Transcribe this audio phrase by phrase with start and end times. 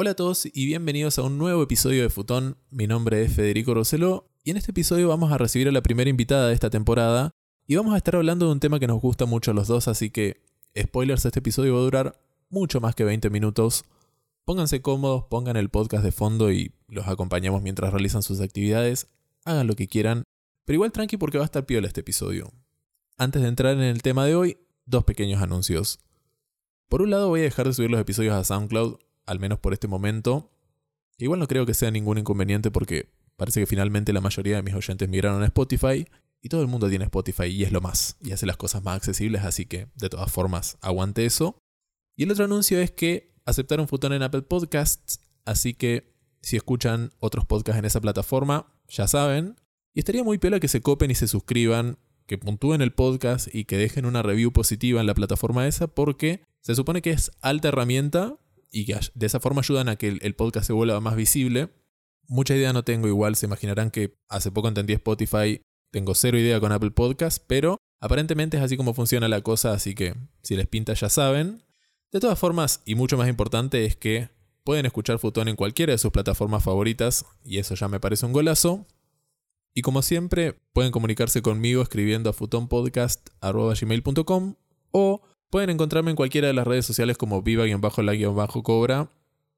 [0.00, 2.56] Hola a todos y bienvenidos a un nuevo episodio de Futón.
[2.70, 6.08] Mi nombre es Federico Roseló y en este episodio vamos a recibir a la primera
[6.08, 7.32] invitada de esta temporada
[7.66, 9.88] y vamos a estar hablando de un tema que nos gusta mucho a los dos,
[9.88, 10.40] así que
[10.80, 13.86] spoilers, este episodio va a durar mucho más que 20 minutos.
[14.44, 19.08] Pónganse cómodos, pongan el podcast de fondo y los acompañamos mientras realizan sus actividades.
[19.44, 20.22] Hagan lo que quieran,
[20.64, 22.52] pero igual tranqui porque va a estar piola este episodio.
[23.16, 25.98] Antes de entrar en el tema de hoy, dos pequeños anuncios.
[26.88, 29.72] Por un lado voy a dejar de subir los episodios a SoundCloud al menos por
[29.72, 30.50] este momento.
[31.18, 34.74] Igual no creo que sea ningún inconveniente porque parece que finalmente la mayoría de mis
[34.74, 36.06] oyentes migraron a Spotify
[36.40, 38.96] y todo el mundo tiene Spotify y es lo más, y hace las cosas más
[38.96, 41.58] accesibles, así que de todas formas aguante eso.
[42.16, 47.12] Y el otro anuncio es que aceptaron Futón en Apple Podcasts, así que si escuchan
[47.18, 49.56] otros podcasts en esa plataforma, ya saben.
[49.94, 53.64] Y estaría muy pela que se copen y se suscriban, que puntúen el podcast y
[53.64, 57.68] que dejen una review positiva en la plataforma esa, porque se supone que es alta
[57.68, 58.36] herramienta
[58.70, 61.70] y que de esa forma ayudan a que el, podcast se vuelva más visible.
[62.26, 66.60] Mucha idea no tengo igual, se imaginarán que hace poco entendí Spotify, tengo cero idea
[66.60, 70.66] con Apple Podcast, pero aparentemente es así como funciona la cosa, así que si les
[70.66, 71.62] pinta ya saben.
[72.12, 74.30] De todas formas, y mucho más importante, es que
[74.64, 78.32] pueden escuchar Futón en cualquiera de sus plataformas favoritas, y eso ya me parece un
[78.32, 78.86] golazo.
[79.74, 84.54] Y como siempre, pueden comunicarse conmigo escribiendo a futonpodcast.gmail.com
[84.90, 89.10] o Pueden encontrarme en cualquiera de las redes sociales como viva-la-cobra.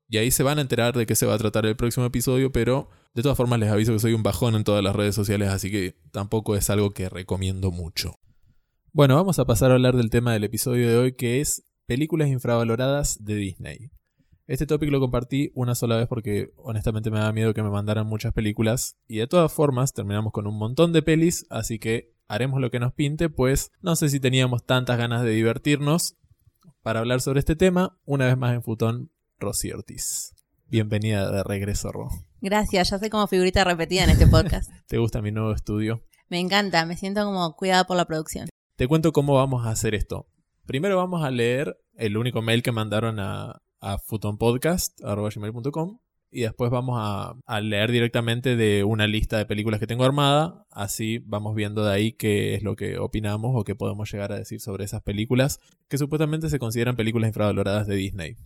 [0.08, 2.50] Y ahí se van a enterar de qué se va a tratar el próximo episodio,
[2.50, 5.48] pero de todas formas les aviso que soy un bajón en todas las redes sociales,
[5.50, 8.14] así que tampoco es algo que recomiendo mucho.
[8.92, 12.28] Bueno, vamos a pasar a hablar del tema del episodio de hoy, que es películas
[12.28, 13.90] infravaloradas de Disney.
[14.48, 18.06] Este tópico lo compartí una sola vez porque honestamente me da miedo que me mandaran
[18.06, 22.60] muchas películas y de todas formas terminamos con un montón de pelis, así que haremos
[22.60, 26.16] lo que nos pinte, pues no sé si teníamos tantas ganas de divertirnos.
[26.80, 30.32] Para hablar sobre este tema, una vez más en Futón, Rosy Ortiz.
[30.66, 32.08] Bienvenida de regreso, Ro.
[32.40, 34.70] Gracias, ya soy como figurita repetida en este podcast.
[34.86, 36.04] ¿Te gusta mi nuevo estudio?
[36.28, 38.48] Me encanta, me siento como cuidada por la producción.
[38.76, 40.28] Te cuento cómo vamos a hacer esto.
[40.66, 45.98] Primero vamos a leer el único mail que mandaron a, a futonpodcast.com
[46.30, 50.66] y después vamos a, leer directamente de una lista de películas que tengo armada.
[50.70, 54.38] Así vamos viendo de ahí qué es lo que opinamos o qué podemos llegar a
[54.38, 55.58] decir sobre esas películas
[55.88, 58.36] que supuestamente se consideran películas infravaloradas de Disney.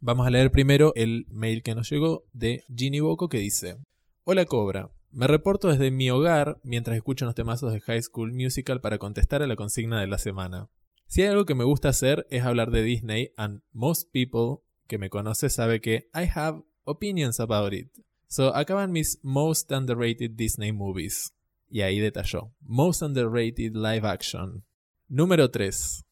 [0.00, 3.76] Vamos a leer primero el mail que nos llegó de Ginny Boco que dice:
[4.24, 4.90] Hola Cobra.
[5.12, 9.42] Me reporto desde mi hogar mientras escucho los temazos de High School Musical para contestar
[9.42, 10.68] a la consigna de la semana.
[11.06, 14.98] Si hay algo que me gusta hacer es hablar de Disney, and most people que
[14.98, 17.88] me conoce sabe que I have opinions about it.
[18.28, 21.32] So acaban mis most underrated Disney movies.
[21.70, 22.52] Y ahí detalló.
[22.60, 24.64] Most underrated live action.
[25.08, 26.04] Número 3.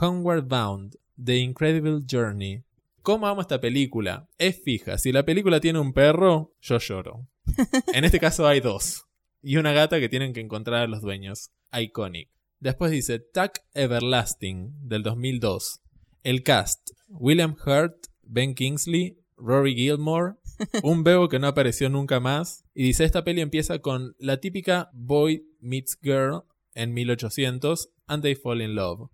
[0.00, 0.96] Homeward Bound.
[1.22, 2.62] The Incredible Journey.
[3.02, 4.28] ¿Cómo amo esta película?
[4.38, 4.98] Es fija.
[4.98, 7.26] Si la película tiene un perro, yo lloro.
[7.94, 9.04] En este caso hay dos.
[9.42, 11.50] Y una gata que tienen que encontrar a los dueños.
[11.72, 12.28] Iconic.
[12.60, 15.80] Después dice Tuck Everlasting del 2002.
[16.22, 16.90] El cast.
[17.08, 20.34] William Hurt, Ben Kingsley, Rory Gilmore,
[20.82, 22.64] un bebo que no apareció nunca más.
[22.74, 26.44] Y dice, esta peli empieza con la típica boy meets girl
[26.74, 29.10] en 1800 and they fall in love.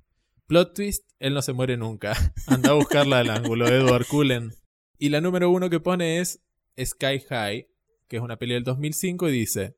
[0.46, 2.14] Plot twist, él no se muere nunca.
[2.46, 4.52] Anda a buscarla al ángulo, Edward Cullen.
[4.98, 6.42] Y la número uno que pone es
[6.82, 7.68] Sky High,
[8.08, 9.76] que es una peli del 2005 y dice,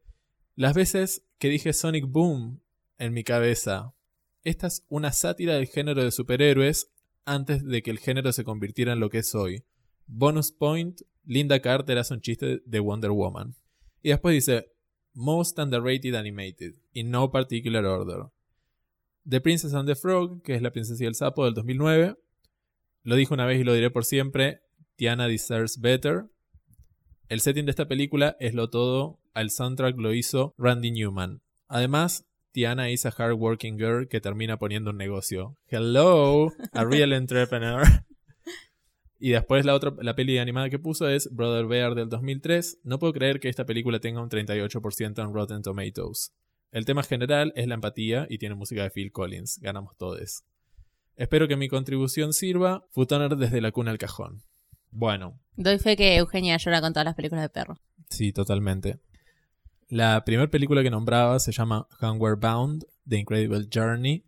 [0.55, 2.63] las veces que dije Sonic Boom
[2.99, 3.95] en mi cabeza,
[4.43, 6.91] esta es una sátira del género de superhéroes
[7.25, 9.65] antes de que el género se convirtiera en lo que es hoy.
[10.07, 13.55] Bonus point, Linda Carter hace un chiste de Wonder Woman.
[14.03, 14.71] Y después dice,
[15.15, 18.27] Most Underrated Animated, in no particular order.
[19.29, 22.17] The Princess and the Frog, que es La Princesa y el Sapo del 2009.
[23.03, 24.61] Lo dijo una vez y lo diré por siempre,
[24.95, 26.27] Tiana Deserves Better.
[27.29, 31.43] El setting de esta película es lo todo, al soundtrack lo hizo Randy Newman.
[31.67, 35.59] Además, Tiana es a hardworking girl que termina poniendo un negocio.
[35.69, 37.83] Hello, a real entrepreneur.
[39.19, 42.81] Y después la otra, la peli animada que puso es Brother Bear del 2003.
[42.85, 46.33] No puedo creer que esta película tenga un 38% en Rotten Tomatoes.
[46.71, 49.59] El tema general es la empatía y tiene música de Phil Collins.
[49.63, 50.45] Ganamos todos.
[51.17, 52.87] Espero que mi contribución sirva.
[52.91, 54.43] Futoner desde la cuna al cajón.
[54.91, 55.41] Bueno.
[55.57, 57.79] Doy fe que Eugenia llora con todas las películas de perro.
[58.11, 58.99] Sí, totalmente.
[59.89, 64.25] La primera película que nombraba se llama Homeward Bound, The Incredible Journey.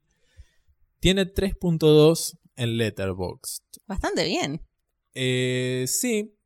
[1.00, 3.62] Tiene 3.2 en Letterboxd.
[3.86, 4.60] Bastante bien.
[5.20, 6.38] Eh, sí,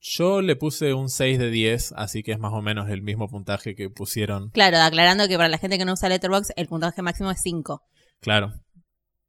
[0.00, 3.28] yo le puse un 6 de 10, así que es más o menos el mismo
[3.28, 4.50] puntaje que pusieron.
[4.50, 7.80] Claro, aclarando que para la gente que no usa Letterboxd, el puntaje máximo es 5.
[8.18, 8.54] Claro.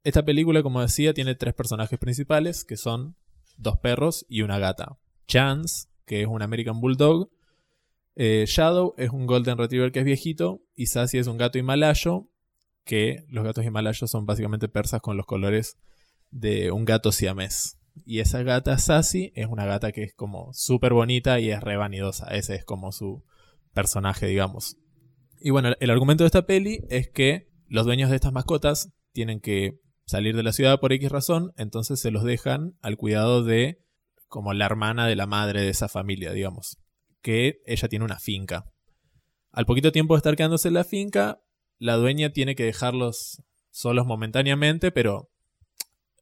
[0.02, 3.14] Esta película, como decía, tiene tres personajes principales, que son
[3.58, 4.98] dos perros y una gata.
[5.28, 7.30] Chance, que es un American Bulldog.
[8.16, 10.62] Eh, Shadow es un Golden Retriever que es viejito.
[10.74, 12.28] Y Sassy es un gato himalayo,
[12.84, 15.76] que los gatos himalayos son básicamente persas con los colores
[16.32, 17.79] de un gato siamés.
[18.04, 21.76] Y esa gata Sassy es una gata que es como súper bonita y es re
[21.76, 22.26] vanidosa.
[22.28, 23.24] Ese es como su
[23.72, 24.76] personaje, digamos.
[25.40, 29.40] Y bueno, el argumento de esta peli es que los dueños de estas mascotas tienen
[29.40, 33.78] que salir de la ciudad por X razón, entonces se los dejan al cuidado de
[34.26, 36.78] como la hermana de la madre de esa familia, digamos,
[37.22, 38.64] que ella tiene una finca.
[39.52, 41.40] Al poquito tiempo de estar quedándose en la finca,
[41.78, 45.29] la dueña tiene que dejarlos solos momentáneamente, pero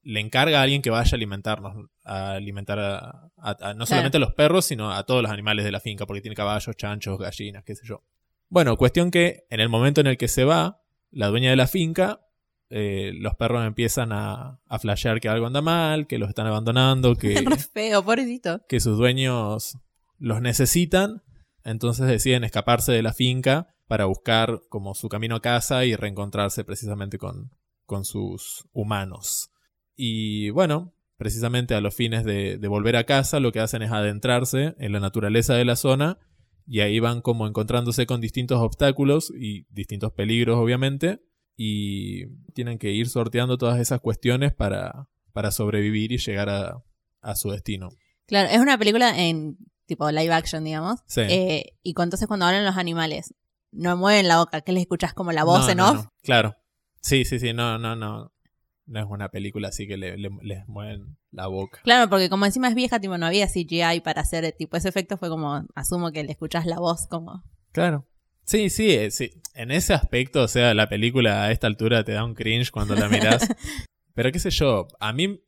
[0.08, 4.32] le encarga a alguien que vaya a alimentarnos, a alimentar a, no solamente a los
[4.32, 7.76] perros, sino a todos los animales de la finca, porque tiene caballos, chanchos, gallinas, qué
[7.76, 8.02] sé yo.
[8.48, 11.66] Bueno, cuestión que en el momento en el que se va, la dueña de la
[11.66, 12.22] finca,
[12.70, 17.14] eh, los perros empiezan a, a flashear que algo anda mal, que los están abandonando,
[17.14, 17.44] que,
[17.74, 18.62] feo, pobrecito.
[18.66, 19.76] que sus dueños
[20.16, 21.22] los necesitan,
[21.64, 26.64] entonces deciden escaparse de la finca para buscar como su camino a casa y reencontrarse
[26.64, 27.50] precisamente con,
[27.84, 29.50] con sus humanos.
[30.00, 33.90] Y bueno, precisamente a los fines de, de, volver a casa, lo que hacen es
[33.90, 36.18] adentrarse en la naturaleza de la zona
[36.68, 41.20] y ahí van como encontrándose con distintos obstáculos y distintos peligros, obviamente,
[41.56, 46.84] y tienen que ir sorteando todas esas cuestiones para, para sobrevivir y llegar a,
[47.20, 47.88] a su destino.
[48.26, 51.00] Claro, es una película en tipo live action, digamos.
[51.06, 51.22] Sí.
[51.22, 53.34] Eh, y entonces cuando hablan los animales,
[53.72, 55.94] no mueven la boca, que les escuchas como la voz No, en no, off.
[55.96, 56.12] no.
[56.22, 56.54] Claro.
[57.00, 58.30] Sí, sí, sí, no, no, no.
[58.88, 61.80] No es una película así que le, le- les mueven la boca.
[61.84, 65.16] Claro, porque como encima es vieja, tipo, no había CGI para hacer tipo ese efecto,
[65.18, 67.44] fue como, asumo que le escuchas la voz como...
[67.72, 68.06] Claro.
[68.44, 69.30] Sí, sí, eh, sí.
[69.54, 72.94] En ese aspecto, o sea, la película a esta altura te da un cringe cuando
[72.94, 73.46] la miras.
[74.14, 75.44] Pero qué sé yo, a mí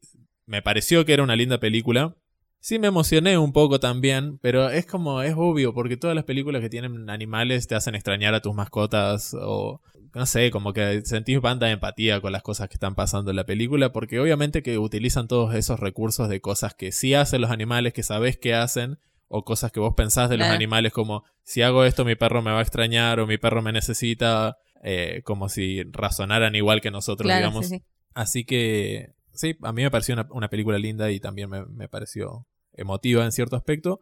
[0.46, 2.14] me pareció que era una linda película.
[2.62, 6.60] Sí me emocioné un poco también, pero es como, es obvio, porque todas las películas
[6.60, 9.80] que tienen animales te hacen extrañar a tus mascotas o,
[10.14, 13.46] no sé, como que sentís banda empatía con las cosas que están pasando en la
[13.46, 17.94] película, porque obviamente que utilizan todos esos recursos de cosas que sí hacen los animales,
[17.94, 18.98] que sabes que hacen,
[19.28, 22.50] o cosas que vos pensás de los animales como, si hago esto mi perro me
[22.50, 27.26] va a extrañar o mi perro me necesita, eh, como si razonaran igual que nosotros,
[27.26, 27.68] Claro, digamos.
[27.68, 27.82] sí, sí.
[28.12, 31.88] Así que sí, a mí me pareció una, una película linda y también me, me
[31.88, 34.00] pareció emotiva en cierto aspecto.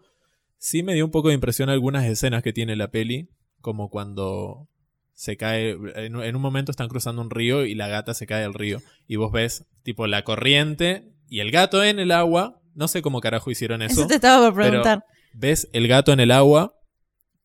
[0.59, 3.29] Sí me dio un poco de impresión algunas escenas que tiene la peli,
[3.61, 4.69] como cuando
[5.15, 8.43] se cae, en, en un momento están cruzando un río y la gata se cae
[8.43, 12.87] del río y vos ves tipo la corriente y el gato en el agua, no
[12.89, 15.05] sé cómo carajo hicieron eso, Eso te estaba por pero- preguntar.
[15.35, 16.75] ves el gato en el agua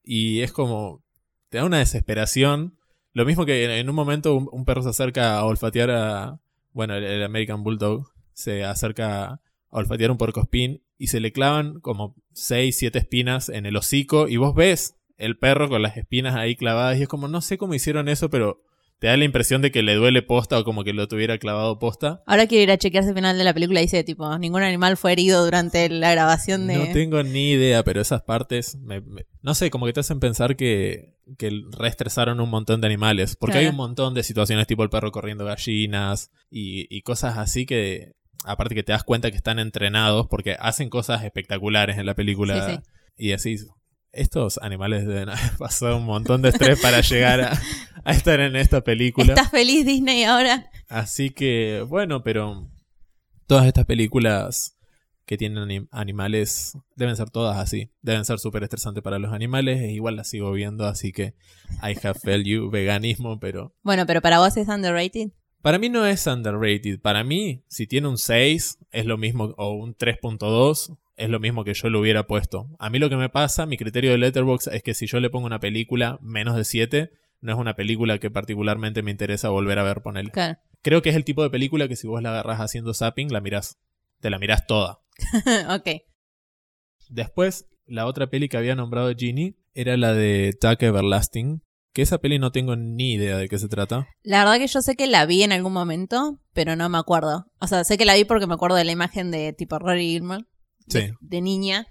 [0.03, 1.03] y es como,
[1.49, 2.77] te da una desesperación.
[3.13, 6.39] Lo mismo que en, en un momento un, un perro se acerca a olfatear a,
[6.73, 12.15] bueno, el, American Bulldog se acerca a olfatear un porcospín y se le clavan como
[12.33, 16.55] 6, 7 espinas en el hocico y vos ves el perro con las espinas ahí
[16.55, 18.61] clavadas y es como, no sé cómo hicieron eso, pero
[19.03, 21.77] te da la impresión de que le duele posta o como que lo tuviera clavado
[21.77, 22.23] posta.
[22.25, 25.11] Ahora quiero ir a chequearse el final de la película dice, tipo, ningún animal fue
[25.11, 26.77] herido durante la grabación de...
[26.77, 30.21] No tengo ni idea, pero esas partes, me- me- no sé, como que te hacen
[30.21, 33.35] pensar que, que reestresaron un montón de animales.
[33.35, 37.65] Porque hay un montón de situaciones tipo el perro corriendo gallinas y, y cosas así
[37.65, 38.13] que,
[38.45, 42.69] aparte que te das cuenta que están entrenados porque hacen cosas espectaculares en la película.
[42.69, 42.79] Sí, sí.
[43.17, 43.57] Y así,
[44.13, 47.59] estos animales deben haber pasado un montón de estrés para llegar a,
[48.05, 49.33] a estar en esta película.
[49.33, 50.69] ¿Estás feliz Disney ahora?
[50.87, 52.69] Así que, bueno, pero
[53.47, 54.77] todas estas películas
[55.25, 57.91] que tienen anim- animales deben ser todas así.
[58.01, 59.79] Deben ser súper estresantes para los animales.
[59.81, 61.33] E igual las sigo viendo, así que
[61.81, 63.73] I have felt you, veganismo, pero...
[63.83, 65.29] Bueno, pero para vos es underrated.
[65.61, 66.99] Para mí no es underrated.
[66.99, 71.63] Para mí, si tiene un 6, es lo mismo, o un 3.2, es lo mismo
[71.63, 72.69] que yo lo hubiera puesto.
[72.79, 75.29] A mí lo que me pasa, mi criterio de Letterboxd es que si yo le
[75.29, 79.79] pongo una película menos de 7, no es una película que particularmente me interesa volver
[79.79, 80.31] a ver, ponerle.
[80.31, 80.57] Claro.
[80.81, 83.41] Creo que es el tipo de película que si vos la agarras haciendo zapping, la
[83.41, 83.79] mirás.
[84.19, 85.01] Te la mirás toda.
[85.69, 86.01] ok.
[87.09, 91.61] Después, la otra peli que había nombrado Ginny era la de Tuck Everlasting.
[91.93, 94.07] Que esa peli no tengo ni idea de qué se trata.
[94.23, 97.45] La verdad que yo sé que la vi en algún momento, pero no me acuerdo.
[97.59, 100.07] O sea, sé que la vi porque me acuerdo de la imagen de tipo Rory
[100.07, 100.45] Gilmore
[100.87, 101.11] Sí.
[101.21, 101.87] de niña,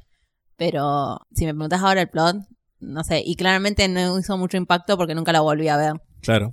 [0.56, 2.37] pero si me preguntas ahora el plot,
[2.80, 3.22] no sé.
[3.25, 5.94] Y claramente no hizo mucho impacto porque nunca la volví a ver.
[6.20, 6.52] Claro.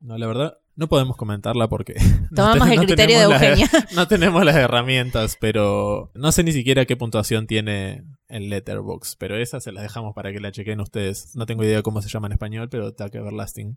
[0.00, 1.94] No, la verdad, no podemos comentarla porque.
[2.30, 3.68] no Tomamos te- el no criterio de las- Eugenia.
[3.94, 9.16] no tenemos las herramientas, pero no sé ni siquiera qué puntuación tiene en Letterboxd.
[9.18, 11.34] Pero esa se las dejamos para que la chequen ustedes.
[11.36, 13.76] No tengo idea cómo se llama en español, pero Tuck Everlasting.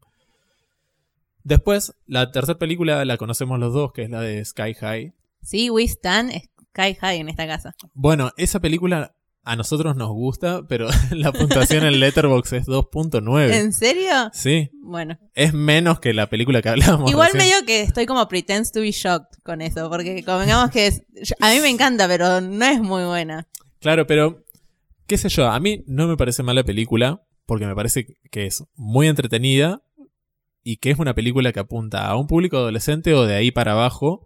[1.44, 5.14] Después, la tercera película la conocemos los dos, que es la de Sky High.
[5.42, 6.32] sí, We Stand
[6.76, 7.76] Sky High en esta casa.
[7.94, 9.16] Bueno, esa película
[9.46, 13.52] A nosotros nos gusta, pero la puntuación en Letterboxd es 2.9.
[13.54, 14.30] ¿En serio?
[14.32, 15.18] Sí, Bueno.
[15.36, 17.12] es menos que la película que hablábamos.
[17.12, 17.52] Igual recién.
[17.52, 21.04] medio que estoy como pretends to be shocked con eso, porque convengamos que es-
[21.42, 23.48] a mí me encanta, pero no es muy buena.
[23.82, 24.46] Claro, pero
[25.08, 28.64] qué sé yo, a mí no me parece mala película porque me parece que es
[28.76, 29.82] muy entretenida
[30.64, 33.74] y que es una película que apunta a un público adolescente o de ahí para
[33.74, 34.26] abajo,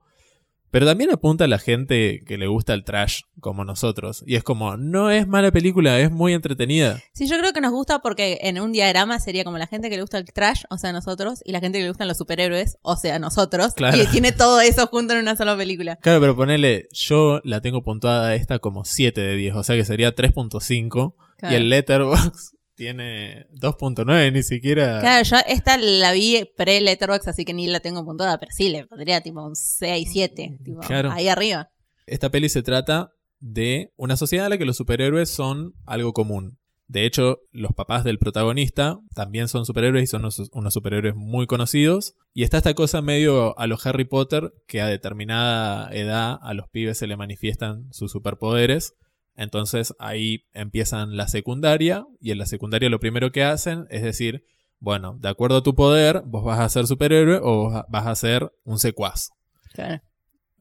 [0.71, 4.23] pero también apunta a la gente que le gusta el trash como nosotros.
[4.25, 6.99] Y es como, no es mala película, es muy entretenida.
[7.13, 9.95] Sí, yo creo que nos gusta porque en un diagrama sería como la gente que
[9.95, 12.77] le gusta el trash, o sea, nosotros, y la gente que le gustan los superhéroes,
[12.81, 13.73] o sea, nosotros.
[13.75, 13.97] Claro.
[14.01, 15.97] Y tiene todo eso junto en una sola película.
[15.97, 19.85] Claro, pero ponele, yo la tengo puntuada esta como 7 de 10, o sea que
[19.85, 21.55] sería 3.5 y Claro.
[21.55, 25.01] el Letterboxd tiene 2.9, ni siquiera...
[25.01, 28.85] Claro, yo esta la vi pre-Letterboxd, así que ni la tengo puntuada, pero sí, le
[28.85, 31.11] pondría tipo un 6, 7, tipo, Claro.
[31.11, 31.69] ahí arriba.
[32.05, 36.57] Esta peli se trata de una sociedad en la que los superhéroes son algo común.
[36.87, 41.45] De hecho, los papás del protagonista también son superhéroes y son unos, unos superhéroes muy
[41.45, 42.13] conocidos.
[42.33, 46.69] Y está esta cosa medio a los Harry Potter, que a determinada edad a los
[46.69, 48.93] pibes se le manifiestan sus superpoderes.
[49.37, 54.43] Entonces ahí empiezan la secundaria y en la secundaria lo primero que hacen es decir,
[54.79, 58.51] bueno, de acuerdo a tu poder, vos vas a ser superhéroe o vas a ser
[58.63, 59.29] un secuaz.
[59.73, 60.01] Claro.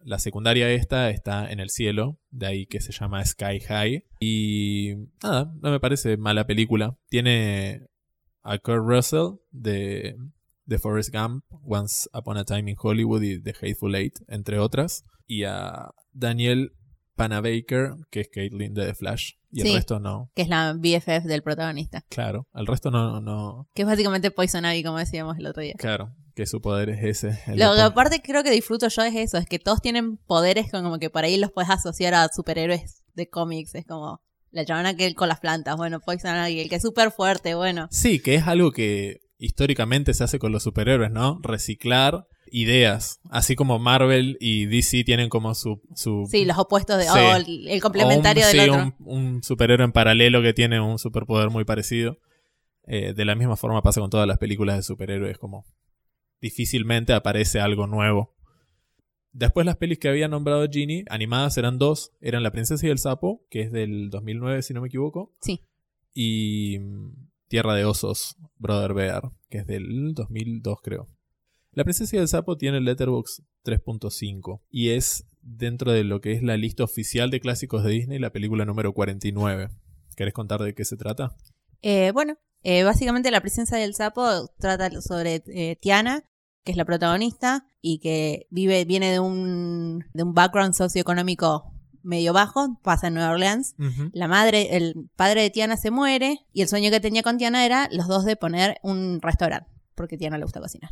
[0.04, 4.04] La secundaria esta está en el cielo, de ahí que se llama Sky High.
[4.20, 6.96] Y nada, no me parece mala película.
[7.08, 7.88] Tiene
[8.42, 10.16] a Kurt Russell de,
[10.64, 15.04] de Forrest Gump, Once Upon a Time in Hollywood y The Hateful Eight, entre otras.
[15.26, 16.72] Y a Daniel
[17.16, 19.32] Panabaker, que es Caitlyn de The Flash.
[19.50, 19.68] Y Sí.
[19.68, 20.30] el resto no.
[20.34, 22.02] Que es la BFF del protagonista.
[22.10, 23.68] Claro, el resto no, no.
[23.74, 25.74] Que es básicamente Poison Ivy, como decíamos el otro día.
[25.78, 27.40] Claro, que su poder es ese.
[27.56, 30.82] Lo que aparte creo que disfruto yo es eso, es que todos tienen poderes con
[30.84, 33.74] como que por ahí los puedes asociar a superhéroes de cómics.
[33.74, 34.20] Es como
[34.50, 37.88] la chavana que con las plantas, bueno, Poison Ivy, el que es súper fuerte, bueno.
[37.90, 41.38] Sí, que es algo que históricamente se hace con los superhéroes, ¿no?
[41.42, 43.20] Reciclar ideas.
[43.30, 45.82] Así como Marvel y DC tienen como su.
[45.94, 47.04] su Sí, los opuestos de.
[47.04, 47.10] Sí.
[47.12, 48.94] Oh, el, el complementario un, del sí, otro.
[48.98, 52.18] Un, un superhéroe en paralelo que tiene un superpoder muy parecido.
[52.86, 55.66] Eh, de la misma forma pasa con todas las películas de superhéroes, como
[56.40, 58.34] difícilmente aparece algo nuevo.
[59.32, 62.12] Después las pelis que había nombrado Ginny, animadas eran dos.
[62.20, 65.34] Eran La Princesa y el Sapo, que es del 2009 si no me equivoco.
[65.40, 65.60] Sí.
[66.14, 71.08] Y mm, Tierra de Osos, Brother Bear, que es del 2002 creo.
[71.76, 76.42] La Princesa y el Sapo tiene Letterboxd 3.5 y es dentro de lo que es
[76.42, 79.68] la lista oficial de clásicos de Disney la película número 49.
[80.16, 81.36] ¿Querés contar de qué se trata?
[81.82, 86.24] Eh, bueno, eh, básicamente La presencia del sapo trata sobre eh, Tiana,
[86.64, 92.32] que es la protagonista y que vive, viene de un, de un background socioeconómico medio
[92.32, 93.74] bajo, pasa en Nueva Orleans.
[94.14, 97.66] La madre, el padre de Tiana se muere y el sueño que tenía con Tiana
[97.66, 100.90] era los dos de poner un restaurante, porque Tiana le gusta cocinar.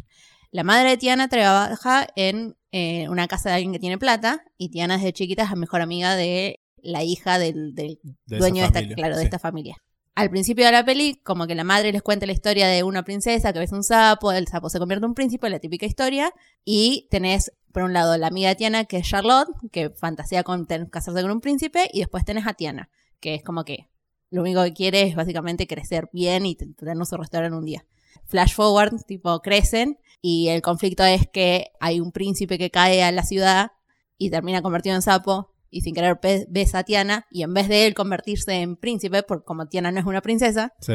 [0.51, 4.71] La madre de Tiana trabaja en eh, una casa de alguien que tiene plata y
[4.71, 8.67] Tiana desde chiquita es la mejor amiga de la hija del, del De dueño de
[8.67, 9.77] esta, familia, claro, de esta familia.
[10.15, 13.03] Al principio de la peli, como que la madre les cuenta la historia de una
[13.05, 16.33] princesa que ves un sapo, el sapo se convierte en un príncipe, la típica historia,
[16.65, 20.67] y tenés, por un lado, la amiga de Tiana, que es Charlotte, que fantasea con
[20.67, 23.89] casarse con un príncipe, y después tenés a Tiana, que es como que
[24.31, 27.85] lo único que quiere es básicamente crecer bien y tener su restaurante un día.
[28.27, 33.13] Flash forward, tipo, crecen, y el conflicto es que hay un príncipe que cae a
[33.13, 33.73] la ciudad
[34.17, 36.19] y termina convertido en sapo, y sin querer
[36.49, 40.01] besa a Tiana, y en vez de él convertirse en príncipe, porque como Tiana no
[40.01, 40.95] es una princesa, Sí.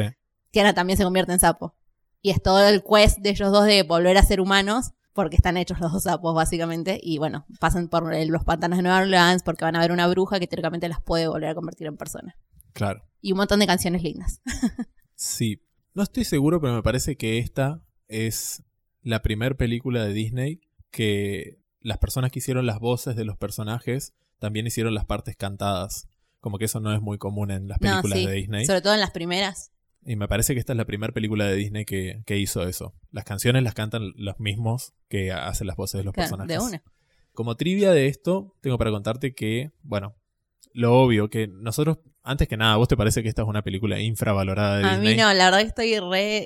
[0.50, 1.76] Tiana también se convierte en sapo.
[2.22, 5.56] Y es todo el quest de ellos dos de volver a ser humanos, porque están
[5.56, 6.98] hechos los dos sapos, básicamente.
[7.02, 10.38] Y bueno, pasan por los pantanos de Nueva Orleans porque van a ver una bruja
[10.38, 12.34] que teóricamente las puede volver a convertir en personas.
[12.72, 13.02] Claro.
[13.20, 14.40] Y un montón de canciones lindas.
[15.14, 15.60] Sí.
[15.94, 18.62] No estoy seguro, pero me parece que esta es
[19.02, 24.14] la primera película de Disney que las personas que hicieron las voces de los personajes
[24.38, 26.08] también hicieron las partes cantadas.
[26.40, 28.26] Como que eso no es muy común en las No, películas sí.
[28.26, 28.64] de Disney.
[28.66, 29.72] Sobre todo en las primeras.
[30.04, 32.94] Y me parece que esta es la primera película de Disney que, que hizo eso.
[33.10, 36.56] Las canciones las cantan los mismos que hacen las voces de los Claro, personajes.
[36.58, 36.82] de una.
[37.32, 40.16] Como trivia de esto, tengo para contarte que, bueno,
[40.72, 43.98] lo obvio, que nosotros, antes que nada, ¿vos te parece que esta es una película
[44.00, 45.14] infravalorada de A Disney?
[45.16, 46.36] mí no, la verdad que estoy re,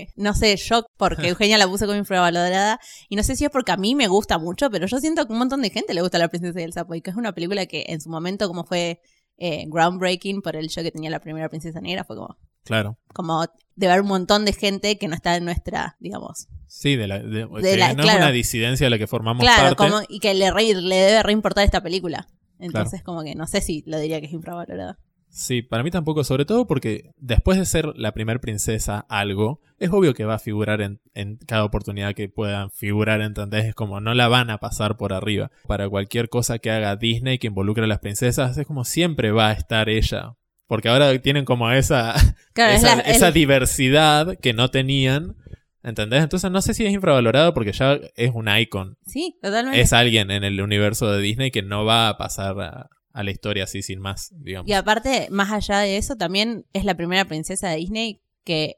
[0.00, 2.78] eh, no sé, shock porque Eugenia la puso como infravalorada.
[3.08, 5.32] Y no sé si es porque a mí me gusta mucho, pero yo siento que
[5.32, 6.94] un montón de gente le gusta La Princesa y el Sapo.
[6.94, 9.00] Y que es una película que en su momento, como fue
[9.38, 12.98] eh, groundbreaking por el show que tenía la primera Princesa Negra, fue como, Claro.
[13.14, 13.46] como
[13.76, 16.48] de ver un montón de gente que no está en nuestra, digamos.
[16.66, 17.46] Sí, de la, de-
[17.78, 18.18] la- no claro.
[18.18, 19.76] es una disidencia de la que formamos claro, parte.
[19.76, 22.26] como, y que le, re- le debe reimportar esta película.
[22.58, 24.98] Entonces, como que no sé si lo diría que es infravalorada.
[25.32, 29.90] Sí, para mí tampoco, sobre todo porque después de ser la primer princesa algo, es
[29.90, 33.64] obvio que va a figurar en, en cada oportunidad que puedan figurar, ¿entendés?
[33.66, 35.50] Es como no la van a pasar por arriba.
[35.68, 39.50] Para cualquier cosa que haga Disney que involucre a las princesas, es como siempre va
[39.50, 40.34] a estar ella.
[40.66, 42.14] Porque ahora tienen como esa,
[42.52, 45.36] Claro, es esa, la- esa el- diversidad que no tenían.
[45.82, 46.22] ¿Entendés?
[46.22, 48.98] Entonces no sé si es infravalorado porque ya es un icon.
[49.06, 49.80] Sí, totalmente.
[49.80, 53.30] Es alguien en el universo de Disney que no va a pasar a, a la
[53.30, 54.68] historia así sin más, digamos.
[54.68, 58.76] Y aparte, más allá de eso, también es la primera princesa de Disney que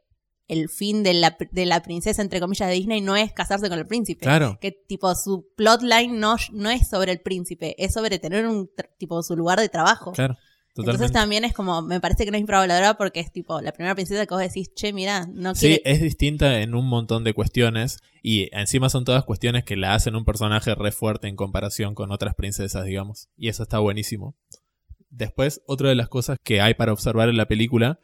[0.48, 3.78] el fin de la, de la princesa, entre comillas, de Disney no es casarse con
[3.78, 4.20] el príncipe.
[4.20, 4.58] Claro.
[4.60, 9.22] Que tipo su plotline no, no es sobre el príncipe, es sobre tener un tipo
[9.22, 10.12] su lugar de trabajo.
[10.12, 10.36] Claro,
[10.74, 11.04] totalmente.
[11.04, 13.94] Entonces también es como, me parece que no es infravalorada porque es tipo la primera
[13.94, 15.82] princesa que vos decís, che, mira, no Sí, quiere.
[15.84, 20.16] es distinta en un montón de cuestiones y encima son todas cuestiones que la hacen
[20.16, 23.28] un personaje re fuerte en comparación con otras princesas, digamos.
[23.36, 24.36] Y eso está buenísimo.
[25.10, 27.98] Después, otra de las cosas que hay para observar en la película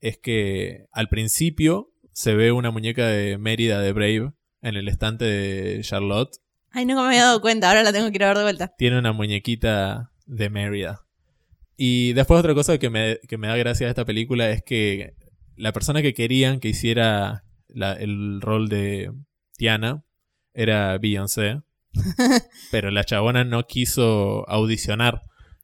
[0.00, 5.24] es que al principio se ve una muñeca de Mérida de Brave en el estante
[5.26, 6.36] de Charlotte.
[6.70, 8.74] Ay, nunca me había dado cuenta, ahora la tengo que ir a ver de vuelta.
[8.78, 11.03] Tiene una muñequita de Mérida.
[11.76, 15.14] Y después otra cosa que me, que me da gracia de esta película es que
[15.56, 19.12] la persona que querían que hiciera la- el rol de
[19.56, 20.04] Tiana
[20.52, 21.62] era Beyoncé.
[22.70, 25.22] pero la chabona no quiso audicionar.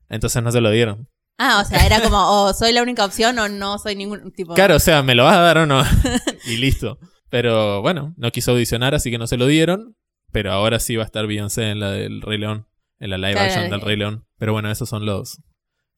[0.09, 1.09] Entonces no se lo dieron.
[1.38, 4.55] Ah, o sea, era como, o soy la única opción o no soy ningún tipo.
[4.55, 5.83] Claro, o sea, ¿me lo vas a dar o no?
[6.47, 6.99] y listo.
[7.31, 9.97] Pero bueno, no quiso audicionar, así que no se lo dieron.
[10.33, 12.67] Pero ahora sí va a estar Beyoncé en la del Rey León.
[13.00, 13.85] En la live Claro, action del eh.
[13.85, 14.26] Rey León.
[14.39, 15.41] Pero bueno, esos son los,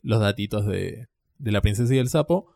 [0.02, 2.52] los datitos de, de La Princesa y el Sapo.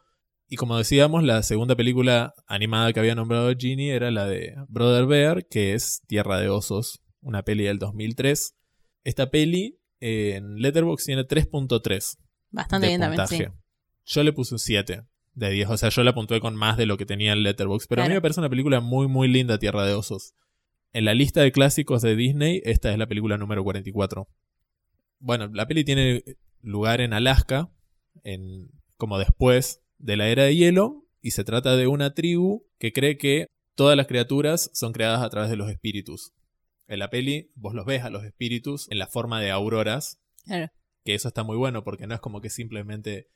[0.49, 5.07] Y como decíamos, la segunda película animada que había nombrado Ginny era la de Brother
[5.07, 8.55] Bear, que es Tierra de Osos, una peli del 2003.
[9.03, 12.19] Esta peli eh, en Letterboxd tiene 3.3
[12.51, 13.37] Bastante de bien también, sí.
[13.39, 13.59] puntaje.
[14.05, 15.03] Yo le puse un 7
[15.35, 15.71] de 10.
[15.71, 17.89] O sea, yo la puntué con más de lo que tenía el Letterboxd.
[17.89, 20.35] Pero a mí me parece una película muy, muy linda, Tierra de Osos.
[20.93, 24.29] En la lista de clásicos de Disney, esta es la película número 44.
[25.19, 26.23] Bueno, la peli tiene
[26.67, 27.71] lugar en Alaska,
[28.25, 32.93] en, como después de la era de hielo, y se trata de una tribu que
[32.93, 36.33] cree que todas las criaturas son creadas a través de los espíritus.
[36.89, 40.71] En la peli, vos los ves a los espíritus en la forma de auroras, Claro.
[41.05, 43.29] que eso está muy bueno porque no es como que simplemente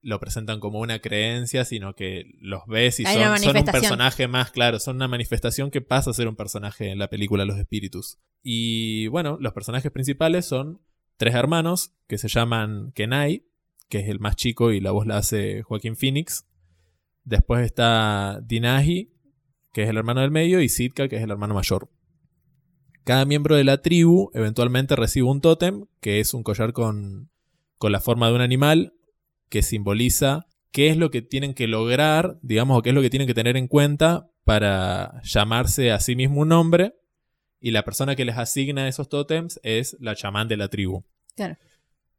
[0.00, 4.52] lo presentan como una creencia, sino que los ves y son, son un personaje más,
[4.52, 8.18] claro, son una manifestación que pasa a ser un personaje en la película Los Espíritus.
[8.42, 10.80] Y bueno, los personajes principales son
[11.16, 13.44] tres hermanos que se llaman Kenai,
[13.88, 16.46] que es el más chico y la voz la hace Joaquín Phoenix.
[17.24, 19.12] Después está Dinahi,
[19.72, 21.90] que es el hermano del medio, y Sitka, que es el hermano mayor.
[23.04, 27.30] Cada miembro de la tribu eventualmente recibe un tótem, que es un collar con,
[27.78, 28.94] con la forma de un animal,
[29.48, 33.10] que simboliza qué es lo que tienen que lograr, digamos, o qué es lo que
[33.10, 36.94] tienen que tener en cuenta para llamarse a sí mismo un nombre.
[37.60, 41.04] Y la persona que les asigna esos tótems es la chamán de la tribu.
[41.34, 41.56] Claro.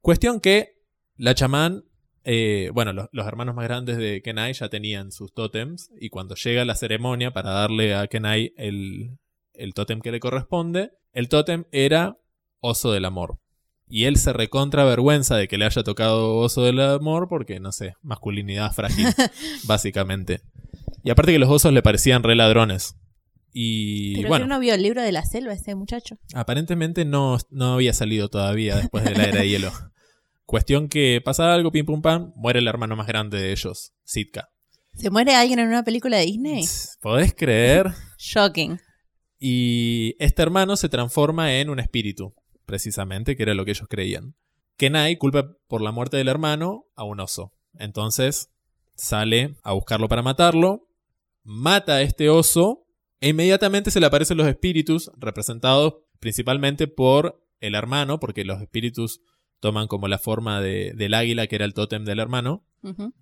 [0.01, 0.77] Cuestión que
[1.15, 1.83] la chamán,
[2.23, 6.35] eh, bueno, los, los hermanos más grandes de Kenai ya tenían sus tótems y cuando
[6.35, 9.17] llega la ceremonia para darle a Kenai el,
[9.53, 12.17] el tótem que le corresponde, el tótem era
[12.59, 13.39] oso del amor.
[13.89, 17.71] Y él se recontra vergüenza de que le haya tocado oso del amor porque, no
[17.71, 19.07] sé, masculinidad frágil,
[19.65, 20.41] básicamente.
[21.03, 22.96] Y aparte que los osos le parecían re ladrones.
[23.59, 26.19] Y Pero bueno, que no vio el libro de la selva ese muchacho.
[26.35, 29.71] Aparentemente no, no había salido todavía después de la era de hielo.
[30.45, 34.47] Cuestión que pasa algo, pim pum pam, muere el hermano más grande de ellos, Sitka.
[34.93, 36.65] ¿Se muere alguien en una película de Disney?
[37.01, 37.95] ¿Podés creer?
[38.19, 38.79] Shocking.
[39.39, 42.35] Y este hermano se transforma en un espíritu,
[42.67, 44.35] precisamente, que era lo que ellos creían.
[44.75, 47.53] Kenai culpa por la muerte del hermano a un oso.
[47.73, 48.51] Entonces
[48.93, 50.87] sale a buscarlo para matarlo,
[51.43, 52.83] mata a este oso
[53.21, 59.21] e inmediatamente se le aparecen los espíritus, representados principalmente por el hermano, porque los espíritus
[59.59, 62.63] toman como la forma de- del águila, que era el tótem del hermano,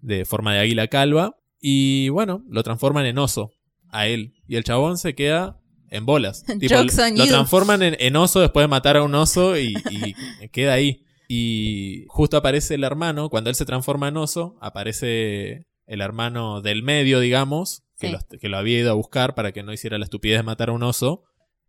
[0.01, 1.37] de forma de águila calva.
[1.61, 3.51] Y bueno, lo transforman en oso
[3.89, 4.33] a él.
[4.47, 6.43] Y el chabón se queda en bolas.
[6.59, 6.75] Tipo,
[7.17, 10.13] lo transforman en, en oso después de matar a un oso y, y
[10.51, 11.03] queda ahí.
[11.29, 13.29] Y justo aparece el hermano.
[13.29, 18.13] Cuando él se transforma en oso, aparece el hermano del medio, digamos, que, Sí.
[18.13, 20.69] los- que lo había ido a buscar para que no hiciera la estupidez de matar
[20.69, 21.23] a un oso.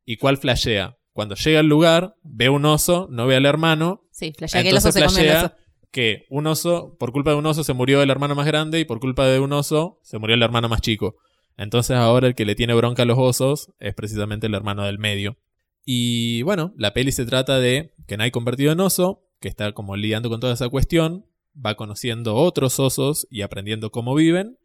[0.04, 0.98] ¿Y cuál flashea?
[1.12, 4.76] Cuando llega al lugar, ve un oso, no ve al hermano, Sí, flashea que el
[4.76, 5.54] oso se flashea oso.
[5.90, 8.84] que un oso, por culpa de un oso se murió el hermano más grande y
[8.84, 11.16] por culpa de un oso se murió el hermano más chico.
[11.56, 14.98] Entonces ahora el que le tiene bronca a los osos es precisamente el hermano del
[14.98, 15.38] medio.
[15.86, 20.28] Y bueno, la peli se trata de Kenai convertido en oso, que está como lidiando
[20.28, 21.24] con toda esa cuestión,
[21.56, 24.58] va conociendo otros osos y aprendiendo cómo viven.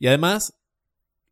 [0.00, 0.54] Y además,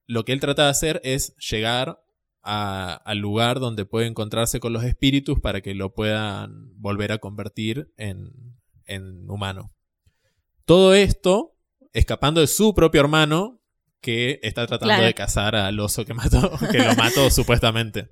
[0.07, 2.01] lo que él trata de hacer es llegar
[2.43, 7.19] a- al lugar donde puede encontrarse con los espíritus para que lo puedan volver a
[7.19, 8.31] convertir en,
[8.85, 9.73] en humano.
[10.65, 11.57] Todo esto
[11.93, 13.61] escapando de su propio hermano
[14.01, 15.07] que está tratando Claro.
[15.07, 18.09] de cazar al oso que mató, que lo mató supuestamente.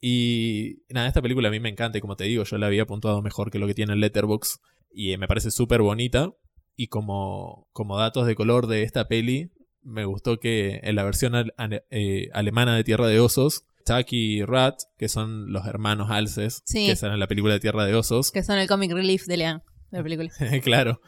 [0.00, 2.84] Y nada, esta película a mí me encanta y como te digo, yo la había
[2.86, 4.60] puntuado mejor que lo que tiene el Letterboxd
[4.92, 6.30] y me parece súper bonita.
[6.76, 9.52] Y como, como datos de color de esta peli,
[9.84, 14.44] me gustó que en la versión ale- eh, alemana de Tierra de Osos, Chucky y
[14.44, 16.86] Rat, que son los hermanos Alces, Sí.
[16.86, 19.36] que salen en la película de Tierra de Osos, Que son el comic relief de
[19.36, 20.30] Leanne, de la película.
[20.64, 21.00] claro.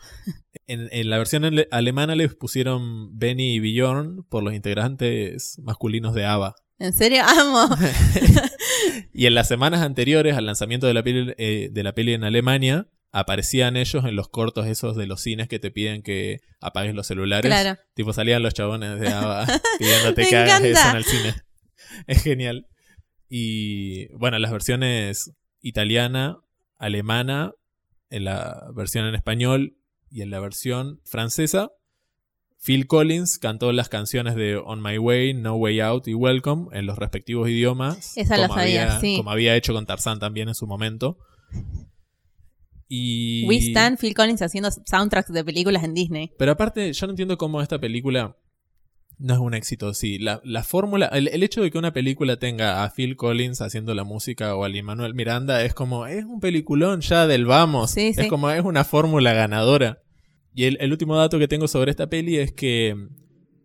[0.67, 6.15] En, en la versión ale- alemana les pusieron Benny y Bjorn por los integrantes masculinos
[6.15, 6.55] de ABBA.
[6.79, 7.23] ¿En serio?
[7.25, 7.75] Amo.
[9.13, 12.25] Y en las semanas anteriores al lanzamiento de la peli, eh, de la peli en
[12.25, 12.87] Alemania,
[13.17, 17.07] aparecían ellos en los cortos esos de los cines que te piden que apagues los
[17.07, 17.49] celulares.
[17.49, 17.81] Claro.
[17.95, 19.47] Tipo salían los chabones de ABBA
[19.79, 21.35] pidiéndote que hagas eso en el cine.
[22.07, 22.67] Es genial.
[23.31, 26.41] Y bueno, las versiones italiana,
[26.77, 27.53] alemana,
[28.11, 29.79] en la versión en español
[30.11, 31.71] y en la versión francesa,
[32.63, 36.85] Phil Collins cantó las canciones de On My Way, No Way Out y Welcome en
[36.85, 38.15] los respectivos idiomas.
[38.17, 39.17] Esa la como sabía, había, sí.
[39.17, 41.17] Como había hecho con Tarzán también en su momento.
[42.89, 43.47] Y...
[43.47, 46.33] We Stand Phil Collins haciendo soundtracks de películas en Disney.
[46.39, 48.37] Pero aparte, yo no entiendo cómo esta película
[49.19, 49.95] no es un éxito.
[49.95, 53.61] Sí, la, la fórmula, el, el hecho de que una película tenga a Phil Collins
[53.61, 57.91] haciendo la música o a Lin-Manuel Miranda es como, es un peliculón ya del vamos.
[57.91, 58.29] Sí, es sí.
[58.29, 60.03] como, es una fórmula ganadora.
[60.55, 62.95] Y el, el último dato que tengo sobre esta peli es que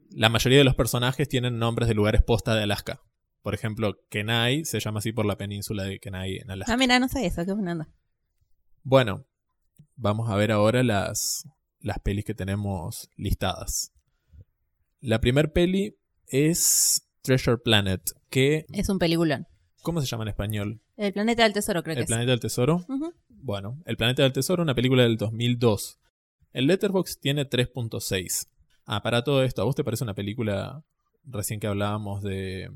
[0.10, 3.02] la mayoría de los personajes tienen nombres de lugares posta de Alaska.
[3.42, 6.74] Por ejemplo, Kenai se llama así por la península de Kenai en Alaska.
[6.74, 7.88] Ah, mira, no sabía eso, qué onda.
[8.84, 9.26] Bueno,
[9.96, 11.48] vamos a ver ahora las,
[11.80, 13.94] las pelis que tenemos listadas.
[15.00, 18.65] La primer peli es Treasure Planet, que...
[18.74, 19.48] Es un peliculón.
[19.82, 20.82] ¿Cómo se llama en español?
[20.98, 22.86] El planeta del tesoro, creo que ¿El planeta del tesoro?
[22.88, 23.13] es.
[23.30, 26.00] Bueno, El planeta del tesoro, una película del 2002.
[26.54, 28.48] El Letterboxd tiene 3.6.
[28.86, 30.84] Ah, para todo esto, ¿a vos te parece una película,
[31.24, 32.70] recién que hablábamos de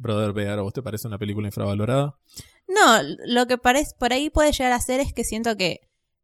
[0.00, 2.18] Brother Bear, ¿a vos te parece una película infravalorada?
[2.66, 5.80] No, lo que parece por ahí puede llegar a ser es que siento que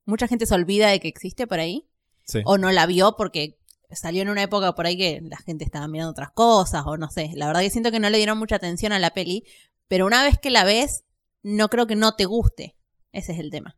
[0.06, 1.86] mucha gente se olvida de que existe por ahí
[2.24, 2.40] Sí.
[2.44, 3.58] o no la vio porque
[3.90, 7.10] salió en una época por ahí que la gente estaba mirando otras cosas o no
[7.10, 7.30] sé.
[7.34, 9.44] La verdad que siento que no le dieron mucha atención a la peli,
[9.88, 11.04] pero una vez que la ves,
[11.42, 12.76] no creo que no te guste.
[13.12, 13.76] Ese es el tema.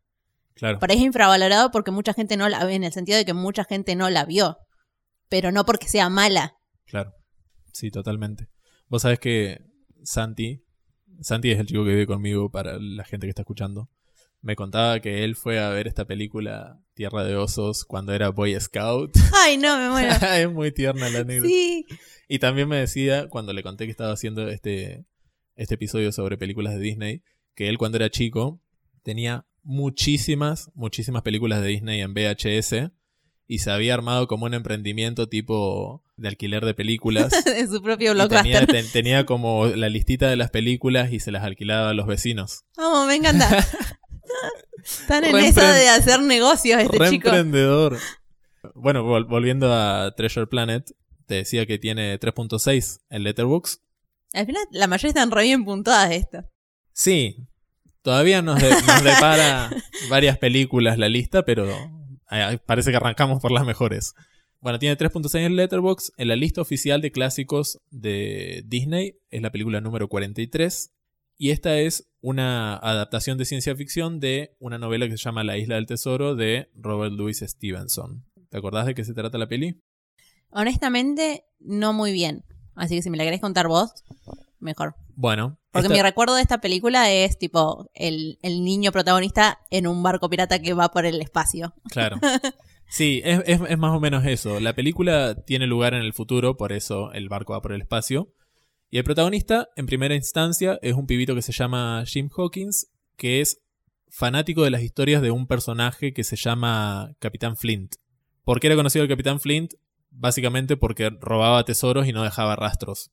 [0.55, 0.79] Claro.
[0.79, 3.33] Por ahí es infravalorado porque mucha gente no la ve, en el sentido de que
[3.33, 4.57] mucha gente no la vio,
[5.29, 6.55] pero no porque sea mala.
[6.85, 7.13] Claro.
[7.73, 8.47] Sí, totalmente.
[8.87, 9.68] Vos sabés que
[10.03, 10.63] Santi,
[11.21, 13.89] Santi es el chico que vive conmigo para la gente que está escuchando,
[14.41, 18.57] me contaba que él fue a ver esta película Tierra de Osos cuando era Boy
[18.59, 19.11] Scout.
[19.33, 20.13] Ay, no, me muero.
[20.33, 21.49] es muy tierna la anécdota.
[21.49, 21.85] Sí.
[22.27, 25.05] Y también me decía, cuando le conté que estaba haciendo este,
[25.55, 28.61] este episodio sobre películas de Disney, que él cuando era chico
[29.03, 32.91] tenía muchísimas, muchísimas películas de Disney en VHS
[33.47, 37.31] y se había armado como un emprendimiento tipo de alquiler de películas.
[37.45, 38.67] de su propio tenía, blockbuster.
[38.67, 42.65] ten- tenía como la listita de las películas y se las alquilaba a los vecinos.
[42.77, 43.47] Vamos, me encanta.
[44.83, 47.27] Están en esa de hacer negocios este Re chico.
[47.29, 47.97] emprendedor.
[48.75, 50.89] Bueno, vol- volviendo a Treasure Planet,
[51.25, 53.79] te decía que tiene 3.6 en Letterboxd.
[54.33, 56.43] Al final, la mayoría están re bien puntuadas de esto.
[56.93, 57.47] Sí,
[58.01, 59.69] todavía nos, de- nos depara
[60.09, 61.67] varias películas la lista, pero
[62.31, 64.13] eh, parece que arrancamos por las mejores.
[64.61, 66.13] Bueno, tiene 3.6 en Letterboxd.
[66.17, 70.91] En la lista oficial de clásicos de Disney es la película número 43.
[71.37, 75.57] Y esta es una adaptación de ciencia ficción de una novela que se llama La
[75.57, 78.25] Isla del Tesoro de Robert Louis Stevenson.
[78.49, 79.81] ¿Te acordás de qué se trata la peli?
[80.49, 82.43] Honestamente, no muy bien.
[82.75, 83.91] Así que si me la querés contar vos,
[84.59, 84.95] mejor.
[85.15, 89.87] Bueno, Porque esta- mi recuerdo de esta película es tipo el, el niño protagonista en
[89.87, 91.73] un barco pirata que va por el espacio.
[91.91, 92.17] Claro.
[92.89, 94.59] Sí, es, más o menos eso.
[94.59, 98.33] La película tiene lugar en el futuro, por eso el barco va por el espacio.
[98.89, 103.41] Y el protagonista, en primera instancia, es un pibito que se llama Jim Hawkins, que
[103.41, 103.61] es
[104.09, 107.95] fanático de las historias de un personaje que se llama Capitán Flint.
[108.43, 109.75] ¿Por qué era conocido el Capitán Flint?
[110.09, 113.11] Básicamente porque robaba tesoros y no dejaba rastros.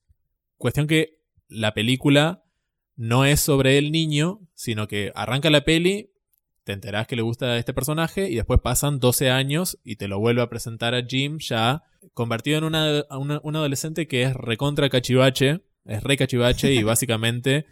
[0.57, 2.45] Cuestión que la película
[2.95, 6.12] no es sobre el niño, sino que arranca la peli,
[6.67, 10.19] te enterás que le gusta este personaje y después pasan 12 años y te lo
[10.19, 15.63] vuelve a presentar a Jim ya convertido en una, un adolescente que es recontra cachivache,
[15.85, 17.67] es re cachivache y básicamente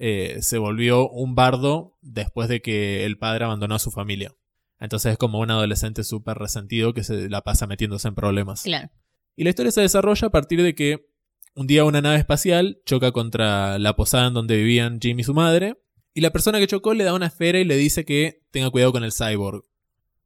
[0.00, 4.34] eh, se volvió un bardo después de que el padre abandonó a su familia.
[4.80, 8.62] Entonces es como un adolescente súper resentido que se la pasa metiéndose en problemas.
[8.62, 8.90] Claro.
[9.36, 11.08] Y la historia se desarrolla a partir de que
[11.54, 15.34] un día una nave espacial choca contra la posada en donde vivían Jim y su
[15.34, 15.76] madre,
[16.14, 18.92] y la persona que chocó le da una esfera y le dice que tenga cuidado
[18.92, 19.64] con el cyborg.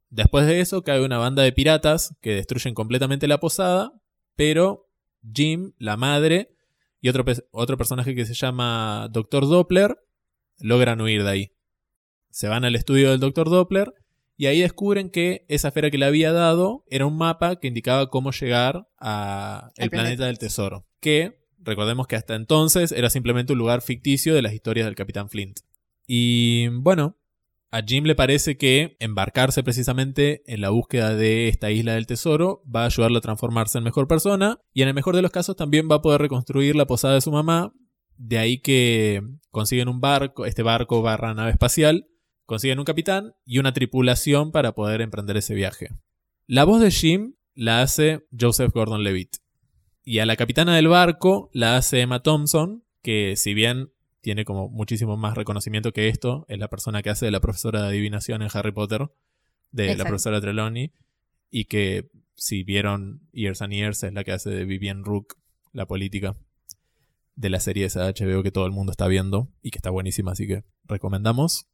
[0.09, 3.91] Después de eso cae una banda de piratas que destruyen completamente la posada,
[4.35, 4.89] pero
[5.33, 6.55] Jim, la madre
[7.01, 9.47] y otro, pe- otro personaje que se llama Dr.
[9.47, 9.97] Doppler
[10.59, 11.51] logran huir de ahí.
[12.29, 13.49] Se van al estudio del Dr.
[13.49, 13.93] Doppler
[14.37, 18.09] y ahí descubren que esa esfera que le había dado era un mapa que indicaba
[18.09, 20.25] cómo llegar al planeta.
[20.25, 20.85] del tesoro.
[20.99, 25.29] Que, recordemos que hasta entonces era simplemente un lugar ficticio de las historias del Capitán
[25.29, 25.59] Flint.
[26.07, 27.17] Y bueno,
[27.71, 32.63] a Jim le parece que embarcarse precisamente en la búsqueda de esta isla del tesoro
[32.73, 35.55] va a ayudarle a transformarse en mejor persona y en el mejor de los casos
[35.55, 37.73] también va a poder reconstruir la posada de su mamá.
[38.17, 42.07] De ahí que consiguen un barco, este barco barra nave espacial,
[42.45, 45.89] consiguen un capitán y una tripulación para poder emprender ese viaje.
[46.47, 49.37] La voz de Jim la hace Joseph Gordon-Levitt.
[50.03, 53.91] Y a la capitana del barco la hace Emma Thompson, que si bien
[54.25, 57.83] tiene como muchísimo más reconocimiento que esto, es la persona que hace de la profesora
[57.83, 59.07] de adivinación en Harry Potter,
[59.69, 60.93] de la profesora Trelawney,
[61.51, 65.37] y que si vieron Years and Years es la que hace de Vivian Rook,
[65.73, 66.35] la política
[67.35, 69.91] de la serie esa de HBO que todo el mundo está viendo y que está
[69.91, 71.67] buenísima, así que recomendamos.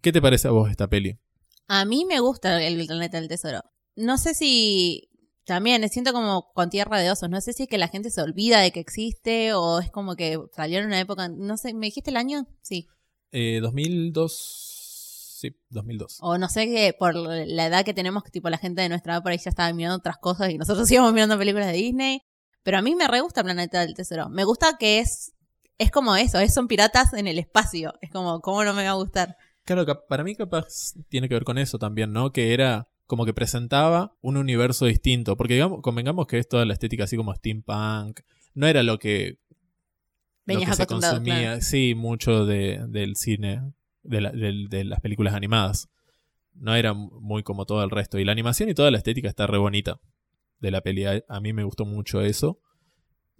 [0.00, 1.18] ¿Qué te parece a vos esta peli?
[1.66, 3.64] A mí me gusta el planeta del tesoro.
[3.96, 5.07] No sé si
[5.48, 7.30] también siento como con tierra de osos.
[7.30, 10.14] No sé si es que la gente se olvida de que existe o es como
[10.14, 11.28] que salió en una época.
[11.28, 12.46] No sé, ¿me dijiste el año?
[12.60, 12.86] Sí.
[13.32, 15.36] Eh, 2002.
[15.40, 16.18] Sí, 2002.
[16.20, 19.14] O no sé que por la edad que tenemos, que tipo la gente de nuestra
[19.14, 22.20] edad por ahí ya estaba mirando otras cosas y nosotros íbamos mirando películas de Disney.
[22.62, 24.28] Pero a mí me re gusta Planeta del Tesoro.
[24.28, 25.32] Me gusta que es.
[25.78, 27.94] Es como eso, es, son piratas en el espacio.
[28.02, 29.36] Es como, ¿cómo no me va a gustar?
[29.64, 32.32] Claro, para mí capaz tiene que ver con eso también, ¿no?
[32.32, 35.36] Que era como que presentaba un universo distinto.
[35.36, 38.20] Porque digamos, convengamos que es toda la estética así como steampunk.
[38.54, 39.38] No era lo que,
[40.54, 41.60] lo que se consumía, claro.
[41.62, 43.72] sí, mucho de, del cine,
[44.04, 45.88] de, la- del- de las películas animadas.
[46.54, 48.18] No era muy como todo el resto.
[48.18, 50.00] Y la animación y toda la estética está re bonita
[50.60, 51.04] de la peli.
[51.06, 52.60] A mí me gustó mucho eso.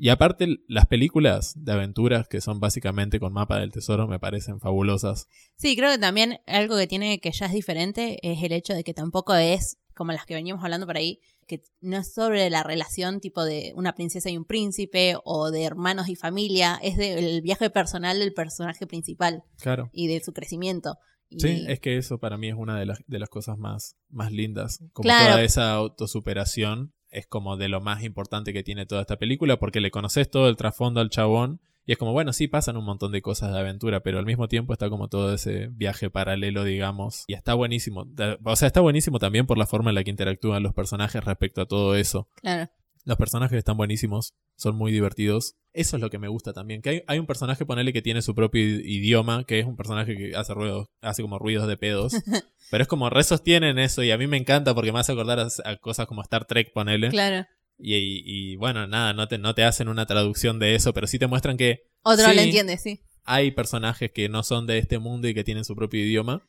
[0.00, 4.61] Y aparte, las películas de aventuras que son básicamente con mapa del tesoro me parecen
[4.61, 5.26] fabulosas.
[5.56, 8.84] Sí, creo que también algo que tiene que ya es diferente es el hecho de
[8.84, 12.62] que tampoco es como las que veníamos hablando por ahí, que no es sobre la
[12.62, 17.42] relación tipo de una princesa y un príncipe o de hermanos y familia, es del
[17.42, 19.90] viaje personal del personaje principal Claro.
[19.92, 20.96] y de su crecimiento.
[21.30, 23.96] Y- Sí, es que eso para mí es una de las, de las cosas más,
[24.08, 24.78] más lindas.
[24.92, 25.32] Como Claro.
[25.32, 29.81] toda esa autosuperación es como de lo más importante que tiene toda esta película porque
[29.81, 33.12] le conoces todo el trasfondo al chabón y es como, bueno, sí pasan un montón
[33.12, 37.25] de cosas de aventura, pero al mismo tiempo está como todo ese viaje paralelo, digamos.
[37.29, 38.07] Y está buenísimo.
[38.44, 41.62] O sea, está buenísimo también por la forma en la que interactúan los personajes respecto
[41.62, 42.29] a todo eso.
[42.35, 42.71] Claro.
[43.04, 45.54] Los personajes están buenísimos, son muy divertidos.
[45.72, 46.82] Eso es lo que me gusta también.
[46.82, 50.16] Que hay, hay un personaje, ponele, que tiene su propio idioma, que es un personaje
[50.16, 52.12] que hace ruidos, hace como ruidos de pedos.
[52.70, 55.48] pero es como resostienen eso y a mí me encanta porque me hace acordar a,
[55.64, 57.08] a cosas como Star Trek, ponele.
[57.11, 57.46] Claro.
[57.78, 61.06] Y, y- y, bueno, nada, no te, no te hacen una traducción de eso, pero
[61.06, 62.34] sí te muestran que Otro Sí.
[62.34, 63.00] lo entiende, sí.
[63.24, 66.42] hay personajes que no son de este mundo y que tienen su propio idioma.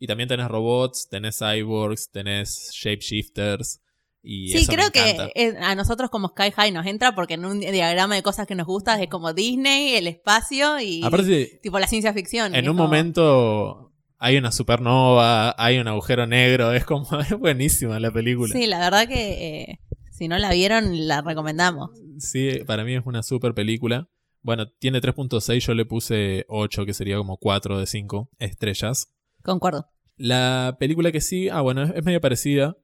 [0.00, 3.80] Y también tenés robots, tenés cyborgs, tenés shapeshifters.
[4.24, 8.14] Y Sí, creo que a nosotros como Sky High nos entra porque en un diagrama
[8.14, 12.12] de cosas que nos gustan es como Disney, el espacio y Aparte, tipo la ciencia
[12.12, 12.54] ficción.
[12.54, 17.98] En un como- momento hay una supernova, hay un agujero negro, es como, es buenísima
[17.98, 18.52] la película.
[18.54, 19.80] Sí, la verdad que eh,
[20.12, 21.90] si no la vieron, la recomendamos.
[22.18, 24.08] Sí, para mí es una super película.
[24.42, 29.08] Bueno, tiene 3.6, yo le puse 8, que sería como 4 de 5 estrellas.
[29.42, 29.86] Concuerdo.
[30.16, 32.76] La película que sigue, ah, bueno, es, es medio parecida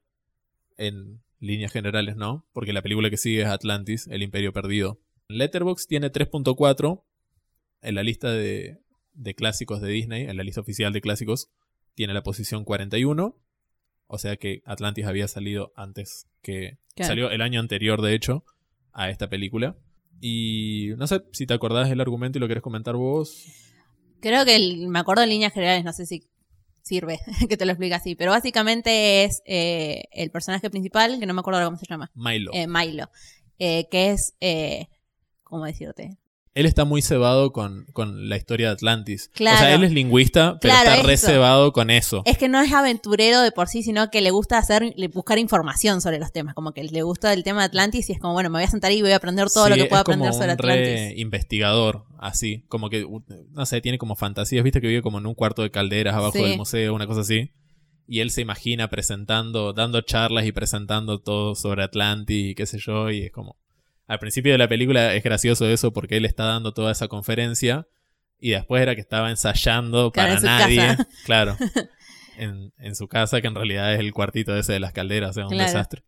[0.77, 2.45] en líneas generales, ¿no?
[2.53, 4.99] Porque la película que sigue es Atlantis, El Imperio Perdido.
[5.29, 7.03] Letterboxd tiene 3.4
[7.81, 8.79] en la lista de,
[9.13, 11.49] de clásicos de Disney, en la lista oficial de clásicos,
[11.95, 13.37] tiene la posición 41.
[14.07, 16.77] O sea que Atlantis había salido antes que...
[16.97, 18.43] Salió el año anterior, de hecho,
[18.91, 19.77] a esta película.
[20.19, 23.45] Y no sé si te acordás del argumento y lo querés comentar vos.
[24.19, 26.27] Creo que el- me acuerdo en líneas generales, no sé si
[26.89, 31.33] sirve que te lo explique así, pero básicamente es eh, el personaje principal, que no
[31.33, 32.51] me acuerdo ahora cómo se llama, Milo.
[32.53, 33.09] eh, Milo,
[33.59, 34.87] eh, que es, eh,
[35.43, 36.17] ¿cómo decirte?
[36.59, 39.29] Él está muy cebado con, con la historia de Atlantis.
[39.33, 39.55] Claro.
[39.57, 41.27] O sea, él es lingüista, pero Claro, está re eso.
[41.27, 42.21] cebado con eso.
[42.25, 46.01] Es que no es aventurero de por sí, sino que le gusta hacer, buscar información
[46.01, 48.49] sobre los temas, como que le gusta el tema de Atlantis y es como, bueno,
[48.49, 50.05] me voy a sentar ahí y voy a aprender todo Sí, lo que pueda es
[50.05, 51.19] como aprender sobre un re Atlantis.
[51.19, 52.65] investigador, así.
[52.67, 53.05] Como que,
[53.51, 54.63] no sé, tiene como fantasías.
[54.63, 56.43] Viste que vive como en un cuarto de calderas abajo Sí.
[56.43, 57.51] del museo, una cosa así.
[58.11, 62.79] y él se imagina presentando, dando charlas y presentando todo sobre Atlantis y qué sé
[62.79, 63.55] yo, y es como...
[64.09, 67.87] Al principio de la película es gracioso eso porque él está dando toda esa conferencia
[68.39, 71.07] y después era que estaba ensayando Claro, para en nadie, casa.
[71.25, 71.57] claro,
[72.37, 75.33] en, en su casa que en realidad es el cuartito ese de las calderas, o
[75.33, 75.71] sea, un Claro.
[75.71, 76.03] desastre.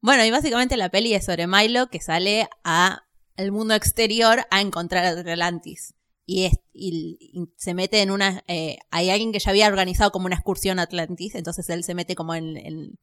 [0.00, 3.02] Bueno, y básicamente la peli es sobre Milo que sale a
[3.36, 5.94] el mundo exterior a encontrar a Atlantis.
[6.28, 8.42] Y, es- y- y se mete en una...
[8.48, 11.94] eh, hay alguien que ya había organizado como una excursión a Atlantis, entonces él se
[11.94, 12.56] mete como en...
[12.56, 12.98] en-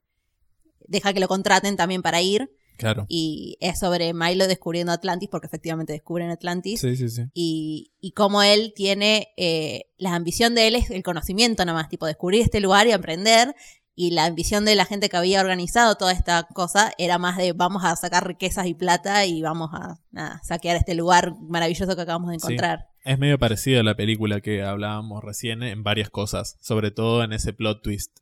[0.85, 2.49] deja que lo contraten también para ir.
[2.77, 3.05] Claro.
[3.09, 6.81] Y es sobre Milo descubriendo Atlantis, porque efectivamente descubren Atlantis.
[6.81, 7.23] Sí, sí, sí.
[7.33, 12.05] y, y cómo él tiene, eh, la ambición de él es el conocimiento nomás, tipo
[12.05, 13.55] descubrir este lugar y aprender,
[13.95, 17.53] y la ambición de la gente que había organizado toda esta cosa era más de
[17.53, 22.01] vamos a sacar riquezas y plata y vamos a nada, saquear este lugar maravilloso que
[22.01, 22.45] acabamos de Sí.
[22.47, 22.87] encontrar.
[23.05, 27.33] Es medio parecida a la película que hablábamos recién en varias cosas, sobre todo en
[27.33, 28.17] ese plot twist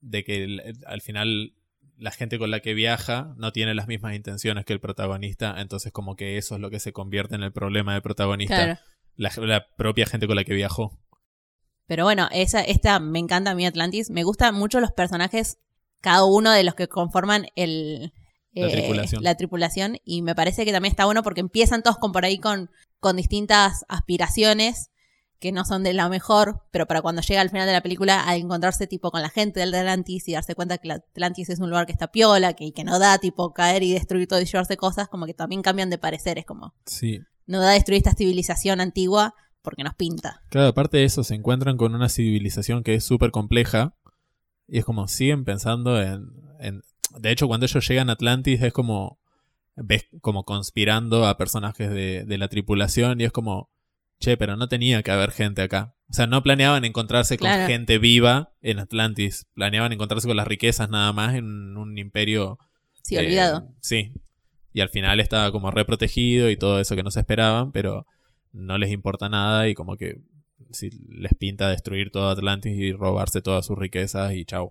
[0.00, 1.54] de que el- al final
[2.02, 5.92] la gente con la que viaja no tiene las mismas intenciones que el protagonista, entonces
[5.92, 8.80] como que eso es lo que se convierte en el problema del protagonista, Claro.
[9.16, 10.98] la, la propia gente con la que viajó.
[11.86, 14.10] Pero bueno, esa, esta me encanta a mí Atlantis.
[14.10, 15.58] Me gustan mucho los personajes,
[16.00, 18.12] cada uno de los que conforman el,
[18.52, 19.22] La eh, tripulación.
[19.22, 19.96] la tripulación.
[20.04, 23.16] Y me parece que también está bueno porque empiezan todos con por ahí con, con
[23.16, 24.90] distintas aspiraciones
[25.42, 28.28] que no son de la mejor, pero para cuando llega al final de la película
[28.28, 31.58] a encontrarse tipo con la gente del Atlantis y darse cuenta que la Atlantis es
[31.58, 34.44] un lugar que está piola, que, que no da tipo caer y destruir todo y
[34.44, 37.20] llevarse cosas, como que también cambian de pareceres, como Sí.
[37.46, 40.42] no da destruir esta civilización antigua porque nos pinta.
[40.48, 43.96] Claro, aparte de eso, se encuentran con una civilización que es súper compleja
[44.68, 46.28] y es como siguen pensando en,
[46.60, 46.82] en...
[47.18, 49.18] De hecho, cuando ellos llegan a Atlantis es como...
[49.74, 53.71] Ves como conspirando a personajes de, de la tripulación y es como...
[54.22, 55.96] Che, pero no tenía que haber gente acá.
[56.08, 57.66] O sea, no planeaban encontrarse con Claro.
[57.66, 59.46] gente viva en Atlantis.
[59.54, 62.58] Planeaban encontrarse con las riquezas nada más en un imperio...
[63.02, 63.68] Sí, eh, olvidado.
[63.80, 64.12] Sí.
[64.72, 68.06] Y al final estaba como reprotegido y todo eso que no se esperaban, pero
[68.52, 70.20] no les importa nada y como que
[70.70, 74.70] si les pinta destruir todo Atlantis y robarse todas sus riquezas y chau.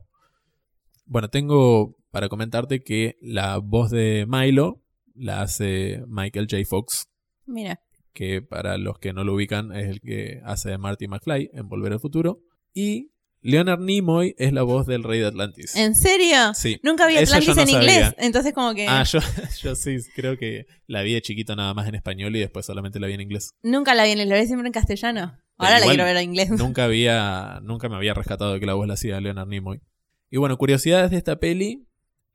[1.05, 4.81] Bueno, tengo para comentarte que la voz de Milo
[5.13, 6.63] la hace Michael J.
[6.65, 7.09] Fox,
[7.45, 7.81] Mira.
[8.13, 11.67] Que para los que no lo ubican es el que hace de Marty McFly en
[11.69, 12.41] Volver al Futuro.
[12.73, 15.75] Y Leonard Nimoy es la voz del rey de Atlantis.
[15.75, 16.53] ¿En serio?
[16.53, 16.79] Sí.
[16.83, 17.79] Nunca vi Atlantis no en sabía.
[17.81, 19.19] inglés, entonces como que Ah, yo,
[19.63, 22.99] yo sí, creo que la vi de chiquito nada más en español y después solamente
[22.99, 23.53] la vi en inglés.
[23.63, 25.37] nunca la vi en inglés, la vi siempre en castellano.
[25.57, 26.49] Pero Ahora la quiero ver en inglés.
[26.57, 29.79] Nunca había, nunca me había rescatado de que la voz la hacía Leonard Nimoy.
[30.31, 31.87] Y bueno, curiosidades de esta peli.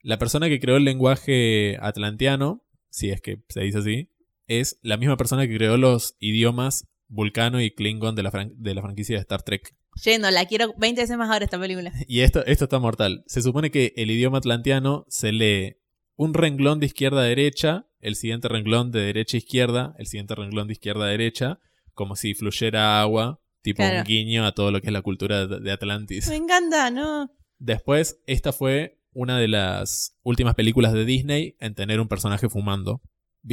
[0.03, 4.11] La persona que creó el lenguaje atlanteano, si es que se dice así,
[4.47, 8.75] es la misma persona que creó los idiomas vulcano y klingon de la, fran- de
[8.75, 9.75] la franquicia de Star Trek.
[10.05, 11.93] Yendo, la quiero 20 veces más ahora esta película.
[12.09, 13.23] Y esto, esto está mortal.
[13.27, 15.77] Se supone que el idioma atlanteano se lee
[16.17, 20.35] un renglón de izquierda a derecha, el siguiente renglón de derecha a izquierda, el siguiente
[20.35, 21.59] renglón de izquierda a derecha,
[21.95, 23.99] como si fluyera agua, tipo Claro.
[23.99, 26.29] un guiño a todo lo que es la cultura de Atlantis.
[26.29, 27.31] Me encanta, ¿no?
[27.59, 33.01] Después, esta fue una de las últimas películas de Disney en tener un personaje fumando.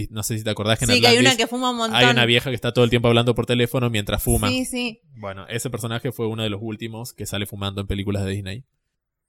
[0.10, 1.96] No sé si te acordás que en Sí, que hay una que fuma un montón.
[1.96, 4.50] hay una vieja que está todo el tiempo hablando por teléfono mientras fuma.
[4.50, 5.02] Sí, sí.
[5.16, 8.66] Bueno, ese personaje fue uno de los últimos que sale fumando en películas de Disney.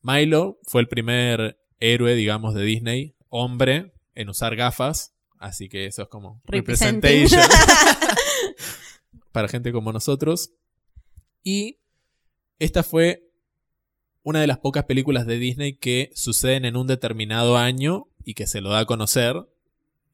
[0.02, 5.14] Milo fue el primer héroe, digamos, de Disney, hombre, en usar gafas.
[5.38, 7.42] Así que eso es como representation
[9.32, 10.52] para gente como nosotros.
[11.42, 11.80] Y
[12.58, 13.30] esta fue
[14.22, 18.46] una de las pocas películas de Disney que suceden en un determinado año y que
[18.46, 19.36] se lo da a conocer.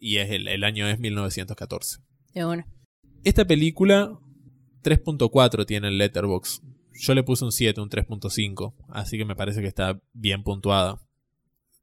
[0.01, 2.01] Y es el, el año es 1914.
[2.35, 2.67] De una.
[3.23, 4.19] Esta película
[4.83, 6.63] 3.4 tiene el Letterbox.
[6.99, 11.01] Yo le puse un 7, un 3.5, así que me parece que está bien puntuada.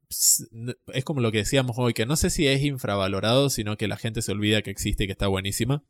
[0.09, 3.97] Es como lo que decíamos hoy, que no sé si es infravalorado, sino que la
[3.97, 5.83] gente se olvida que existe y que está buenísima.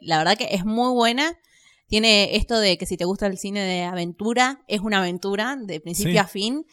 [0.00, 1.38] La verdad que es muy buena.
[1.86, 5.80] Tiene esto de que si te gusta el cine de aventura, es una aventura de
[5.80, 6.18] principio Sí.
[6.18, 6.64] a fin.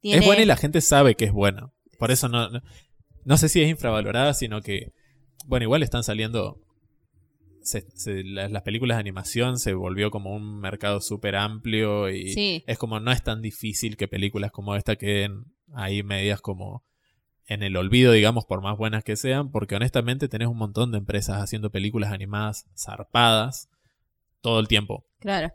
[0.00, 0.20] Tiene...
[0.20, 1.72] Es buena y la gente sabe que es buena.
[1.98, 2.62] Por eso no, no,
[3.28, 4.92] no sé si es infravalorada, sino que,
[5.46, 6.60] bueno, igual están saliendo...
[7.62, 12.32] se- se- la- las películas de animación se volvió como un mercado súper amplio y
[12.32, 12.64] Sí.
[12.66, 16.82] es como no es tan difícil que películas como esta queden ahí medias como
[17.46, 20.98] en el olvido, digamos, por más buenas que sean, porque honestamente tenés un montón de
[20.98, 23.68] empresas haciendo películas animadas zarpadas
[24.40, 25.04] todo el tiempo.
[25.18, 25.52] Claro.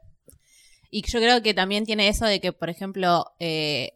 [0.91, 3.93] Y yo creo que también tiene eso de que, por ejemplo, eh,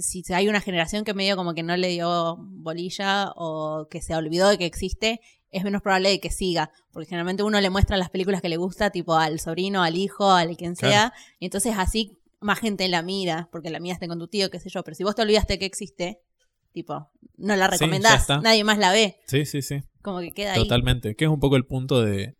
[0.00, 4.14] si hay una generación que medio como que no le dio bolilla o que se
[4.14, 5.20] olvidó de que existe,
[5.50, 6.70] es menos probable de que siga.
[6.92, 10.30] Porque generalmente uno le muestra las películas que le gusta, tipo al sobrino, al hijo,
[10.30, 11.10] al quien sea.
[11.10, 11.14] Claro.
[11.38, 14.70] Y entonces así más gente la mira, porque la miraste con tu tío, qué sé
[14.70, 16.20] yo, pero si vos te olvidaste que existe,
[16.72, 19.82] tipo, no la recomendás, nadie más la ve, Sí, sí, sí.
[20.02, 20.62] como que queda ahí.
[20.62, 21.14] Totalmente.
[21.14, 22.36] Que es un poco el punto de,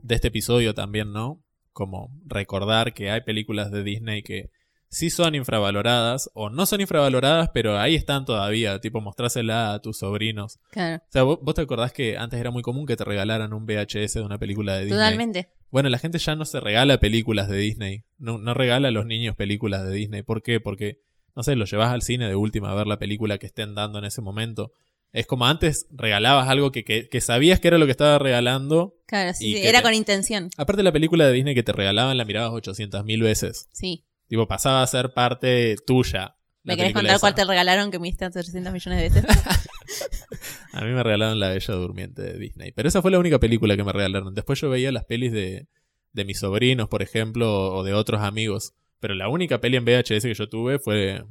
[0.00, 1.44] de este episodio también, ¿no?
[1.72, 4.50] Como recordar que hay películas de Disney que
[4.90, 9.98] sí son infravaloradas o no son infravaloradas, pero ahí están todavía, tipo mostrásela a tus
[9.98, 10.58] sobrinos.
[10.70, 13.52] Claro, O sea, vos, vos te acordás que antes era muy común que te regalaran
[13.52, 14.98] un VHS de una película de Disney.
[14.98, 15.48] totalmente.
[15.70, 18.04] Bueno, la gente ya no se regala películas de Disney.
[18.16, 20.22] No, no regala a los niños películas de Disney.
[20.22, 20.60] ¿Por qué?
[20.60, 21.00] Porque,
[21.36, 23.98] no sé, los llevas al cine de última a ver la película que estén dando
[23.98, 24.72] en ese momento.
[25.12, 28.96] Es como antes regalabas algo que, que, que sabías que era lo que estaba regalando.
[29.06, 32.16] Claro, sí, sí, era te- con intención, Aparte la película de Disney que te regalaban
[32.16, 33.68] la mirabas 800 mil veces.
[33.72, 34.04] sí.
[34.28, 36.36] Tipo, pasaba a ser parte tuya.
[36.62, 37.20] ¿Me querés contar esa.
[37.20, 39.24] cuál te regalaron que me diste 300 millones de veces?
[40.72, 42.72] A mí me regalaron La Bella Durmiente de Disney.
[42.72, 44.34] Pero esa fue la única película que me regalaron.
[44.34, 45.66] Después yo veía las pelis de,
[46.12, 48.74] de mis sobrinos, por ejemplo, o de otros amigos.
[49.00, 51.24] Pero la única peli en VHS que yo tuve fue.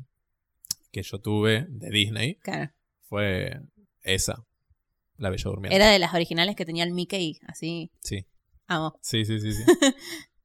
[0.92, 2.72] que yo tuve de Disney claro.
[3.04, 3.60] fue
[4.02, 4.44] esa.
[5.18, 5.76] La Bella Durmiente.
[5.76, 8.26] Era de las originales que tenía el Mickey, así, Sí.
[8.68, 8.98] amo.
[9.02, 9.64] Sí, sí, sí, sí.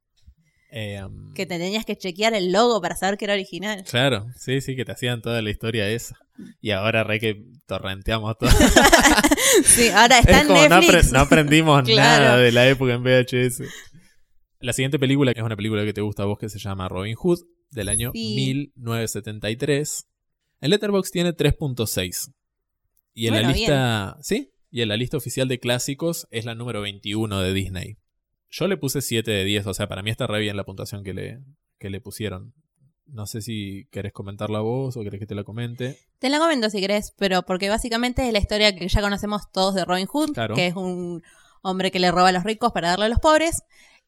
[0.75, 3.85] Eh, um, Que te tenías que chequear el logo para saber que era original.
[3.89, 6.16] Claro, sí, sí, que te hacían toda la historia esa.
[6.62, 8.49] Y ahora re que torrenteamos todo.
[9.64, 11.09] Sí, ahora está es en como no, Netflix.
[11.09, 12.25] apre- no aprendimos Claro.
[12.25, 13.62] nada de la época en VHS.
[14.61, 16.89] La siguiente película, que es una película que te gusta a vos, que se llama
[16.89, 18.35] Robin Hood, del año Sí.
[18.35, 20.07] 1973.
[20.62, 22.33] En Letterboxd tiene 3.6.
[23.14, 24.16] Y en la lista.
[24.23, 24.51] ¿Sí?
[24.70, 27.97] Y en la lista oficial de clásicos es la número 21 de Disney.
[28.55, 31.03] Yo le puse 7 de 10, o sea, para mí está re bien la puntuación
[31.03, 31.40] que le,
[31.78, 32.53] que le pusieron.
[33.07, 35.98] No sé si querés comentarla vos o querés que te la comente.
[36.18, 39.74] Te la comento si querés, pero porque básicamente es la historia que ya conocemos todos
[39.74, 40.55] de Robin Hood, Claro.
[40.55, 41.22] que es un
[41.62, 43.62] hombre que le roba a los ricos para darle a los pobres.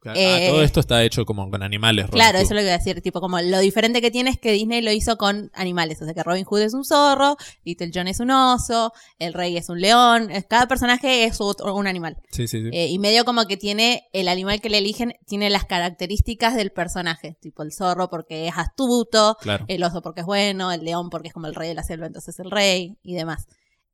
[0.05, 2.05] Claro, Eh, ah, todo esto está hecho como con animales.
[2.07, 2.45] Robin Claro, Hood.
[2.45, 3.01] eso es lo que iba a decir.
[3.01, 6.01] Tipo, como lo diferente que tiene es que Disney lo hizo con animales.
[6.03, 9.57] O sea, que Robin Hood es un zorro, Little John es un oso, el rey
[9.57, 10.31] es un león.
[10.31, 12.19] es- Cada personaje es otro- un animal.
[12.31, 12.69] Sí, sí, sí.
[12.73, 16.71] Eh, y medio como que tiene el animal que le eligen, tiene las características del
[16.71, 17.37] personaje.
[17.41, 19.65] Tipo, el zorro porque es astuto, claro.
[19.69, 22.07] el oso porque es bueno, el león porque es como el rey de la selva,
[22.07, 23.47] entonces el rey y demás.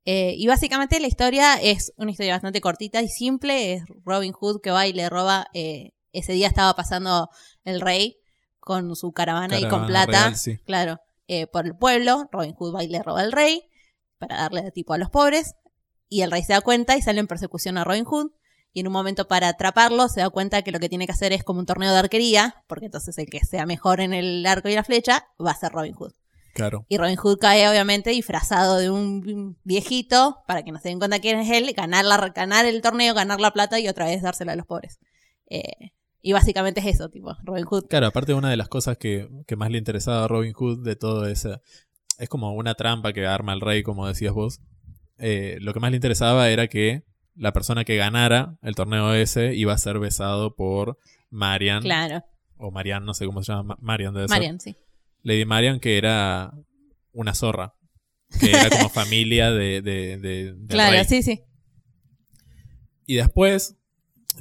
[0.06, 3.74] Eh, y básicamente la historia es una historia bastante cortita y simple.
[3.74, 5.46] Es Robin Hood que va y le roba.
[5.52, 7.30] eh, ese día estaba pasando
[7.64, 8.18] el rey
[8.58, 10.26] con su caravana, y con plata.
[10.26, 10.58] real, sí.
[10.58, 12.28] Claro, eh, por el pueblo.
[12.32, 13.62] Robin Hood va y le roba al rey
[14.18, 15.54] para darle tipo a los pobres.
[16.08, 18.32] Y el rey se da cuenta y sale en persecución a Robin Hood.
[18.72, 21.32] Y en un momento para atraparlo se da cuenta que lo que tiene que hacer
[21.32, 24.68] es como un torneo de arquería, porque entonces el que sea mejor en el arco
[24.68, 26.12] y la flecha va a ser Robin Hood.
[26.54, 26.84] Claro.
[26.88, 31.20] Y Robin Hood cae obviamente disfrazado de un viejito para que no se den cuenta
[31.20, 34.52] quién es él, ganar, la, ganar el torneo, ganar la plata y otra vez dársela
[34.52, 34.98] a los pobres.
[35.48, 35.92] Eh,
[36.22, 37.86] y básicamente es eso, tipo, Robin Hood.
[37.88, 40.96] Claro, aparte una de las cosas que, que más le interesaba a Robin Hood de
[40.96, 41.60] todo ese...
[42.18, 44.60] Es como una trampa que arma el rey, como decías vos.
[45.16, 47.02] Eh, lo que más le interesaba era que
[47.34, 50.98] la persona que ganara el torneo ese iba a ser besado por
[51.30, 51.82] Marian.
[51.82, 52.22] Claro,
[52.58, 53.62] O Marian, no sé cómo se llama.
[53.62, 54.36] Ma- Marian debe ser.
[54.36, 54.76] Marian, sí.
[55.22, 56.52] Lady Marian, que era
[57.12, 57.74] una zorra.
[58.38, 61.04] Que era como familia de, de, de- Claro, rey.
[61.06, 61.40] sí, sí.
[63.06, 63.76] Y después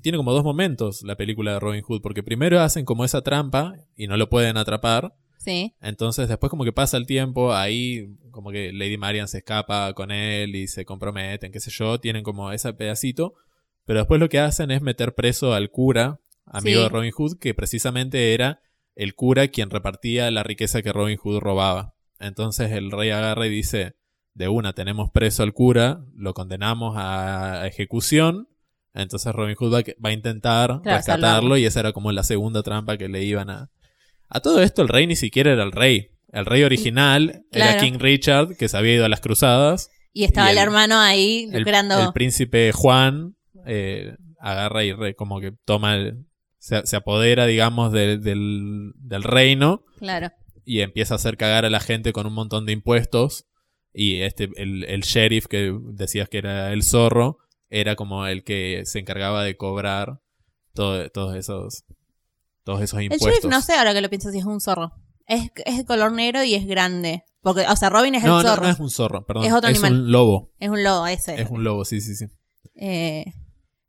[0.02, 3.76] tiene como dos momentos la película de Robin Hood, porque primero hacen como esa trampa
[3.96, 5.16] y no lo pueden atrapar.
[5.38, 9.94] Sí, Entonces después como que pasa el tiempo, ahí como que Lady Marian se escapa
[9.94, 13.36] con él y se comprometen, qué sé yo, tienen como ese pedacito.
[13.86, 16.84] Pero después lo que hacen es meter preso al cura, amigo Sí.
[16.84, 18.62] de Robin Hood, que precisamente era
[18.96, 21.96] el cura quien repartía la riqueza que Robin Hood robaba.
[22.20, 23.96] Entonces el rey agarra y dice,
[24.34, 28.50] de una tenemos preso al cura, lo condenamos a ejecución.
[28.94, 31.58] Entonces Robin Hood va, va a intentar Claro, rescatarlo salvarlo.
[31.58, 33.70] y esa era como la segunda trampa que le iban a...
[34.30, 36.10] A todo esto el rey ni siquiera era el rey.
[36.32, 37.78] El rey original era.
[37.80, 39.90] King Richard, que se había ido a las cruzadas.
[40.14, 42.00] y estaba Y el, el- hermano ahí El, lucrando.
[42.00, 43.36] el príncipe Juan
[43.66, 46.26] eh, agarra y re- como que toma el-
[46.60, 50.32] se, se apodera, digamos, de- del, del reino Claro,
[50.66, 53.46] y empieza a hacer cagar a la gente con un montón de impuestos.
[53.92, 58.84] Y este, el, el sheriff que decías que era el zorro, era como el que
[58.86, 60.22] se encargaba de cobrar
[60.74, 61.84] todo- todos esos
[62.63, 63.28] todos esos el impuestos.
[63.30, 64.91] sheriff no sé ahora que lo pienso si es un zorro.
[65.26, 67.24] Es, es de color negro y es grande.
[67.41, 68.63] Porque, o sea, Robin es no, el no, zorro.
[68.63, 69.45] no es un zorro, perdón.
[69.45, 69.93] Es otro animal.
[69.93, 70.51] un lobo.
[70.59, 71.39] Es un lobo ese.
[71.41, 72.26] Es un lobo, sí, sí, sí.
[72.76, 73.26] Eh,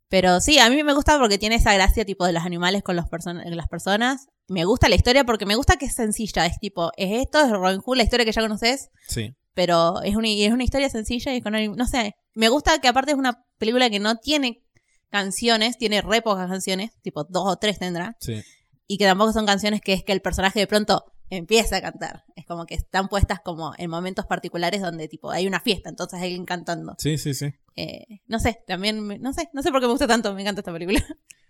[0.07, 2.95] pero sí, a mí me gusta porque tiene esa gracia tipo de los animales con
[2.95, 4.27] los person- las personas.
[4.47, 6.45] Me gusta la historia porque me gusta que es sencilla.
[6.45, 9.33] Es tipo, es esto, es Robin Hood, la historia que ya conoces, Sí.
[9.53, 12.15] Pero es una, es una historia sencilla y con anim- no sé.
[12.35, 14.63] Me gusta que aparte es una película que no tiene
[15.09, 18.41] canciones, tiene re pocas canciones, tipo dos o tres tendrá, Sí.
[18.87, 22.23] y que tampoco son canciones que es que el personaje de pronto empieza a cantar.
[22.35, 26.19] Es como que están puestas como en momentos particulares donde tipo hay una fiesta, entonces
[26.19, 26.95] hay alguien cantando.
[26.97, 27.53] Sí, sí, sí.
[27.75, 30.41] Eh, no sé, también, me- no sé, no sé por qué me gusta tanto, me
[30.41, 31.01] encanta esta película.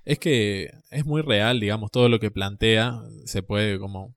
[0.04, 4.16] Es que es muy real, digamos, todo lo que plantea se puede como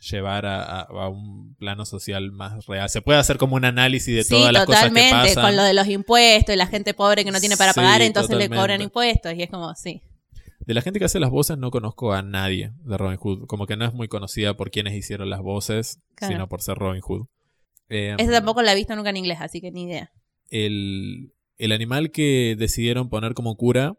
[0.00, 2.88] llevar a, a- un plano social más real.
[2.88, 5.44] Se puede hacer como un análisis de sí, todas las cosas que totalmente, pasan.
[5.44, 8.00] con lo de los impuestos y la gente pobre que no tiene para Sí, pagar,
[8.02, 8.60] entonces le totalmente.
[8.60, 10.02] cobran impuestos y es como, sí.
[10.60, 13.46] De la gente que hace las voces no conozco a nadie de Robin Hood.
[13.46, 16.34] Como que no es muy conocida por quienes hicieron las voces, Claro.
[16.34, 17.26] sino por ser Robin Hood.
[17.88, 20.12] Eh, Esa tampoco la he visto nunca en inglés, así que ni idea.
[20.48, 23.94] el, el animal que decidieron poner como cura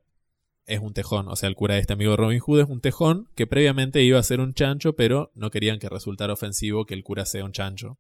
[0.71, 1.27] es un tejón.
[1.27, 4.17] O sea, el cura de este amigo Robin Hood es un tejón que previamente iba
[4.17, 7.51] a ser un chancho, pero no querían que resultara ofensivo que el cura sea un
[7.51, 7.99] chancho.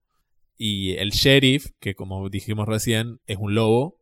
[0.57, 3.99] Y el sheriff, que como dijimos recién, es un lobo.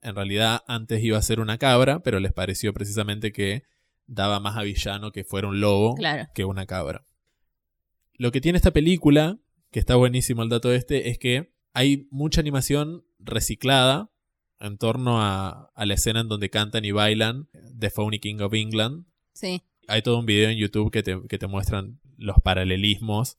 [0.00, 3.64] En realidad antes iba a ser una cabra, pero les pareció precisamente que
[4.06, 6.28] daba más a villano que fuera un lobo Claro.
[6.34, 7.04] que una cabra.
[8.14, 9.38] Lo que tiene esta película,
[9.70, 14.10] que está buenísimo el dato este, es que hay mucha animación reciclada
[14.60, 17.48] en torno a, a la escena en donde cantan y bailan
[17.78, 19.04] The Phony King of England.
[19.32, 19.62] Sí.
[19.88, 23.38] Hay todo un video en YouTube que te, que te muestran los paralelismos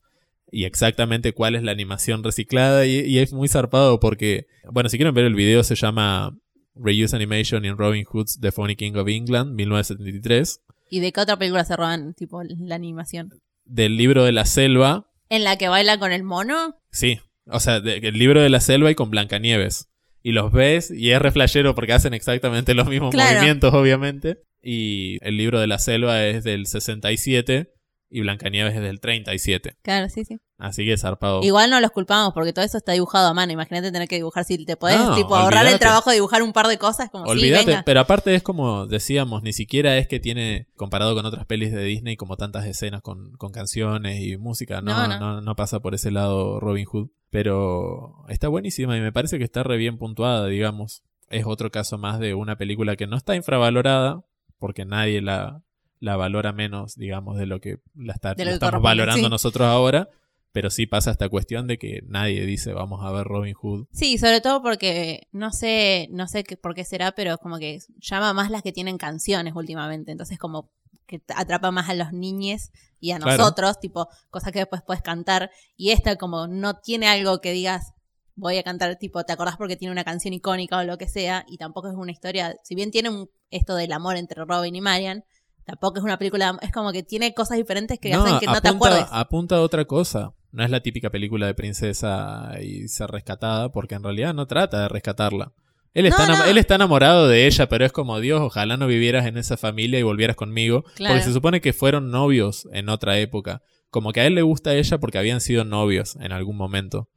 [0.51, 4.97] y exactamente cuál es la animación reciclada y, y es muy zarpado porque, bueno, si
[4.97, 6.37] quieren ver el video se llama
[6.75, 11.37] Reuse Animation in Robin Hood's The Phony King of England, 1973, ¿Y de qué otra
[11.37, 13.29] película se roban, tipo, la animación?
[13.65, 16.77] del libro de la selva, ¿En la que baila con el mono?
[16.91, 19.89] Sí, o sea, de- el libro de la selva y con Blancanieves.
[20.27, 23.35] Y los ves y es reflejero porque hacen exactamente los mismos Claro.
[23.35, 24.39] movimientos, obviamente.
[24.61, 27.71] Y el libro de la selva es del 67
[28.09, 29.75] y Blancanieves es del 37.
[29.81, 30.37] Claro, sí, sí.
[30.57, 31.43] Así que zarpado.
[31.43, 33.53] Igual no los culpamos porque todo eso está dibujado a mano.
[33.53, 34.43] Imagínate tener que dibujar.
[34.43, 37.25] Si te podés No, tipo, ahorrar el trabajo de dibujar un par de cosas, como
[37.25, 37.83] sí, Olvídate, venga.
[37.85, 41.83] pero aparte es como decíamos, ni siquiera es que tiene, comparado con otras pelis de
[41.83, 44.81] Disney, como tantas escenas con, con canciones y música.
[44.81, 45.07] No.
[45.07, 45.39] no.
[45.41, 47.09] no pasa por ese lado Robin Hood.
[47.29, 51.03] Pero está buenísima y me parece que está re bien puntuada, digamos.
[51.29, 54.23] Es otro caso más de una película que no está infravalorada,
[54.59, 55.61] porque nadie la,
[55.99, 59.29] la valora menos, digamos, de lo que la, está- la estamos valorando sí.
[59.29, 60.09] nosotros ahora.
[60.53, 63.85] Pero sí pasa esta cuestión de que nadie dice vamos a ver Robin Hood.
[63.91, 67.79] Sí, sobre todo porque no sé, no sé qué- por qué será, pero como que
[67.99, 70.11] llama más las que tienen canciones últimamente.
[70.13, 70.71] Entonces como
[71.05, 73.37] que atrapa más a los niñes y a Claro.
[73.37, 75.51] nosotros, tipo, cosas que después puedes cantar.
[75.75, 77.93] Y esta como no tiene algo que digas,
[78.35, 81.43] voy a cantar, tipo, ¿te acordás porque tiene una canción icónica o lo que sea?
[81.47, 84.81] Y tampoco es una historia, si bien tiene un- esto del amor entre Robin y
[84.81, 85.23] Marian,
[85.65, 88.69] tampoco es una película, es como que tiene cosas diferentes que hacen que no te
[88.69, 89.05] acuerdes.
[89.11, 90.33] apunta a otra cosa.
[90.51, 94.81] No es la típica película de princesa y ser rescatada, porque en realidad no trata
[94.81, 95.51] de rescatarla.
[95.93, 96.45] Él está, No, enam- no.
[96.45, 99.99] él está enamorado de ella, pero es como, Dios, ojalá no vivieras en esa familia
[99.99, 100.83] y volvieras conmigo.
[100.95, 101.15] Claro.
[101.15, 103.61] Porque se supone que fueron novios en otra época.
[103.89, 107.09] Como que a él le gusta ella porque habían sido novios en algún momento.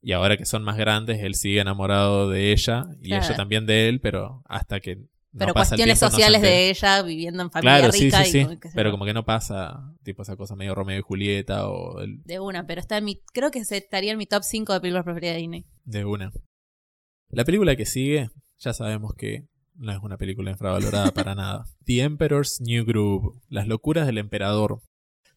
[0.00, 3.24] Y ahora que son más grandes, él sigue enamorado de ella y Claro.
[3.24, 5.06] ella también de él, pero hasta que no
[5.38, 8.28] pero pasa el cuestiones tiempo, sociales de ella viviendo en familia Claro, sí, rica sí,
[8.28, 8.44] y sí.
[8.46, 11.68] como que se Pero como que no pasa, tipo esa cosa medio Romeo y Julieta
[11.68, 14.72] o el- de una, pero está en mi creo que estaría en mi top 5
[14.74, 15.64] de películas preferidas de Disney.
[15.84, 16.32] de una.
[17.34, 21.66] La película que sigue, ya sabemos que no es una película infravalorada para nada.
[21.84, 24.80] The Emperor's New Groove, Las locuras del emperador.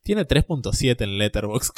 [0.03, 1.71] Tiene 3.7 en Letterboxd.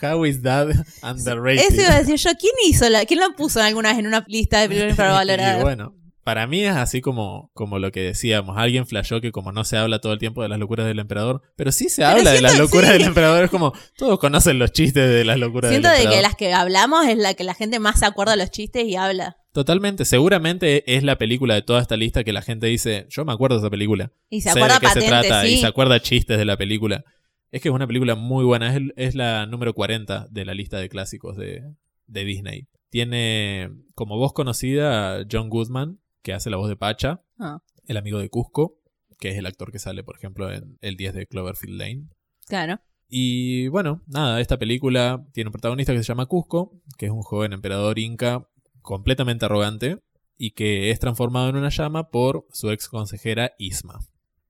[0.02, 0.68] How is that
[1.02, 1.64] underrated?
[1.64, 4.24] Eso iba a decir yo, ¿quién hizo la quién la puso alguna vez en una
[4.28, 5.62] lista de películas y infravaloradas?
[5.62, 5.94] bueno,
[6.26, 8.58] para mí es así como, como lo que decíamos.
[8.58, 11.40] Alguien flashó que como no se habla todo el tiempo de las locuras del emperador,
[11.54, 12.98] pero sí se Pero habla de las siento- locuras sí.
[12.98, 13.44] del emperador.
[13.44, 16.18] Es como, todos conocen los chistes de las locuras Siento del de emperador.
[16.18, 18.84] que las que hablamos es la que la gente más se acuerda de los chistes
[18.88, 19.36] y habla.
[19.52, 23.32] Totalmente, seguramente es la película de toda esta lista que la gente dice, yo me
[23.32, 24.10] acuerdo de esa película.
[24.28, 25.48] Y se Sé acuerda de qué se trata sí.
[25.54, 27.04] y se acuerda chistes de la película.
[27.52, 30.88] Es que es una película muy buena, es, la número 40 de la lista de
[30.88, 31.62] clásicos de,
[32.08, 32.66] de Disney.
[32.90, 37.96] Tiene como voz conocida a John Goodman, que hace la voz de Pacha, Ah, el
[37.96, 38.80] amigo de Cusco,
[39.20, 42.08] que es el actor que sale, por ejemplo, en El 10 de Cloverfield Lane.
[42.48, 42.80] claro.
[43.08, 47.22] Y bueno, nada, esta película tiene un protagonista que se llama Cusco, que es un
[47.22, 48.48] joven emperador inca
[48.82, 50.00] completamente arrogante
[50.36, 54.00] y que es transformado en una llama por su ex consejera Isma.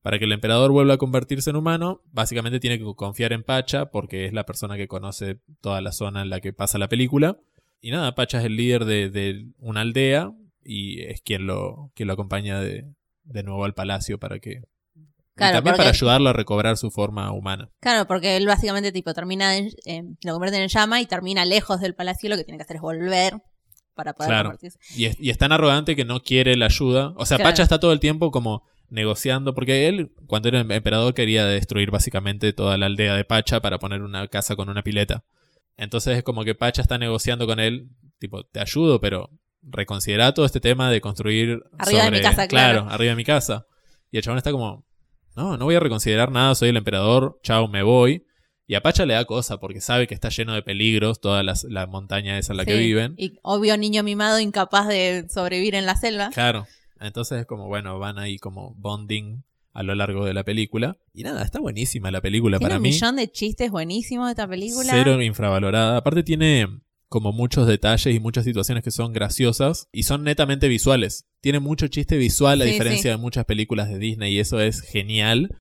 [0.01, 3.91] Para que el emperador vuelva a convertirse en humano, básicamente tiene que confiar en Pacha
[3.91, 7.39] porque es la persona que conoce toda la zona en la que pasa la película.
[7.83, 10.33] Y nada, Pacha es el líder de, de una aldea
[10.67, 12.85] y es quien lo, quien lo acompaña de,
[13.25, 14.51] de nuevo al palacio para que...
[14.53, 14.63] y
[15.37, 17.71] también porque- para ayudarlo a recobrar su forma humana.
[17.81, 21.81] Claro, porque él básicamente tipo termina en, eh, lo convierte en llama y termina lejos
[21.81, 23.35] del palacio, lo que tiene que hacer es volver
[23.95, 24.59] para poder Claro.
[24.95, 27.15] Y es, y es tan arrogante que no quiere la ayuda.
[27.17, 27.51] O sea, Claro.
[27.51, 32.53] Pacha está todo el tiempo como negociando, porque él, cuando era emperador, quería destruir básicamente
[32.53, 35.25] toda la aldea de Pacha para poner una casa con una pileta.
[35.77, 37.89] Entonces es como que Pacha está negociando con él,
[38.19, 39.31] tipo, te ayudo, pero
[39.67, 42.87] reconsidera todo este tema de construir Arriba de mi casa, claro.
[42.89, 43.67] arriba de mi casa.
[44.11, 44.87] Y el chabón está como,
[45.35, 48.25] no, no voy a reconsiderar nada, soy el emperador, chao, me voy.
[48.69, 51.87] Y a Pacha le da cosa porque sabe que está lleno de peligros toda la
[51.87, 53.15] montaña esa en la que viven.
[53.17, 56.31] Y obvio niño mimado incapaz de sobrevivir en la selva.
[56.31, 56.67] Claro.
[56.99, 60.97] Entonces es como, bueno, van ahí como bonding a lo largo de la película.
[61.13, 62.89] Y nada, está buenísima la película tiene para un mí.
[62.89, 64.91] millón de chistes buenísimos de esta película.
[64.91, 65.99] Cero infravalorada.
[65.99, 66.67] Aparte tiene
[67.09, 71.27] como muchos detalles y muchas situaciones que son graciosas y son netamente visuales.
[71.41, 75.61] Tiene mucho chiste visual a diferencia de muchas películas de Disney y eso es genial.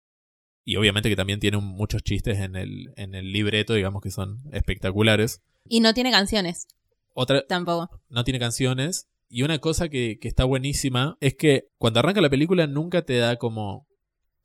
[0.64, 4.40] Y obviamente que también tiene muchos chistes en el, en el libreto, digamos que son
[4.52, 5.42] espectaculares.
[5.68, 6.68] Y no tiene canciones.
[7.14, 7.46] Otra.
[7.48, 8.02] Tampoco.
[8.10, 9.08] No tiene canciones.
[9.30, 13.18] Y una cosa que, que, está buenísima es que cuando arranca la película nunca te
[13.18, 13.88] da como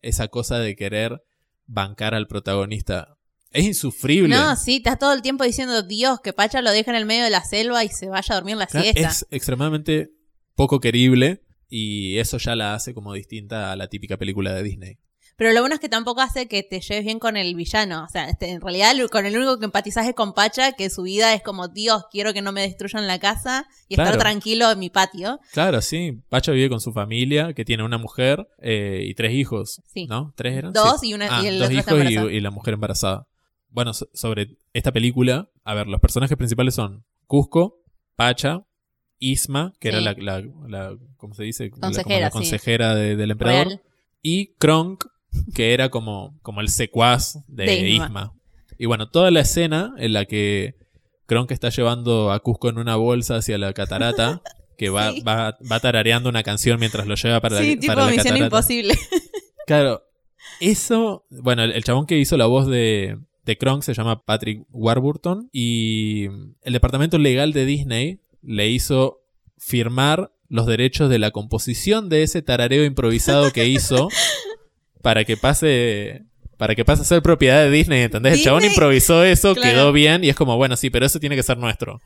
[0.02, 1.22] esa cosa de querer
[1.66, 3.16] bancar al protagonista.
[3.52, 4.34] Es insufrible.
[4.34, 7.24] No, sí, estás todo el tiempo diciendo, Dios, que Pacha lo deja en el medio
[7.24, 9.08] de la selva y se vaya a dormir la siesta.
[9.08, 10.10] Es extremadamente
[10.54, 14.98] poco querible y eso ya la hace como distinta a la típica película de Disney.
[15.40, 18.04] Pero lo bueno es que tampoco hace que te lleves bien con el villano.
[18.04, 21.04] O sea, este, en realidad con el único que empatizas es con Pacha, que su
[21.04, 24.78] vida es como, Dios, quiero que no me destruyan la casa y estar tranquilo en
[24.78, 25.40] mi patio.
[25.52, 26.20] Claro, sí.
[26.28, 29.80] Pacha vive con su familia, que tiene una mujer eh, y tres hijos.
[29.86, 30.06] Sí.
[30.08, 30.34] ¿No?
[30.36, 30.74] ¿Tres eran?
[30.74, 33.26] Dos y, una, ah, el dos hijos y, la mujer embarazada.
[33.70, 37.82] Bueno, sobre esta película, a ver, los personajes principales son Cusco,
[38.16, 38.66] Pacha,
[39.18, 41.70] Isma, que era la, la, ¿cómo se dice?
[41.70, 43.80] Consejera, la, consejera del emperador.
[44.22, 45.06] Y Kronk,
[45.54, 48.34] que era como, como el secuaz de, Isma.
[48.78, 50.74] Y bueno, toda la escena en la que
[51.26, 54.42] Kronk está llevando a Cusco en una bolsa hacia la catarata,
[54.78, 58.06] que va, va, va, tarareando una canción mientras lo lleva para, sí, la, tipo para
[58.06, 58.98] la misión imposible.
[59.66, 60.02] Claro,
[60.58, 65.48] eso, bueno, el, chabón que hizo la voz de, de Kronk se llama Patrick Warburton
[65.52, 66.26] y
[66.62, 69.20] el departamento legal de Disney le hizo
[69.58, 74.08] firmar los derechos de la composición de ese tarareo improvisado que hizo
[75.02, 76.24] para que pase
[76.56, 78.34] para que pase a ser propiedad de Disney, ¿entendés?
[78.34, 81.42] El chabón improvisó eso, quedó bien y es como, bueno, sí, pero eso tiene que
[81.42, 82.00] ser nuestro.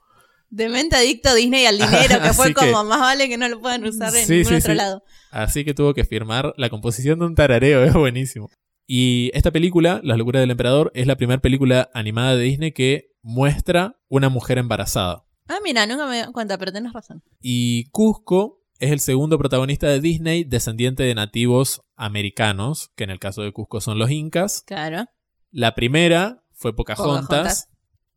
[0.49, 3.85] Demente adicto a Disney al dinero, que fue como, más vale que no lo puedan
[3.85, 5.03] usar en ningún otro lado.
[5.32, 8.49] Así que tuvo que firmar la composición de un tarareo, es buenísimo.
[8.87, 13.12] Y esta película, Las locuras del emperador, es la primera película animada de Disney que
[13.22, 15.24] muestra una mujer embarazada.
[15.49, 17.22] Ah, mira, nunca me di cuenta, pero tenés razón.
[17.41, 23.18] Y Cusco es el segundo protagonista de Disney, descendiente de nativos americanos, que en el
[23.18, 24.62] caso de Cusco son los incas.
[24.66, 25.07] Claro.
[25.51, 27.68] La primera fue Pocahontas.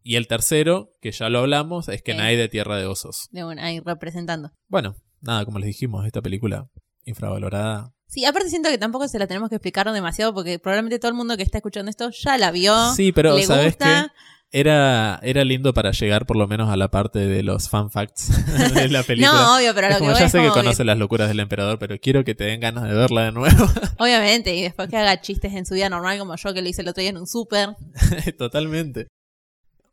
[0.04, 3.28] Y el tercero, que ya lo hablamos, es Kenai de Tierra de Osos.
[3.32, 4.54] De bueno, ahí representando.
[4.70, 6.70] Bueno, nada, como les dijimos, esta película
[7.04, 7.94] infravalorada.
[8.08, 11.16] Sí, aparte siento que tampoco se la tenemos que explicar demasiado porque probablemente todo el
[11.18, 12.94] mundo que está escuchando esto ya la vio.
[12.94, 14.14] Sí, pero le ¿sabes gusta.
[14.50, 18.32] Era, era lindo para llegar por lo menos a la parte de los fan facts
[18.74, 19.34] de la película.
[19.34, 22.00] no, obvio, pero lo como que ya sé que conoce las locuras del emperador, pero
[22.00, 23.66] quiero que te den ganas de verla de nuevo.
[24.00, 26.82] Obviamente, y después que haga chistes en su vida normal como yo que lo hice
[26.82, 27.76] el otro día en un súper.
[28.38, 29.08] Totalmente.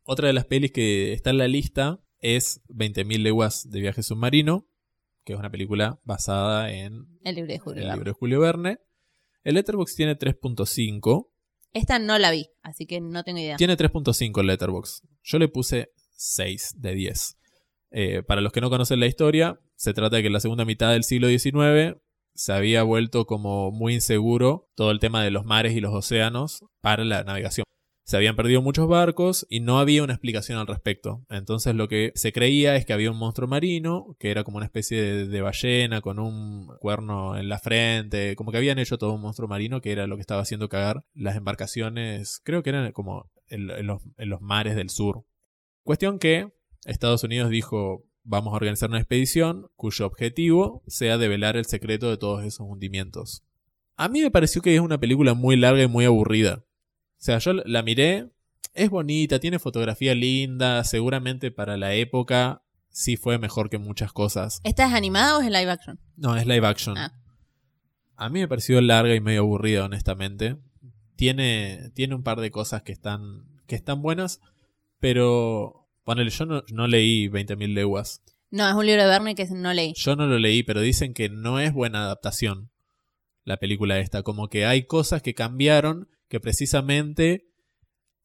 [0.05, 4.67] Otra de las pelis que está en la lista es 20.000 leguas de viaje submarino,
[5.25, 8.79] que es una película basada en el libro de Julio, el libro de Julio Verne.
[9.43, 11.27] El Letterboxd tiene 3.5
[11.75, 13.57] esta no la vi, así que no tengo idea.
[13.57, 15.01] Tiene 3.5 el Letterbox.
[15.23, 17.37] Yo le puse 6 de 10.
[17.91, 20.63] Eh, para los que no conocen la historia, se trata de que en la segunda
[20.63, 21.97] mitad del siglo XIX
[22.33, 26.63] se había vuelto como muy inseguro todo el tema de los mares y los océanos
[26.79, 27.65] para la navegación
[28.05, 31.25] se habían perdido muchos barcos y no había una explicación al respecto.
[31.27, 34.67] Entonces lo que se creía es que había un monstruo marino, que era como una
[34.67, 39.21] especie de, ballena con un cuerno en la frente, como que habían hecho todo un
[39.21, 43.31] monstruo marino que era lo que estaba haciendo cagar las embarcaciones, creo que eran como
[43.47, 45.25] en, los, en los mares del sur.
[45.83, 46.53] Cuestión que
[46.85, 52.17] Estados Unidos dijo, vamos a organizar una expedición cuyo objetivo sea develar el secreto de
[52.17, 53.43] todos esos hundimientos.
[53.97, 56.65] A mí me pareció que es una película muy larga y muy aburrida.
[57.25, 58.29] O sea, yo la miré,
[58.75, 62.61] es bonita, tiene fotografía linda, seguramente para la época
[62.91, 64.61] sí fue mejor que muchas cosas.
[64.63, 65.99] ¿Esta es animada o es live action?
[66.17, 66.95] No, es live action.
[66.99, 67.19] Ah.
[68.15, 70.57] A mí me pareció larga y medio aburrida, honestamente.
[71.15, 74.39] Tiene, tiene un par de cosas que están, que están buenas,
[74.99, 78.21] pero ponele, yo no, no leí 20.000 leguas.
[78.51, 79.93] No, es un libro de Verne que no leí.
[79.95, 82.69] Yo no lo leí, pero dicen que no es buena adaptación
[83.45, 84.21] la película esta.
[84.21, 87.47] Como que hay cosas que cambiaron que precisamente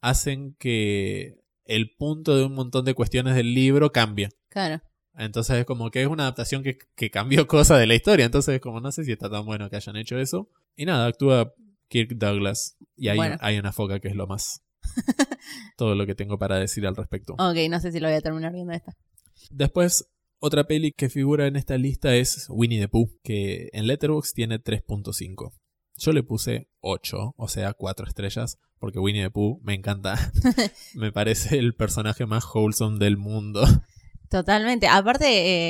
[0.01, 4.31] hacen que el punto de un montón de cuestiones del libro cambie.
[4.49, 4.83] Claro.
[5.17, 8.25] Entonces es como que es una adaptación que, que cambió cosas de la historia.
[8.25, 10.49] Entonces es como no sé si está tan bueno que hayan hecho eso.
[10.77, 11.55] Y nada, actúa
[11.89, 12.77] Kirk Douglas.
[12.97, 13.37] Y hay, Bueno.
[13.41, 14.63] hay una foca que es lo más.
[15.77, 17.35] Todo lo que tengo para decir al respecto.
[17.35, 18.97] Ok, no sé si lo voy a terminar viendo esta.
[19.51, 24.35] Después, otra peli que figura en esta lista es Winnie the Pooh, que en Letterboxd
[24.35, 25.53] tiene 3.5.
[26.01, 30.17] Yo le puse 8, o sea, 4 estrellas, porque Winnie the Pooh me encanta.
[30.95, 33.63] me parece el personaje más wholesome del mundo.
[34.31, 34.89] Totalmente.
[34.89, 35.27] Aparte,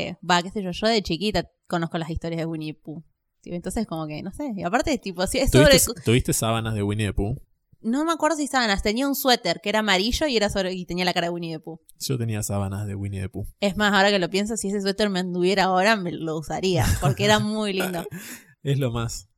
[0.07, 3.03] eh, va, qué sé yo, yo de chiquita conozco las historias de Winnie the Pooh.
[3.43, 4.53] Entonces, como que, no sé.
[4.55, 5.81] Y aparte, tipo, sí, es sobre.
[5.81, 7.37] ¿Tuviste, tuviste sábanas de Winnie the Pooh?
[7.81, 8.85] No me acuerdo si sábanas.
[8.85, 11.57] Tenía un suéter que era amarillo y era sobre y tenía la cara de Winnie
[11.57, 11.81] the Pooh.
[11.99, 13.49] Yo tenía sábanas de Winnie the Pooh.
[13.59, 16.87] Es más, ahora que lo pienso, si ese suéter me anduviera ahora, me lo usaría.
[17.01, 18.07] Porque era muy lindo.
[18.63, 19.30] Es lo más.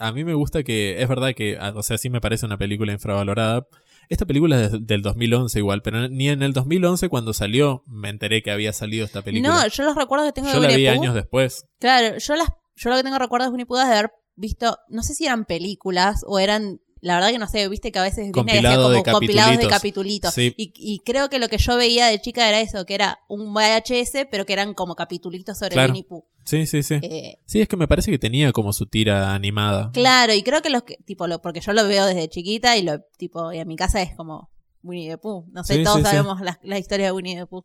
[0.00, 2.56] A mí me gusta que, es verdad que, ah, o sea, sí me parece una
[2.56, 3.66] película infravalorada.
[4.08, 8.42] Esta película es del 2011 igual, pero ni en el 2011 cuando salió me enteré
[8.42, 9.54] que había salido esta película.
[9.54, 11.66] No, yo los recuerdos que tengo de Yo la vi años después.
[11.78, 14.78] Claro, yo las, yo lo que tengo recuerdos de Winnie Pooh es de haber visto,
[14.88, 18.02] no sé si eran películas o eran, la verdad que no sé, viste que a
[18.02, 20.32] veces Disney Compilado como de compilados de capitulitos.
[20.32, 20.34] capitulitos.
[20.34, 20.54] Sí.
[20.56, 23.52] Y, y creo que lo que yo veía de chica era eso, que era un
[23.54, 25.92] VHS, pero que eran como capitulitos sobre Claro.
[25.92, 26.24] Winnie Pooh.
[26.44, 26.94] Sí, sí, sí.
[27.02, 29.90] Eh, Sí, es que me parece que tenía como su tira animada.
[29.92, 32.82] claro, y creo que los que, tipo, lo, porque yo lo veo desde chiquita y
[32.82, 34.50] lo, tipo, y en mi casa es como
[34.82, 35.46] Winnie the Pooh.
[35.52, 36.10] No sé, Sí, todos sí, sí.
[36.10, 37.64] sabemos la, la historia de Winnie the Pooh.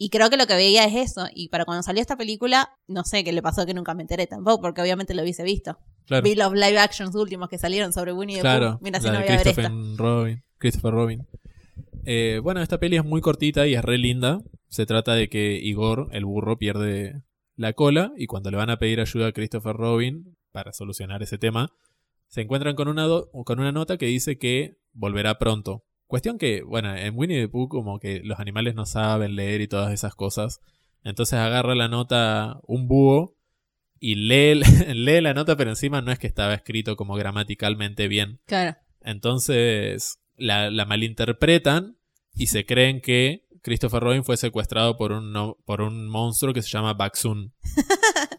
[0.00, 1.26] Y creo que lo que veía es eso.
[1.34, 4.26] Y para cuando salió esta película, no sé qué le pasó que nunca me enteré
[4.28, 5.78] tampoco, porque obviamente lo hubiese visto.
[6.06, 8.72] Claro, Vi los live actions últimos que salieron sobre Winnie the claro.
[8.78, 8.84] Pooh.
[8.84, 10.02] Mira, si no voy a ver Christopher esta.
[10.02, 10.42] Robin.
[10.58, 11.26] Christopher Robin.
[12.04, 14.40] Eh, bueno, esta peli es muy cortita y es re linda.
[14.68, 17.22] Se trata de que Igor, el burro, pierde
[17.58, 21.38] la cola y cuando le van a pedir ayuda a Christopher Robin para solucionar ese
[21.38, 21.72] tema,
[22.28, 23.06] se encuentran con una,
[23.44, 25.84] con una nota que dice que volverá pronto.
[26.06, 29.66] Cuestión que, bueno, en Winnie the Pooh como que los animales no saben leer y
[29.68, 30.60] todas esas cosas.
[31.02, 33.36] Entonces agarra la nota un búho
[33.98, 34.62] y lee,
[34.94, 38.40] lee la nota, pero encima no es que estaba escrito como gramaticalmente bien.
[38.46, 38.76] Claro.
[39.00, 41.98] Entonces la, la malinterpretan
[42.34, 46.62] y se creen que Christopher Robin fue secuestrado por un, no- por un monstruo que
[46.62, 47.52] se llama Baxun.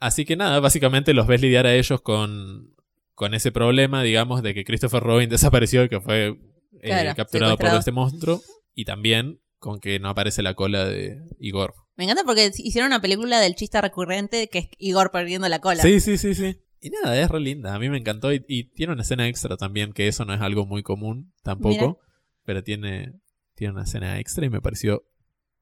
[0.00, 2.74] Así que nada, básicamente los ves lidiar a ellos con,
[3.14, 6.38] con ese problema, digamos, de que Christopher Robin desapareció y que fue eh,
[6.82, 8.42] Claro, capturado por este monstruo.
[8.74, 11.74] Y también con que no aparece la cola de Igor.
[11.96, 15.80] Me encanta porque hicieron una película del chiste recurrente que es Igor perdiendo la cola.
[15.82, 16.58] Sí, sí, sí, sí.
[16.80, 17.74] Y nada, es re linda.
[17.74, 18.30] A mí me encantó.
[18.32, 21.70] Y, y tiene una escena extra también, que eso no es algo muy común tampoco.
[21.74, 21.96] Mira.
[22.44, 23.14] Pero tiene,
[23.54, 25.04] tiene una escena extra y me pareció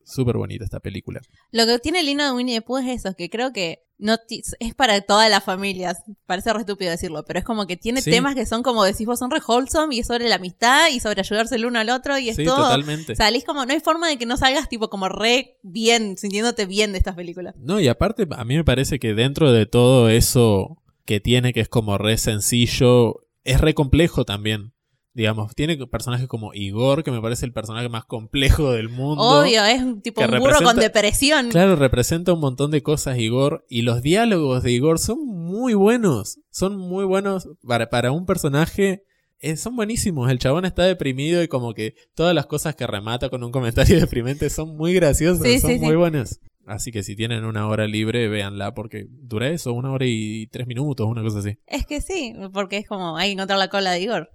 [0.04, 1.20] súper bonita esta película.
[1.52, 4.16] Lo que tiene lindo de Winnie the Pooh es eso, que creo que no
[4.58, 5.98] es para todas las familias.
[6.26, 8.10] Parece re estúpido decirlo, pero es como que tiene Sí.
[8.10, 10.98] temas que son como decís vos, son re wholesome y es sobre la amistad y
[10.98, 12.56] sobre ayudarse el uno al otro y es Sí, todo.
[12.64, 13.14] totalmente.
[13.14, 16.90] Salís como, no hay forma de que no salgas tipo como re bien, sintiéndote bien
[16.90, 17.54] de estas películas.
[17.58, 21.60] No, y aparte, a mí me parece que dentro de todo eso que tiene, que
[21.60, 24.72] es como re sencillo, es re complejo también.
[25.14, 29.22] Digamos, tiene personajes como Igor, que me parece el personaje más complejo del mundo.
[29.22, 31.50] Obvio, es un tipo un burro con depresión.
[31.50, 36.38] Claro, representa un montón de cosas Igor y los diálogos de Igor son muy buenos.
[36.50, 39.04] Son muy buenos para, para un personaje.
[39.40, 40.30] eh, son buenísimos.
[40.30, 44.00] El chabón está deprimido y como que todas las cosas que remata con un comentario
[44.00, 45.96] deprimente son muy graciosas, Sí, son sí, muy sí.
[45.96, 46.40] buenas.
[46.64, 50.66] Así que si tienen una hora libre, véanla porque dura eso, una hora y tres
[50.68, 51.58] minutos, una cosa así.
[51.66, 54.30] Es que sí, porque es como, hay que encontrar la cola de Igor.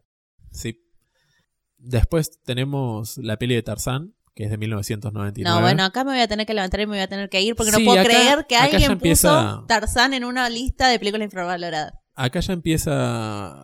[0.52, 0.84] Sí.
[1.78, 5.44] Después tenemos la peli de Tarzán, que es de 1999.
[5.56, 7.42] No, bueno, acá me voy a tener que levantar y me voy a tener que
[7.42, 10.90] ir porque Sí, no puedo acá- creer que alguien empieza- puso Tarzán en una lista
[10.90, 11.94] de películas infravaloradas.
[12.16, 12.92] Acá ya empieza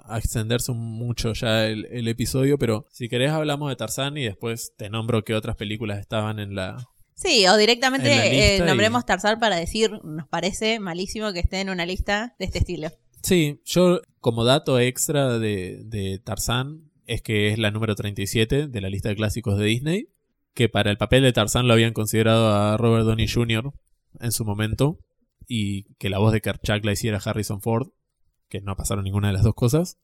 [0.05, 4.73] a extenderse mucho ya el, el episodio, pero si querés hablamos de Tarzán y después
[4.77, 6.87] te nombro qué otras películas estaban en la...
[7.15, 11.69] Sí, o directamente eh, nombremos y- Tarzán para decir, nos parece malísimo que esté en
[11.71, 12.91] una lista de este estilo.
[13.23, 18.81] Sí, yo como dato extra de, de Tarzán es que es la número 37 de
[18.81, 20.07] la lista de clásicos de Disney,
[20.53, 23.73] que para el papel de Tarzán lo habían considerado a Robert Downey Jr.
[24.21, 24.97] en su momento
[25.45, 27.89] y que la voz de Kerchak la hiciera Harrison Ford,
[28.47, 29.99] que no pasaron ninguna de las dos cosas.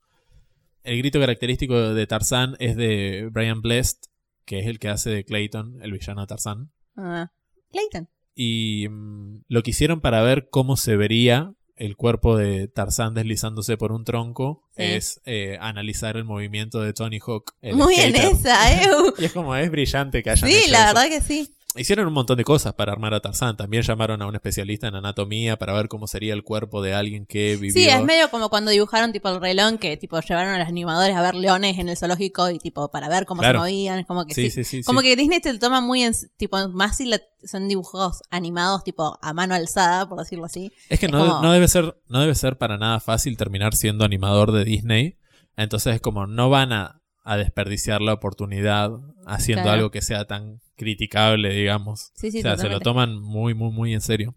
[0.83, 3.99] El grito característico de Tarzán es de Brian Blessed,
[4.43, 6.71] que es el que hace de Clayton, el villano de Tarzán.
[6.97, 7.31] Ah,
[7.71, 8.09] Clayton.
[8.35, 13.75] Y mm, lo que hicieron para ver cómo se vería el cuerpo de Tarzán deslizándose
[13.77, 14.83] por un tronco Sí.
[14.83, 17.53] es eh, analizar el movimiento de Tony Hawk.
[17.61, 18.31] el Muy en skater.
[18.33, 18.87] esa, ¿eh?
[19.17, 20.87] Y es como, es brillante que hayan Sí, hecho la eso.
[20.93, 21.55] verdad que sí.
[21.75, 23.55] Hicieron un montón de cosas para armar a Tarzán.
[23.55, 27.27] También llamaron a un especialista en anatomía para ver cómo sería el cuerpo de alguien
[27.27, 27.73] que vivió.
[27.73, 31.15] Sí, es medio como cuando dibujaron tipo el relón que tipo llevaron a los animadores
[31.15, 33.59] a ver leones en el zoológico y tipo para ver cómo Claro.
[33.59, 34.63] se movían, como que Sí, sí.
[34.63, 38.21] sí, como que Disney te lo toma muy en tipo más si la- son dibujos
[38.31, 40.71] animados tipo a mano alzada, por decirlo así.
[40.89, 43.75] Es que es no, como- no debe ser, no debe ser para nada fácil terminar
[43.75, 45.17] siendo animador de Disney.
[45.55, 48.91] Entonces es como no van a, a desperdiciar la oportunidad
[49.25, 49.77] haciendo Claro.
[49.77, 52.11] algo que sea tan criticable, digamos.
[52.15, 54.35] Sí, sí, o sea, se lo toman muy, muy, muy en serio.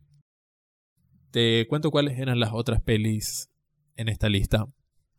[1.31, 3.51] Te cuento cuáles eran las otras pelis
[3.97, 4.67] en esta lista.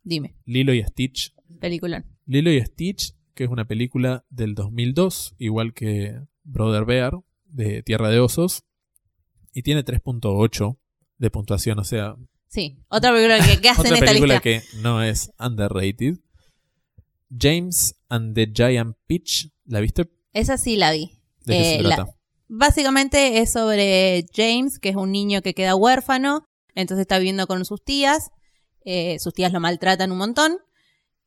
[0.02, 1.34] Dime, Lilo y Stitch.
[1.60, 2.04] película.
[2.26, 8.10] Lilo y Stitch, que es una película del 2002, igual que Brother Bear, de Tierra
[8.10, 8.64] de Osos.
[9.52, 10.78] Y tiene 3.8
[11.18, 12.16] de puntuación, o sea,
[12.48, 14.42] Sí, otra película que, que hace en otra esta película lista.
[14.42, 16.18] que no es underrated.
[17.30, 20.08] James and the Giant Peach, ¿la viste?
[20.32, 21.20] Esa sí la vi.
[21.44, 22.12] ¿De qué Eh, se la- trata?
[22.48, 26.44] Básicamente es sobre James, que es un niño que queda huérfano,
[26.74, 28.30] entonces está viviendo con sus tías,
[28.84, 30.58] eh, sus tías lo maltratan un montón,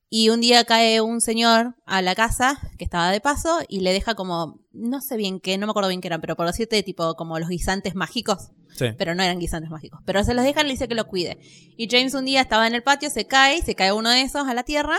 [0.10, 3.92] y un día cae un señor a la casa que estaba de paso y le
[3.92, 6.82] deja como, no sé bien qué, no me acuerdo bien qué eran, pero por decirte
[6.84, 8.86] tipo como los guisantes mágicos, Sí.
[8.98, 11.40] pero no eran guisantes mágicos, pero se los deja y le dice que lo cuide.
[11.76, 14.48] Y James un día estaba en el patio, se cae, se cae uno de esos
[14.48, 14.98] a la tierra,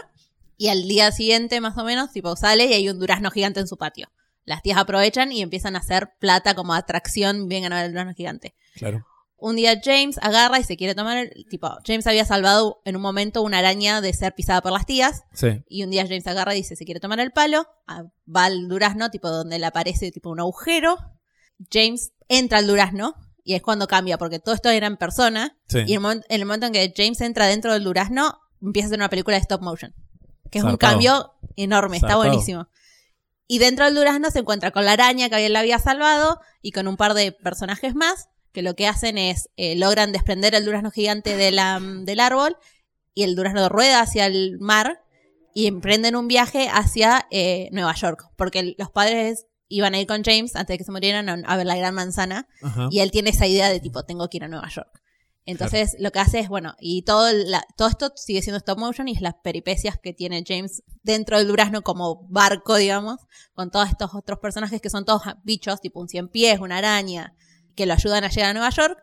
[0.59, 3.67] y al día siguiente más o menos, tipo sale y hay un durazno gigante en
[3.67, 4.11] su patio.
[4.45, 8.13] Las tías aprovechan y empiezan a hacer plata como atracción, vengan a ver el durazno
[8.15, 8.55] gigante.
[8.75, 9.07] Claro.
[9.41, 13.03] Un día James agarra y se quiere tomar el, tipo, James había salvado en un
[13.03, 15.63] momento una araña de ser pisada por las tías, Sí.
[15.69, 18.67] y un día James agarra y dice, se quiere tomar el palo, ah, va al
[18.69, 20.97] durazno, tipo donde le aparece tipo un agujero,
[21.71, 25.79] James entra al durazno, y es cuando cambia, porque todo esto era en persona, Sí.
[25.79, 28.87] y en el, momento, en el momento en que James entra dentro del durazno, empieza
[28.87, 29.95] a hacer una película de stop motion.
[30.51, 32.69] Que es un cambio enorme, está buenísimo.
[33.47, 36.73] Y dentro del durazno se encuentra con la araña que él la había salvado y
[36.73, 40.65] con un par de personajes más que lo que hacen es eh, logran desprender el
[40.65, 42.57] durazno gigante de la- del árbol
[43.15, 45.03] y el durazno rueda hacia el mar
[45.55, 50.23] y emprenden un viaje hacia eh, Nueva York porque los padres iban a ir con
[50.25, 52.89] James antes de que se murieran a, a ver la gran manzana Ajá.
[52.91, 55.03] y él tiene esa idea de tipo, tengo que ir a Nueva York.
[55.51, 59.09] Entonces lo que hace es, bueno, y todo, la- todo esto sigue siendo stop motion
[59.09, 63.17] y es las peripecias que tiene James dentro del durazno como barco, digamos,
[63.55, 67.35] con todos estos otros personajes que son todos bichos, tipo un cien pies, una araña,
[67.75, 68.99] que lo ayudan a llegar a Nueva York.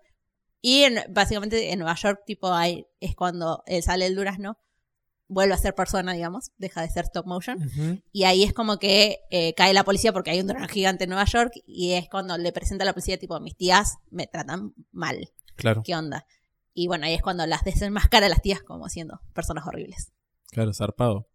[0.61, 4.57] Y en- básicamente en Nueva York, tipo, ahí es cuando él sale el durazno,
[5.27, 7.57] vuelve a ser persona, digamos, deja de ser stop motion.
[8.11, 11.09] Y ahí es como que eh, cae la policía porque hay un dron gigante en
[11.09, 14.73] Nueva York y es cuando le presenta a la policía tipo, mis tías me tratan
[14.91, 16.25] mal, Claro, ¿qué onda?
[16.73, 20.11] Y bueno, ahí es cuando las desenmascara a las tías como siendo personas horribles.
[20.51, 21.29] claro, zarpado.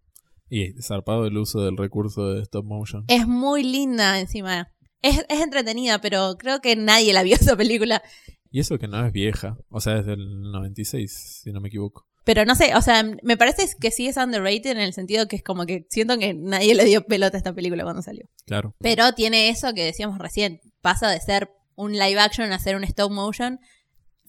[0.48, 3.04] Y zarpado el uso del recurso de stop motion.
[3.06, 4.68] Es muy linda encima.
[5.00, 8.02] Es, es entretenida, pero creo que nadie la vio esa película.
[8.50, 9.56] Y eso que no es vieja.
[9.68, 12.06] O sea, es del 96, si no me equivoco.
[12.24, 15.36] Pero no sé, o sea, me parece que sí es underrated en el sentido que
[15.36, 18.28] es como que siento que nadie le dio pelota a esta película cuando salió.
[18.46, 18.74] Claro.
[18.80, 20.60] Pero tiene eso que decíamos recién.
[20.82, 23.58] Pasa de ser un live action a ser un stop motion.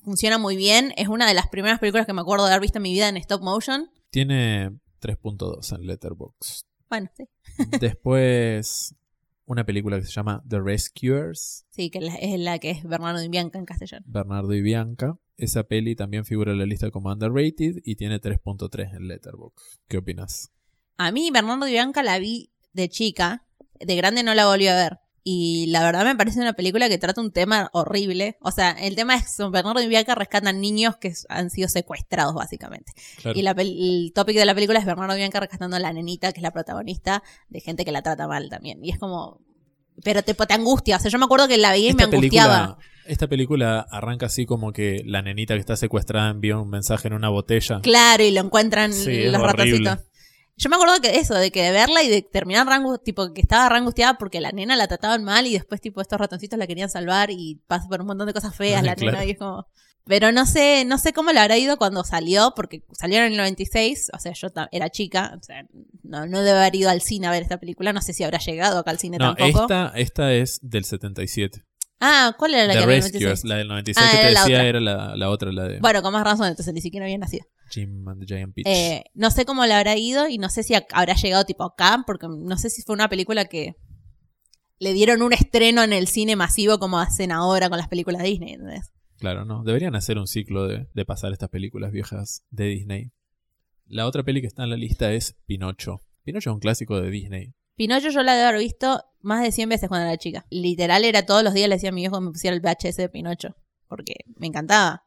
[0.04, 0.94] Funciona muy bien.
[0.98, 3.10] Es una de las primeras películas que me acuerdo de haber visto en mi vida
[3.10, 3.90] en stop motion.
[4.10, 4.72] Tiene
[5.02, 6.66] 3.2 en Letterboxd.
[6.90, 7.26] Bueno, sí.
[7.80, 8.96] Después,
[9.46, 13.30] una película que se llama The Rescuers, Sí, que es la que es Bernardo y
[13.30, 14.06] Bianca en castellano.
[14.08, 15.18] Bernardo y Bianca.
[15.38, 19.80] Esa peli también figura en la lista como underrated y tiene 3.3 en Letterboxd.
[19.88, 20.52] ¿Qué opinas?
[20.98, 23.46] A mí, Bernardo y Bianca la vi de chica.
[23.80, 25.00] De grande no la volví a ver.
[25.24, 28.38] Y la verdad me parece una película que trata un tema horrible.
[28.42, 32.34] O sea, el tema es que Bernardo y Bianca rescatan niños que han sido secuestrados,
[32.34, 32.92] básicamente.
[33.22, 33.38] Claro.
[33.38, 36.32] Y la el topic de la película es Bernardo y Bianca rescatando a la nenita,
[36.32, 38.84] que es la protagonista, de gente que la trata mal también.
[38.84, 39.42] Y es como.
[40.04, 40.98] Pero te, te angustia.
[40.98, 42.78] O sea, yo me acuerdo que la veía y me angustiaba.
[42.78, 47.08] película, esta película arranca así como que la nenita que está secuestrada envía un mensaje
[47.10, 47.82] en una botella.
[47.82, 50.00] Claro, y lo encuentran Sí, los ratoncitos.
[50.64, 53.42] Yo me acuerdo que eso, de que de verla y de terminar rango, tipo, que
[53.42, 56.68] estaba re angustiada porque la nena la trataban mal y después, tipo, estos ratoncitos la
[56.68, 59.14] querían salvar y pasa por un montón de cosas feas la Claro.
[59.18, 59.66] nena y es como.
[60.06, 63.38] Pero no sé, no sé cómo le habrá ido cuando salió, porque salieron en el
[63.38, 65.64] 96, o sea, yo era chica, o sea,
[66.04, 68.38] no, no debe haber ido al cine a ver esta película, no sé si habrá
[68.40, 69.62] llegado acá al cine No, tampoco.
[69.64, 71.64] esta, esta es del 77.
[72.00, 73.44] Ah, ¿cuál era la The que era Rescuers, 96?
[73.46, 75.80] la del 96 Ah, que te era la decía era la, la otra, la de
[75.80, 77.46] Bueno, con más razón, entonces ni siquiera había nacido.
[77.72, 78.68] Jim and the Giant Peach.
[78.68, 82.04] Eh, no sé cómo le habrá ido y no sé si habrá llegado tipo acá,
[82.06, 83.76] porque no sé si fue una película que
[84.80, 88.30] le dieron un estreno en el cine masivo como hacen ahora con las películas de
[88.30, 88.54] Disney.
[88.54, 88.92] ¿entendés?
[89.18, 89.64] Claro, no.
[89.64, 93.12] Deberían hacer un ciclo de, de pasar estas películas viejas de Disney.
[93.86, 96.02] La otra peli que está en la lista es Pinocho.
[96.24, 97.54] Pinocho es un clásico de Disney.
[97.76, 100.46] Pinocho yo la debo haber visto más de 100 veces cuando era chica.
[100.50, 102.98] Literal era todos los días le decía a mi viejo que me pusiera el VHS
[102.98, 103.56] de Pinocho.
[103.88, 105.04] Porque me encantaba.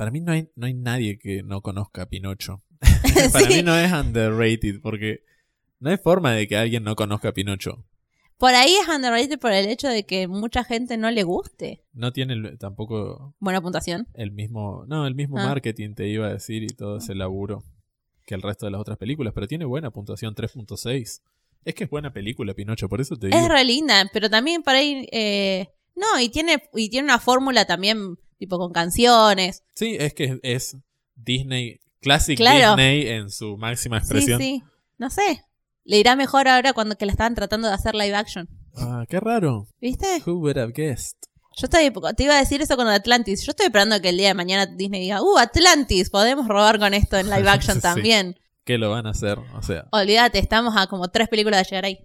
[0.00, 2.62] Para mí no hay, no hay nadie que no conozca a Pinocho.
[3.34, 3.56] Para Sí.
[3.56, 5.24] mí no es underrated porque
[5.78, 7.84] no hay forma de que alguien no conozca a Pinocho.
[8.38, 11.84] Por ahí es underrated por el hecho de que mucha gente no le guste.
[11.92, 14.08] No tiene el- tampoco Buena puntuación.
[14.14, 15.44] el mismo, no, el mismo Ah.
[15.48, 17.62] marketing te iba a decir y todo ese laburo
[18.24, 21.20] que el resto de las otras películas, pero tiene buena puntuación 3.6.
[21.66, 23.38] Es que es buena película Pinocho, por eso te digo.
[23.38, 25.06] Es re linda, pero también por ahí...
[25.12, 29.62] eh, no, y tiene, y tiene una fórmula también tipo con canciones.
[29.76, 30.76] Sí, es que es
[31.14, 32.74] Disney, Classic Claro.
[32.74, 34.40] Disney en su máxima Sí, expresión.
[34.40, 34.62] sí.
[34.98, 35.44] No sé.
[35.84, 38.48] Le irá mejor ahora cuando que la estaban tratando de hacer live action.
[38.76, 39.68] Ah, qué raro.
[39.80, 40.06] ¿Viste?
[40.26, 41.16] Who would have guessed?
[41.56, 43.44] Yo estoy, te iba a decir eso con Atlantis.
[43.44, 46.94] Yo estoy esperando que el día de mañana Disney diga, uh, Atlantis, podemos robar con
[46.94, 47.82] esto en live action Sí.
[47.82, 48.36] también.
[48.64, 49.38] ¿Qué lo van a hacer?
[49.56, 51.98] O sea, Olvídate, estamos a como tres películas de llegar ahí.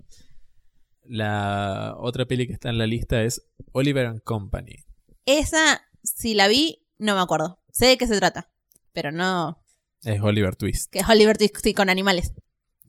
[1.04, 4.84] la otra peli que está en la lista es Oliver and Company.
[5.26, 7.60] Esa, si la vi, no me acuerdo.
[7.72, 8.50] Sé de qué se trata,
[8.94, 9.62] pero no.
[10.04, 12.34] Es Oliver Twist, Que es Oliver Twist sí, con animales.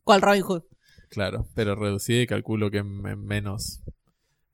[0.05, 0.63] ¿Cuál Robin Hood?
[1.09, 3.81] claro, pero reducida y calculo que me- menos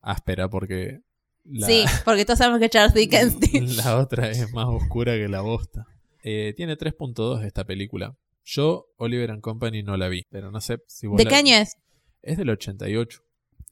[0.01, 1.01] áspera porque
[1.45, 3.37] la, Sí, porque todos sabemos que Charles Dickens.
[3.85, 5.87] la otra es más oscura que la bosta.
[6.23, 8.17] Eh, tiene 3.2 esta película.
[8.45, 11.37] Yo, Oliver and Company, no la vi, pero no sé si vos ¿De la- qué
[11.37, 11.77] año es?
[12.23, 13.23] Es del 88.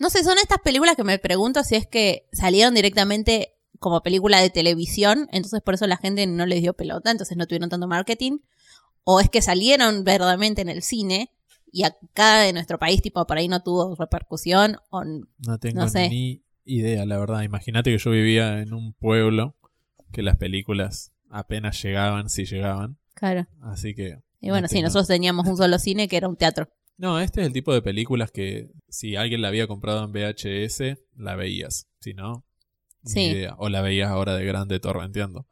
[0.00, 4.40] No sé, son estas películas que me pregunto si es que salieron directamente como película
[4.40, 7.88] de televisión, entonces por eso la gente no les dio pelota, entonces no tuvieron tanto
[7.88, 8.38] marketing,
[9.02, 11.30] o es que salieron verdaderamente en el cine
[11.72, 15.88] y acá en nuestro país, tipo, por ahí no tuvo repercusión, o No tengo No
[15.88, 16.08] sé.
[16.08, 17.42] ni idea, la verdad.
[17.42, 19.56] Imagínate que yo vivía en un pueblo
[20.12, 22.98] que las películas apenas llegaban, si llegaban.
[23.14, 23.46] Claro.
[23.62, 24.18] Así que.
[24.40, 26.68] Y bueno, no sí, tengo- nosotros teníamos un solo cine que era un teatro.
[26.96, 30.98] No, este es el tipo de películas que si alguien la había comprado en VHS,
[31.16, 31.86] la veías.
[32.00, 32.44] Si no,
[33.04, 33.20] Sí.
[33.30, 33.54] idea.
[33.58, 35.46] O la veías ahora de grande torrenteando.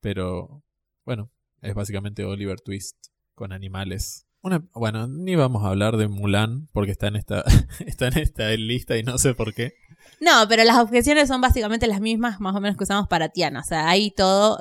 [0.00, 0.62] Pero,
[1.04, 1.30] bueno,
[1.60, 2.96] es básicamente Oliver Twist
[3.34, 4.26] con animales.
[4.42, 7.44] Una, bueno, ni vamos a hablar de Mulan porque está en esta,
[7.86, 9.74] está en esta lista y no sé por qué.
[10.20, 13.60] No, pero las objeciones son básicamente las mismas, más o menos, que usamos para Tiana.
[13.60, 14.58] O sea, ahí todo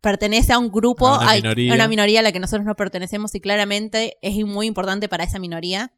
[0.00, 1.72] pertenece a un grupo, A una hay- minoría.
[1.72, 5.24] a una minoría a la que nosotros no pertenecemos y claramente es muy importante para
[5.24, 5.92] esa minoría.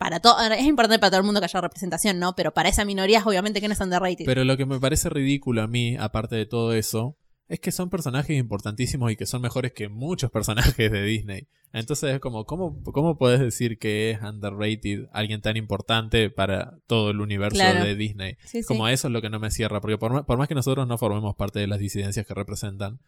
[0.00, 2.34] Para todo, es importante para todo el mundo que haya representación, ¿no?
[2.34, 4.24] Pero para esa minoría es obviamente que no es underrated.
[4.24, 7.90] Pero lo que me parece ridículo a mí, aparte de todo eso, es que son
[7.90, 11.48] personajes importantísimos y que son mejores que muchos personajes de Disney.
[11.74, 17.10] Entonces es como, ¿cómo, cómo puedes decir que es underrated alguien tan importante para todo
[17.10, 17.84] el universo Claro.
[17.84, 18.38] de Disney?
[18.46, 18.66] Sí, sí.
[18.66, 20.88] Como eso es lo que no me cierra, porque por más, por más que nosotros
[20.88, 23.00] no formemos parte de las disidencias que representan,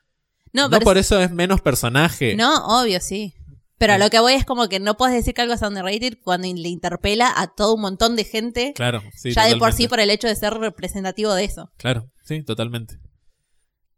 [0.53, 2.36] no, no, por eso es menos personaje.
[2.36, 3.32] No, obvio, sí.
[3.79, 6.18] Pero a lo que voy es como que no puedes decir que algo es underrated
[6.23, 9.33] cuando le interpela a todo un montón de gente, Claro, sí.
[9.33, 11.70] ya de por sí por el hecho de ser representativo de eso.
[11.79, 12.99] Claro, sí, totalmente.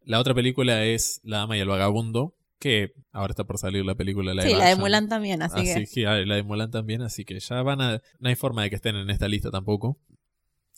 [0.03, 3.95] La otra película es La Dama y el Vagabundo, que ahora está por salir la
[3.95, 4.77] película live sí, la de.
[4.77, 5.91] Mulan también, así, Así que...
[6.03, 8.01] que, ah, la de Mulan también, así que ya van a...
[8.21, 9.99] No hay forma de que estén en esta lista tampoco.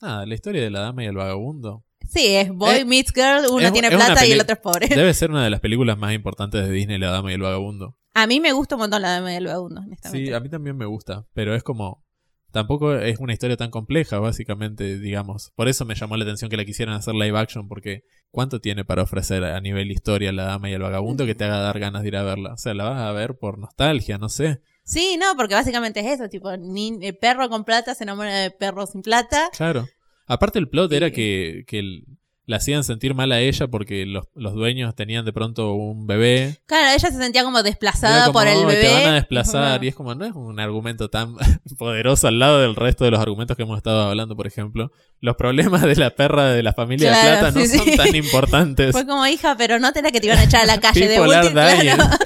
[0.00, 1.84] Nada, la historia de la dama y el vagabundo.
[2.08, 4.60] Sí, es boy Eh, meets girl, uno es- tiene es plata y el otro es
[4.60, 4.88] pobre.
[4.88, 7.96] Debe ser una de las películas más importantes de Disney, La dama y el vagabundo.
[8.18, 10.28] A mí me gusta un montón la dama del vagabundo, honestamente.
[10.30, 12.02] Sí, a mí también me gusta, pero es como...
[12.50, 15.52] Tampoco es una historia tan compleja, básicamente, digamos.
[15.54, 18.86] Por eso me llamó la atención que la quisieran hacer live action, porque ¿cuánto tiene
[18.86, 22.00] para ofrecer a nivel historia La dama y el vagabundo que te haga dar ganas
[22.00, 22.54] de ir a verla?
[22.54, 24.62] O sea, la vas a ver por nostalgia, no sé.
[24.84, 28.50] Sí, no, porque básicamente es eso, tipo, ni, el perro con plata se enamora de
[28.50, 29.50] perro sin plata.
[29.54, 29.86] Claro.
[30.26, 32.06] Aparte el plot era que, que el-
[32.48, 36.58] la hacían sentir mal a ella porque los, los dueños tenían de pronto un bebé.
[36.66, 38.80] Claro, ella se sentía como desplazada como, por el "Ay, bebé.
[38.82, 39.84] Te van a desplazar.
[39.84, 41.34] Y es como, no es un argumento tan
[41.78, 44.92] poderoso al lado del resto de los argumentos que hemos estado hablando, por ejemplo.
[45.20, 48.92] Los problemas de la perra de la familia de plata no sí, son tan importantes.
[48.92, 51.20] Fue como hija, pero no era que te iban a echar a la calle de
[51.20, 51.50] última.
[51.50, 52.10] claro.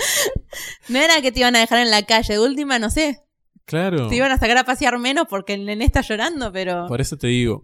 [0.89, 3.21] No era que te iban a dejar en la calle, de última, no sé.
[3.65, 4.09] Claro.
[4.09, 6.87] Te iban a sacar a pasear menos porque el nene está llorando, pero.
[6.89, 7.63] Por eso te digo.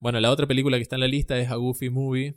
[0.00, 2.36] Bueno, la otra película que está en la lista es A Goofy Movie.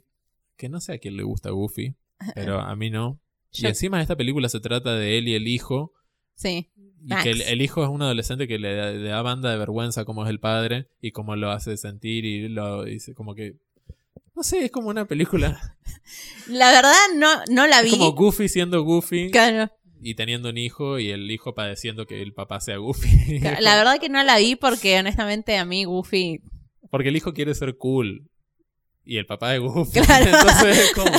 [0.58, 1.96] Que no sé a quién le gusta Goofy,
[2.36, 3.20] pero a mí no.
[3.52, 5.94] Y encima esta película se trata de él y el hijo.
[6.36, 6.70] Sí.
[7.06, 7.24] Y Max.
[7.24, 10.06] que el, el hijo es un adolescente que le, da- le da banda de vergüenza
[10.06, 13.56] como es el padre y cómo lo hace sentir y lo dice como que...
[14.36, 15.78] No sé, es como una película.
[16.48, 17.92] La verdad, no, no la Es vi.
[17.92, 19.72] como Goofy siendo Goofy Claro.
[20.02, 23.40] y teniendo un hijo y el hijo padeciendo que el papá sea Goofy.
[23.40, 26.42] La verdad que no la vi porque honestamente a mí Goofy.
[26.90, 28.30] Porque el hijo quiere ser cool
[29.04, 30.02] y el papá es Goofy.
[30.06, 30.26] Claro.
[30.26, 31.12] Entonces es como...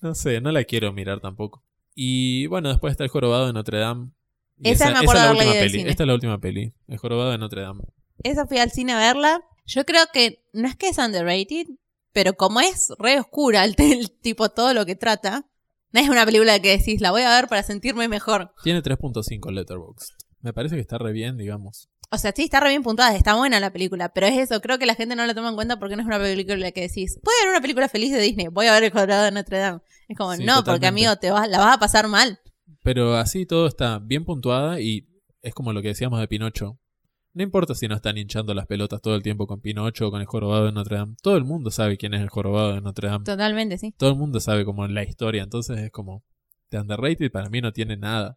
[0.00, 1.62] No sé, no la quiero mirar tampoco.
[1.94, 4.10] Y bueno, después está el jorobado de Notre Dame.
[4.62, 5.70] Esa me es acuerdo la de última peli.
[5.70, 5.90] cine.
[5.90, 6.72] Esta es la última peli.
[6.88, 7.84] El jorobado de Notre Dame.
[8.22, 9.42] Esa fui al cine a verla.
[9.66, 11.66] Yo creo que no es que es underrated,
[12.12, 15.46] pero como es re oscura el, el tipo todo lo que trata,
[15.92, 18.52] no es una película que decís, la voy a ver para sentirme mejor.
[18.62, 20.14] Tiene 3.5 Letterboxd.
[20.40, 21.89] Me parece que está re bien, digamos.
[22.12, 24.78] O sea, sí, está re bien puntuada, está buena la película, pero es eso, creo
[24.78, 27.20] que la gente no la toma en cuenta porque no es una película que decís,
[27.22, 29.80] puede haber una película feliz de Disney, voy a ver el cuadrado de Notre Dame.
[30.08, 32.40] Es como, Sí, no, porque amigo, te vas, la vas a pasar mal.
[32.82, 35.06] Pero así todo está bien puntuada y
[35.42, 36.78] es como lo que decíamos de Pinocho.
[37.32, 40.20] No importa si no están hinchando las pelotas todo el tiempo con Pinocho o con
[40.20, 41.14] el jorobado de Notre Dame.
[41.22, 43.24] Todo el mundo sabe quién es el jorobado de Notre Dame.
[43.24, 43.94] Totalmente, sí.
[43.96, 45.44] Todo el mundo sabe como la historia.
[45.44, 46.24] Entonces es como
[46.70, 48.36] de underrated para mí no tiene nada.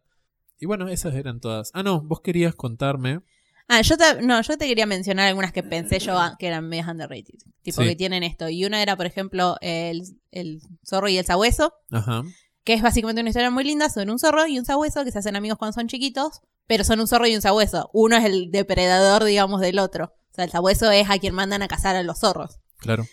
[0.60, 1.70] Y bueno, esas eran todas.
[1.74, 3.20] Ah, no, vos querías contarme.
[3.68, 6.68] Ah, yo te, no, yo te quería mencionar algunas que pensé yo ah, que eran
[6.68, 7.34] medias underrated.
[7.62, 7.88] Tipo Sí.
[7.88, 8.48] que tienen esto.
[8.50, 10.02] Y una era, por ejemplo, el,
[10.32, 11.72] el zorro y el sabueso.
[11.90, 12.22] Ajá.
[12.64, 15.18] que es básicamente una historia muy linda sobre un zorro y un sabueso que se
[15.18, 17.90] hacen amigos cuando son chiquitos, pero son un zorro y un sabueso.
[17.92, 20.14] Uno es el depredador, digamos, del otro.
[20.30, 22.58] O sea, el sabueso es a quien mandan a cazar a los zorros.
[22.78, 23.06] Claro.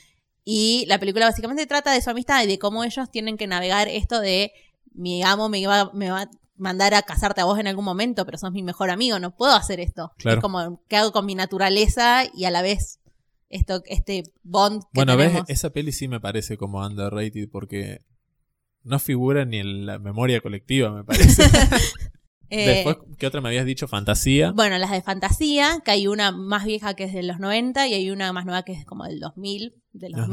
[0.45, 3.87] Y la película básicamente trata de su amistad y de cómo ellos tienen que navegar
[3.89, 4.51] esto de
[4.93, 6.29] mi amo me va, me va a
[6.61, 9.53] mandar a cazarte a vos en algún momento, pero sos mi mejor amigo, no puedo
[9.53, 10.11] hacer esto.
[10.17, 10.37] Claro.
[10.37, 12.99] Es como que hago con mi naturaleza y a la vez
[13.49, 15.49] esto, este bond que Bueno, ves, tenemos.
[15.49, 18.05] esa peli sí me parece como underrated porque
[18.83, 21.43] no figura ni en la memoria colectiva, me parece.
[22.53, 23.87] Eh, Después, ¿qué otra me habías dicho?
[23.87, 24.51] Fantasía.
[24.51, 27.93] Bueno, las de fantasía, que hay una más vieja que es de los 90 y
[27.93, 30.23] hay una más nueva que es como del 2000, del Ajá.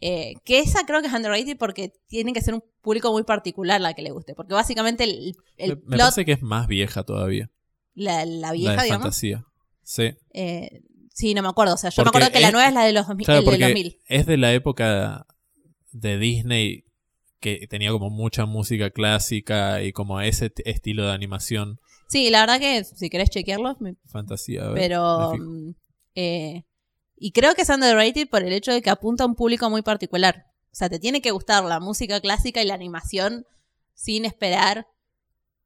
[0.00, 0.08] 2000.
[0.10, 3.80] eh, que esa creo que es underrated porque tiene que ser un público muy particular
[3.80, 4.34] la que le guste.
[4.34, 7.50] Porque básicamente el, el me, me plot, parece que es más vieja todavía.
[7.94, 9.02] la, la la vieja, de digamos.
[9.04, 9.44] fantasía.
[9.82, 10.10] Sí.
[10.34, 10.82] eh,
[11.14, 11.74] sí, no me acuerdo.
[11.74, 13.24] O sea, yo Porque me acuerdo que la nueva es la de los 2000.
[13.24, 13.98] Claro, el del porque 2000.
[14.06, 15.26] es de la época
[15.92, 16.84] de Disney
[17.40, 21.78] que tenía como mucha música clásica y como ese estilo de animación.
[22.08, 24.64] Sí, la verdad que si querés chequearlo, me- Fantasía.
[24.64, 25.32] a ver, pero...
[25.38, 25.74] mm,
[26.14, 26.64] eh,
[27.20, 29.82] y creo que es underrated por el hecho de que apunta a un público muy
[29.82, 30.44] particular.
[30.72, 33.44] O sea, te tiene que gustar la música clásica y la animación
[33.94, 34.86] sin esperar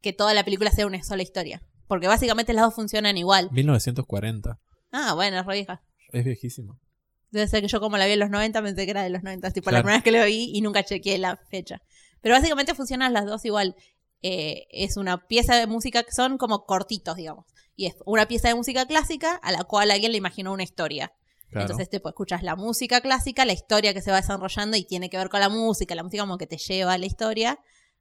[0.00, 1.62] que toda la película sea una sola historia.
[1.86, 3.50] Porque básicamente las dos funcionan igual.
[3.52, 4.58] 1940.
[4.92, 5.82] Ah, bueno, es re vieja.
[6.12, 6.78] Es viejísimo.
[7.30, 9.22] Debe ser que yo como la vi en los 90 pensé que era de los
[9.22, 9.82] 90, tipo la Claro.
[9.84, 11.80] primera vez que la vi y nunca chequeé la fecha.
[12.20, 13.74] Pero básicamente funcionan las dos igual.
[14.22, 17.46] Eh, es una pieza de música que son como cortitos, digamos.
[17.74, 21.12] Y es una pieza de música clásica a la cual alguien le imaginó una historia.
[21.52, 21.66] Claro.
[21.66, 25.18] Entonces, tipo, escuchas la música clásica, la historia que se va desarrollando y tiene que
[25.18, 27.58] ver con la música, la música como que te lleva a la historia.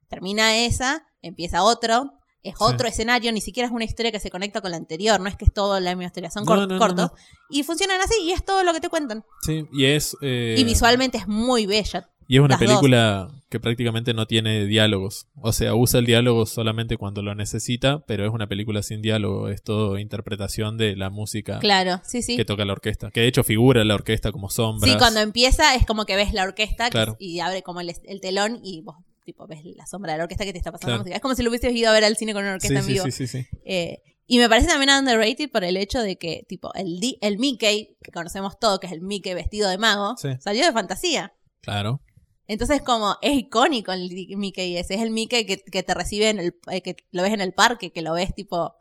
[0.08, 2.64] Termina esa, empieza otro, es Sí.
[2.64, 5.36] otro escenario, ni siquiera es una historia que se conecta con la anterior, no es
[5.36, 7.10] que es todo la misma historia, son No, cor- no, no, cortos.
[7.50, 9.24] Y funcionan así y es todo lo que te cuentan.
[9.42, 10.16] Sí, y es.
[10.22, 12.08] eh, Y visualmente es muy bella.
[12.32, 12.68] Y es una las dos.
[12.68, 15.26] película que prácticamente no tiene diálogos.
[15.36, 19.48] O sea, usa el diálogo solamente cuando lo necesita, pero es una película sin diálogo.
[19.50, 22.36] Es todo interpretación de la música Claro, sí, sí.
[22.38, 23.10] que toca la orquesta.
[23.10, 24.90] Que de hecho figura la orquesta como sombras.
[24.90, 28.20] Sí, cuando empieza es como que ves la orquesta que- y abre como el, el
[28.22, 30.98] telón y vos tipo ves la sombra de la orquesta que te está pasando la
[30.98, 31.14] música.
[31.16, 32.84] Es como si lo hubieses ido a ver al cine con una Sí, orquesta en
[32.86, 33.04] sí, vivo.
[33.04, 33.46] sí, sí, sí.
[33.66, 37.38] Eh, y me parece también underrated por el hecho de que, tipo, el, Di- el
[37.38, 40.30] Mickey, que conocemos todo, que es el Mickey vestido de mago, Sí.
[40.40, 41.34] salió de fantasía.
[41.60, 42.00] Claro.
[42.48, 44.94] Entonces, como, es icónico el Mickey ese.
[44.94, 47.52] Es el Mickey que, que te recibe en el, eh, que lo ves en el
[47.52, 48.74] parque, que lo ves, tipo,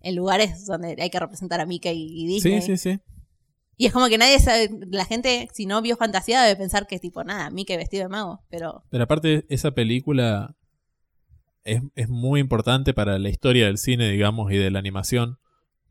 [0.00, 2.62] en lugares donde hay que representar a Mickey y Disney.
[2.62, 3.00] Sí, sí, sí.
[3.76, 6.96] Y es como que nadie sabe, la gente, si no vio fantasía, debe pensar que
[6.96, 8.42] es tipo, nada, Mickey vestido de mago.
[8.50, 10.56] Pero, Pero aparte, esa película
[11.64, 15.38] es, es muy importante para la historia del cine, digamos, y de la animación.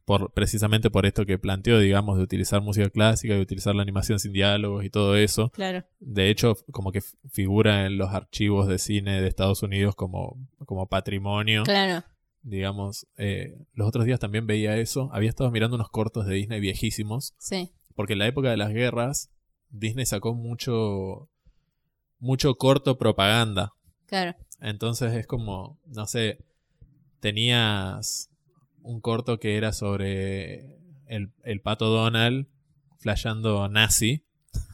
[0.07, 4.19] Por, precisamente por esto que planteó, digamos, de utilizar música clásica, de utilizar la animación
[4.19, 5.49] sin diálogos y todo eso.
[5.49, 5.83] claro.
[5.99, 10.87] De hecho, como que figura en los archivos de cine de Estados Unidos como, como
[10.87, 11.63] patrimonio.
[11.63, 12.05] Claro.
[12.41, 15.09] Digamos, eh, los otros días también veía eso.
[15.11, 17.33] Había estado mirando unos cortos de Disney viejísimos.
[17.37, 17.73] Sí.
[17.93, 19.29] Porque en la época de las guerras,
[19.71, 21.29] Disney sacó mucho,
[22.17, 23.73] mucho corto propaganda.
[24.05, 24.37] Claro.
[24.61, 26.45] Entonces es como, no sé,
[27.19, 28.29] tenías
[28.87, 30.77] un corto que era sobre
[31.07, 32.47] el, el pato Donald
[32.99, 34.23] flasheando nazi.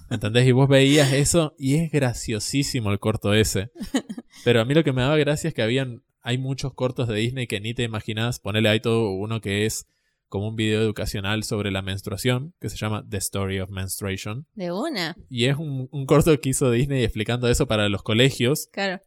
[0.09, 0.47] ¿Entendés?
[0.47, 3.71] Y vos veías eso y es graciosísimo el corto ese.
[4.43, 7.15] Pero a mí lo que me daba gracia es que habían, hay muchos cortos de
[7.15, 8.39] Disney que ni te imaginás.
[8.39, 9.87] Ponele ahí todo uno que es
[10.29, 14.47] como un video educacional sobre la menstruación, que se llama The Story of Menstruation.
[14.55, 15.15] De una.
[15.29, 18.67] Y es un, un corto que hizo Disney explicando eso para los colegios.
[18.71, 18.99] Claro.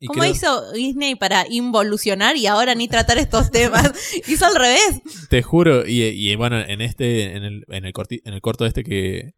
[0.00, 3.92] Y ¿Cómo creo- hizo Disney para involucionar y ahora ni tratar estos temas?
[4.28, 5.00] hizo al revés.
[5.28, 8.64] Te juro, y, y bueno, en este, en el, en el, corti- en el corto
[8.66, 9.32] este que,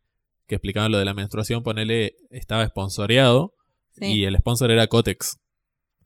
[0.47, 3.55] que explicaba lo de la menstruación, ponele, estaba sponsoreado
[3.99, 5.39] Sí, y el sponsor era Cotex.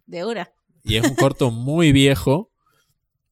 [0.07, 0.51] de una.
[0.85, 2.51] Y es un corto muy viejo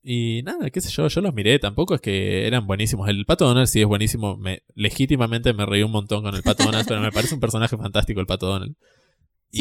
[0.03, 3.09] Y nada, qué sé yo, yo los miré, tampoco es que eran buenísimos.
[3.09, 6.65] El Pato Donald sí es buenísimo, me, legítimamente me reí un montón con el Pato
[6.65, 8.75] Donald, pero me parece un personaje fantástico el Pato Donald.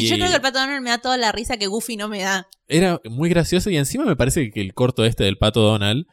[0.00, 2.08] Sí, yo creo que el Pato Donald me da toda la risa que Goofy no
[2.08, 2.48] me da.
[2.68, 6.06] Era muy gracioso y encima me parece que el corto este del Pato Donald,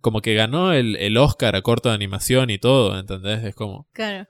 [0.00, 3.42] como que ganó el, el Oscar a corto de animación y todo, ¿entendés?
[3.44, 3.88] Es como...
[3.92, 4.28] Claro.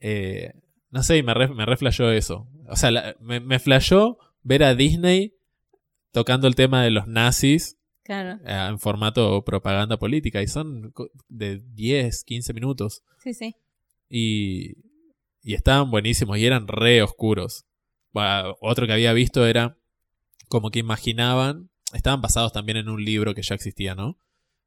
[0.00, 0.52] Eh,
[0.90, 2.46] no sé, me, re, me reflejó eso.
[2.68, 5.34] O sea, me, me flashó ver a Disney
[6.12, 8.38] tocando el tema de los nazis Claro.
[8.44, 10.92] eh, en formato propaganda política y son
[11.28, 13.56] de 10, 15 minutos Sí, sí.
[14.10, 14.74] y,
[15.42, 17.64] y estaban buenísimos y eran re oscuros.
[18.14, 19.76] Bueno, otro que había visto era
[20.48, 24.18] como que imaginaban, estaban basados también en un libro que ya existía, ¿no?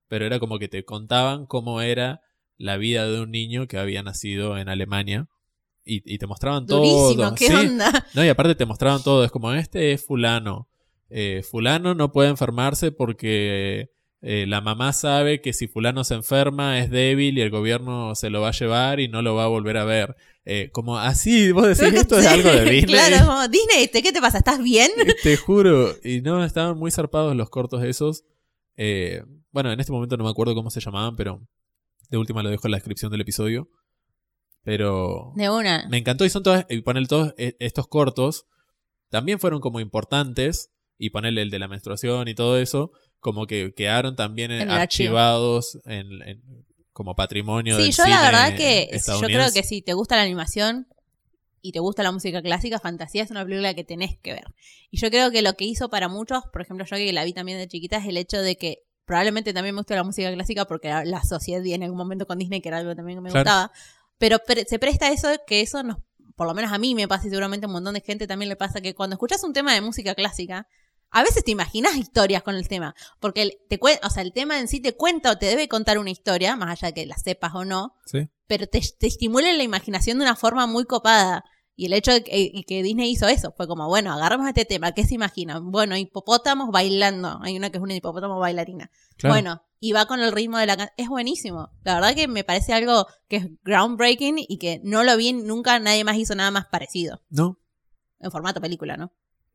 [0.09, 2.21] Pero era como que te contaban cómo era
[2.57, 5.27] la vida de un niño que había nacido en Alemania
[5.85, 7.35] y, y te mostraban Durísimo, todo.
[7.35, 8.05] ¿qué Sí, onda?
[8.13, 9.23] no, y aparte te mostraban todo.
[9.23, 10.67] Es como, este es fulano.
[11.09, 13.91] Eh, fulano no puede enfermarse porque
[14.21, 18.29] eh, la mamá sabe que si fulano se enferma es débil y el gobierno se
[18.29, 20.15] lo va a llevar y no lo va a volver a ver.
[20.45, 22.93] Eh, como así, vos decís, esto es algo de Disney.
[22.95, 24.37] Claro, como, Disney, ¿te- ¿qué te pasa?
[24.39, 24.91] ¿Estás bien?
[25.23, 25.93] Te juro.
[26.03, 28.23] Y no, estaban muy zarpados los cortos esos.
[28.77, 31.41] Eh, bueno, en este momento no me acuerdo cómo se llamaban, pero
[32.09, 33.69] de última lo dejo en la descripción del episodio.
[34.63, 35.87] Pero De una.
[35.89, 38.45] me encantó y son todas, y poner todos e- estos cortos
[39.09, 43.73] también fueron como importantes y ponerle el de la menstruación y todo eso, como que
[43.73, 48.89] quedaron también En archivados en, en- como patrimonio Sí, del yo cine la verdad que
[49.05, 50.87] yo creo que si te gusta la animación
[51.61, 54.45] y te gusta la música clásica, Fantasía es una película que tenés que ver.
[54.89, 57.33] Y yo creo que lo que hizo para muchos, por ejemplo, yo que la vi
[57.33, 60.65] también de chiquita, es el hecho de que probablemente también me gusta la música clásica
[60.65, 63.29] porque la, la asocié en algún momento con Disney, que era algo también que me
[63.31, 63.43] Claro.
[63.43, 63.71] gustaba.
[64.17, 65.97] Pero pre- se presta eso que eso nos,
[66.35, 68.49] por lo menos a mí me pasa y seguramente a un montón de gente también
[68.49, 70.67] le pasa que cuando escuchas un tema de música clásica,
[71.11, 74.59] a veces te imaginas historias con el tema, porque el, te o sea, el tema
[74.59, 77.17] en sí te cuenta o te debe contar una historia, más allá de que la
[77.17, 78.27] sepas o no, Sí.
[78.47, 81.43] pero te, te estimula la imaginación de una forma muy copada.
[81.79, 84.65] Y el hecho de que, y que Disney hizo eso fue como, bueno, agarramos este
[84.65, 85.69] tema, ¿qué se imaginan?
[85.69, 87.37] Bueno, hipopótamos bailando.
[87.43, 88.89] Hay una que es una hipopótamo bailarina.
[89.15, 89.35] Claro.
[89.35, 90.95] Bueno, y va con el ritmo de la canción.
[90.97, 91.69] Es buenísimo.
[91.83, 95.77] La verdad que me parece algo que es groundbreaking y que no lo vi nunca,
[95.79, 97.21] nadie más hizo nada más parecido.
[97.29, 97.59] No,
[98.19, 99.11] En formato película, ¿no?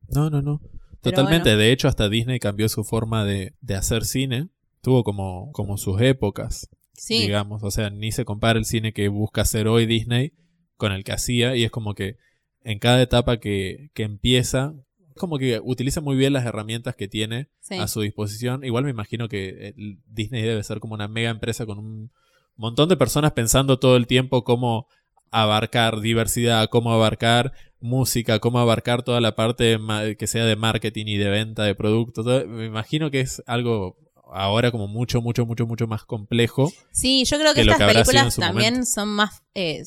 [0.06, 0.60] no, no, no.
[1.02, 1.56] Totalmente.
[1.56, 4.48] De hecho, hasta Disney cambió su forma de, de hacer cine.
[4.80, 6.68] Tuvo como, como sus épocas.
[6.94, 7.22] Sí.
[7.22, 7.62] digamos.
[7.62, 10.32] O sea, ni se compara el cine que busca hacer hoy Disney
[10.76, 11.56] con el que hacía.
[11.56, 12.16] Y es como que
[12.62, 14.74] en cada etapa que, que empieza,
[15.16, 17.74] como que utiliza muy bien las herramientas que tiene sí.
[17.74, 18.64] a su disposición.
[18.64, 22.12] Igual me imagino que el Disney debe ser como una mega empresa con un
[22.56, 24.86] montón de personas pensando todo el tiempo cómo
[25.32, 29.78] abarcar diversidad, cómo abarcar música, cómo abarcar toda la parte
[30.16, 32.24] que sea de marketing y de venta de productos.
[32.46, 33.96] Me imagino que es algo
[34.32, 36.70] ahora como mucho, mucho, mucho, mucho más complejo.
[36.92, 38.90] Sí, yo creo que, estas que películas también momento.
[38.90, 39.82] son más, eh,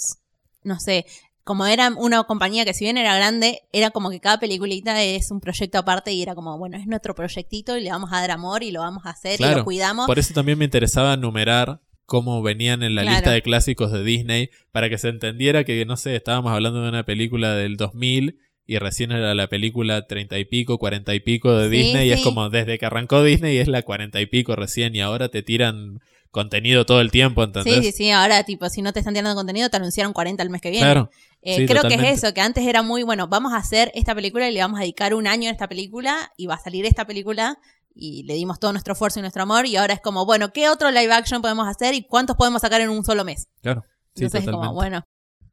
[0.63, 1.05] no sé,
[1.45, 5.29] como era una compañía que si bien era grande, era como que cada peliculita es
[5.29, 8.31] un proyecto aparte y era como, bueno, es nuestro proyectito y le vamos a dar
[8.31, 10.07] amor y lo vamos a hacer y lo cuidamos.
[10.07, 13.15] Por eso también me interesaba numerar cómo venían en la Claro.
[13.17, 16.89] lista de clásicos de Disney, para que se entendiera que, no sé, estábamos hablando de
[16.89, 21.55] una película del 2000 y recién era la película treinta y pico, cuarenta y pico
[21.55, 24.55] de Sí, Disney, y es como desde que arrancó Disney es la cuarenta y pico
[24.55, 25.99] recién, y ahora te tiran
[26.31, 27.75] contenido todo el tiempo, ¿entendés?
[27.75, 30.49] Sí, sí, sí, ahora tipo, si no te están tirando contenido, te anunciaron 40 el
[30.49, 30.85] mes que viene.
[30.85, 31.09] Claro.
[31.41, 34.13] Eh, sí, creo que es eso, que antes era muy, bueno, vamos a hacer esta
[34.15, 36.85] película y le vamos a dedicar un año a esta película y va a salir
[36.85, 37.57] esta película
[37.95, 40.69] y le dimos todo nuestro esfuerzo y nuestro amor y ahora es como, bueno, ¿qué
[40.69, 43.47] otro live action podemos hacer y cuántos podemos sacar en un solo mes?
[43.61, 43.83] Claro.
[44.13, 44.75] Sí, Entonces es como, totalmente.
[44.75, 45.03] bueno.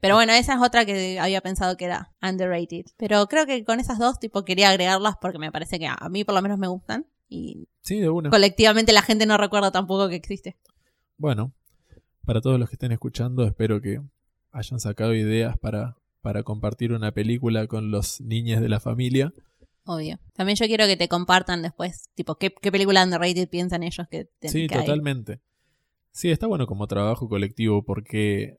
[0.00, 2.86] Pero bueno, esa es otra que había pensado que era underrated.
[2.96, 6.08] Pero creo que con esas dos, tipo, quería agregarlas porque me parece que a a
[6.08, 8.28] mí por lo menos me gustan y Sí, de una.
[8.28, 10.56] colectivamente la gente no recuerda tampoco que existe.
[11.18, 11.52] Bueno,
[12.24, 14.00] para todos los que estén escuchando, espero que
[14.50, 19.32] hayan sacado ideas para, para compartir una película con los niños de la familia.
[19.84, 20.18] Obvio.
[20.34, 24.26] También yo quiero que te compartan después, tipo, qué, qué película underrated piensan ellos que,
[24.38, 25.40] ten- Sí, totalmente.
[26.12, 28.58] Sí, está bueno como trabajo colectivo porque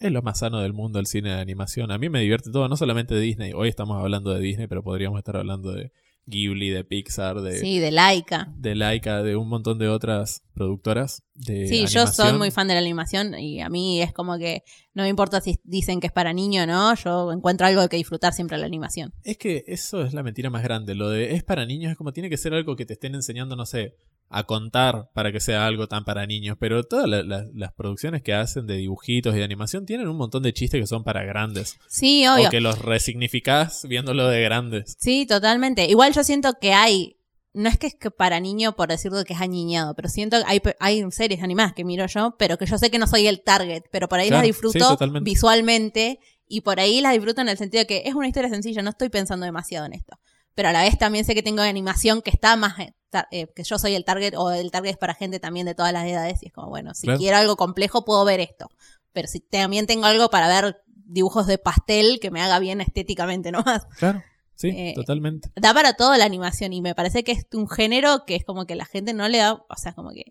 [0.00, 1.90] es lo más sano del mundo el cine de animación.
[1.90, 3.52] A mí me divierte todo, no solamente de Disney.
[3.52, 5.92] Hoy estamos hablando de Disney, pero podríamos estar hablando de
[6.28, 8.52] Ghibli, de Pixar, de, Sí, de Laika.
[8.56, 12.38] de Laika, de un montón de otras productoras de Sí, yo soy animación.
[12.38, 14.62] muy fan de la animación y a mí es como que
[14.94, 17.96] no me importa si dicen que es para niño o no, yo encuentro algo que
[17.96, 19.12] disfrutar siempre de la animación.
[19.24, 20.94] Es que eso es la mentira más grande.
[20.94, 23.56] Lo de es para niños es como tiene que ser algo que te estén enseñando,
[23.56, 23.96] no sé,
[24.30, 26.56] a contar para que sea algo tan para niños.
[26.60, 30.16] Pero todas la- la- las producciones que hacen de dibujitos y de animación tienen un
[30.16, 31.78] montón de chistes que son para grandes.
[31.88, 32.48] Sí, obvio.
[32.48, 34.96] O que los resignificás viéndolo de grandes.
[34.98, 35.86] Sí, totalmente.
[35.86, 37.16] Igual yo siento que hay,
[37.54, 40.44] no es que es que para niño por decirlo que es añiñado, pero siento que
[40.46, 43.42] hay, hay series animadas que miro yo, pero que yo sé que no soy el
[43.42, 47.56] target, pero por ahí las Claro, disfruto visualmente y por ahí las disfruto en el
[47.58, 50.18] sentido de que es una historia sencilla, no estoy pensando demasiado en esto.
[50.58, 52.92] Pero a la vez también sé que tengo animación que está más, eh,
[53.30, 55.92] eh, que yo soy el target o el target es para gente también de todas
[55.92, 57.20] las edades y es como, bueno, si Claro.
[57.20, 58.68] quiero algo complejo puedo ver esto.
[59.12, 63.52] Pero si también tengo algo para ver dibujos de pastel que me haga bien estéticamente
[63.52, 63.86] nomás.
[64.00, 64.20] Claro,
[64.56, 65.48] sí, Eh, totalmente.
[65.54, 68.66] Da para todo la animación y me parece que es un género que es como
[68.66, 70.24] que la gente no le da, o sea, como que...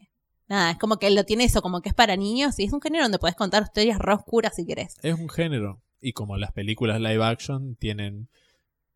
[0.49, 2.81] Nada, es como que lo tiene eso, como que es para niños y es un
[2.81, 4.95] género donde puedes contar historias re oscuras si querés.
[5.03, 5.81] Es un género.
[6.01, 8.27] Y como las películas live action tienen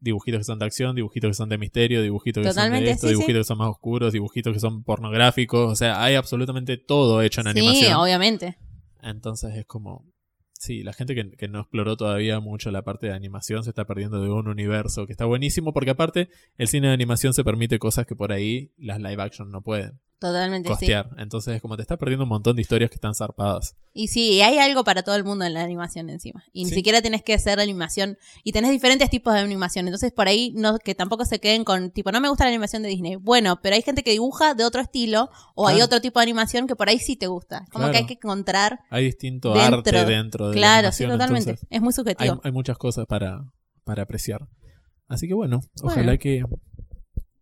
[0.02, 3.08] dibujitos que son de acción, dibujitos que son de misterio, dibujitos que son de esto,
[3.08, 3.40] sí, dibujitos sí.
[3.42, 5.72] que son más oscuros, dibujitos que son pornográficos.
[5.72, 7.94] O sea, hay absolutamente todo hecho en Sí, animación.
[7.94, 8.58] obviamente.
[9.02, 10.06] Entonces es como.
[10.54, 13.86] Sí, la gente que, que no exploró todavía mucho la parte de animación se está
[13.86, 17.80] perdiendo de un universo que está buenísimo porque aparte el cine de animación se permite
[17.80, 20.74] cosas que por ahí las live action no pueden Totalmente, sí.
[20.76, 21.10] costear.
[21.18, 23.76] Entonces es como te está perdiendo un montón de historias que están zarpadas.
[23.92, 26.44] Y sí, hay algo para todo el mundo en la animación encima.
[26.54, 26.76] Y ni Sí.
[26.76, 28.20] siquiera tenés que hacer animación.
[28.44, 29.88] Y tenés diferentes tipos de animación.
[29.88, 32.84] Entonces, por ahí, no que tampoco se queden con, tipo, no me gusta la animación
[32.84, 33.16] de Disney.
[33.16, 35.32] Bueno, pero hay gente que dibuja de otro estilo.
[35.56, 37.66] O hay otro tipo de animación que por ahí sí te gusta.
[37.72, 37.92] Como Claro.
[37.94, 38.80] que hay que encontrar.
[38.92, 39.78] Hay distinto Dentro.
[39.80, 41.12] arte dentro de la Claro, sí, animación.
[41.12, 41.50] totalmente.
[41.50, 42.42] entonces es muy hay, subjetivo.
[42.44, 43.52] hay muchas cosas para,
[43.84, 44.48] para apreciar.
[45.08, 45.92] Así que bueno, Bueno.
[45.94, 46.44] ojalá que,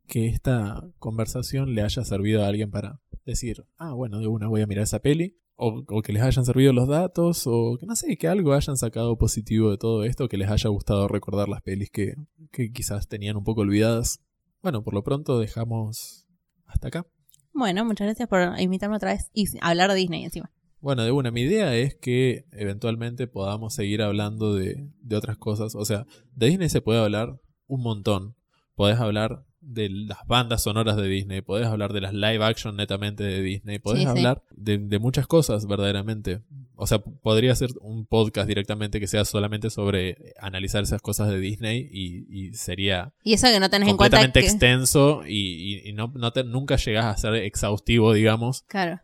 [0.10, 4.62] que esta conversación le haya servido a alguien para decir, ah, bueno, de una voy
[4.62, 5.38] a mirar esa peli.
[5.62, 8.78] O, o que les hayan servido los datos, o que no sé, que algo hayan
[8.78, 12.16] sacado positivo de todo esto, que les haya gustado recordar las pelis que,
[12.52, 14.22] que quizás tenían un poco olvidadas.
[14.62, 16.28] Bueno, por lo pronto dejamos
[16.66, 17.06] hasta acá.
[17.54, 20.50] Bueno, muchas gracias por invitarme otra vez y hablar de Disney encima.
[20.80, 25.76] Bueno, de una, mi idea es que eventualmente podamos seguir hablando de, de otras cosas.
[25.76, 26.06] O sea,
[26.36, 28.38] de Disney se puede hablar un montón.
[28.76, 33.24] Podés hablar de las bandas sonoras de Disney, podés hablar de las live action netamente
[33.24, 34.10] de Disney, podés Sí, sí.
[34.10, 36.42] hablar de, de muchas cosas verdaderamente.
[36.76, 41.40] O sea, podría ser un podcast directamente que sea solamente sobre analizar esas cosas de
[41.40, 44.46] Disney y, y sería Y eso que no tenés en cuenta completamente que...
[44.48, 49.02] extenso y, y- y no, no, te- nunca llegás a ser exhaustivo, digamos, Claro.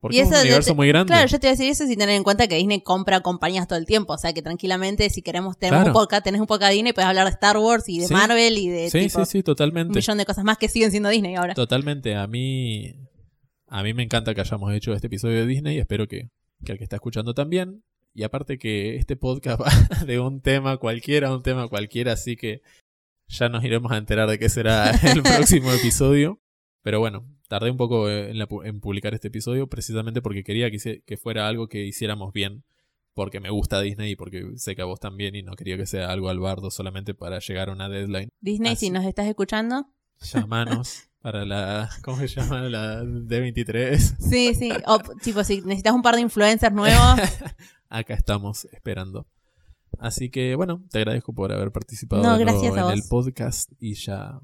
[0.00, 1.12] Porque Y es un universo muy grande.
[1.12, 3.66] Claro, yo te iba a decir eso sin tener en cuenta que Disney compra compañías
[3.66, 4.12] todo el tiempo.
[4.12, 5.88] O sea, que tranquilamente, si queremos tener Claro.
[5.88, 8.14] un podcast, tenés un podcast de Disney, puedes hablar de Star Wars y de Sí.
[8.14, 9.94] Marvel y de Sí, tipo, sí, sí, un totalmente.
[9.94, 11.54] millón de cosas más que siguen siendo Disney ahora.
[11.54, 12.14] Totalmente.
[12.14, 12.94] A mí,
[13.66, 16.30] a mí me encanta que hayamos hecho este episodio de Disney y espero que,
[16.64, 17.82] que el que está escuchando también.
[18.14, 22.36] Y aparte que este podcast va de un tema cualquiera a un tema cualquiera, así
[22.36, 22.62] que
[23.28, 26.40] ya nos iremos a enterar de qué será el próximo episodio.
[26.82, 30.70] Pero bueno, tardé un poco en, la pu- en publicar este episodio precisamente porque quería
[30.70, 32.64] que, fuera algo que hiciéramos bien.
[33.14, 35.86] Porque me gusta Disney y porque sé que a vos también y no quería que
[35.86, 38.30] sea algo al bardo solamente para llegar a una deadline.
[38.40, 38.86] Disney, Así.
[38.86, 39.88] si nos estás escuchando.
[40.20, 41.90] Llamanos para la.
[42.04, 42.60] ¿Cómo se llama?
[42.68, 43.96] La D23.
[44.20, 44.70] Sí, sí.
[44.86, 47.18] O tipo, si necesitas un par de influencers nuevos.
[47.88, 49.26] Acá estamos esperando.
[49.98, 52.48] Así que bueno, te agradezco por haber participado No, en
[52.90, 54.38] el podcast y ya,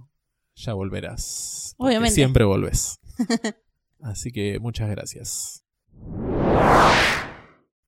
[0.56, 1.74] ya volverás.
[1.78, 2.14] Obviamente.
[2.14, 2.98] Siempre volves.
[4.00, 5.64] Así que muchas gracias.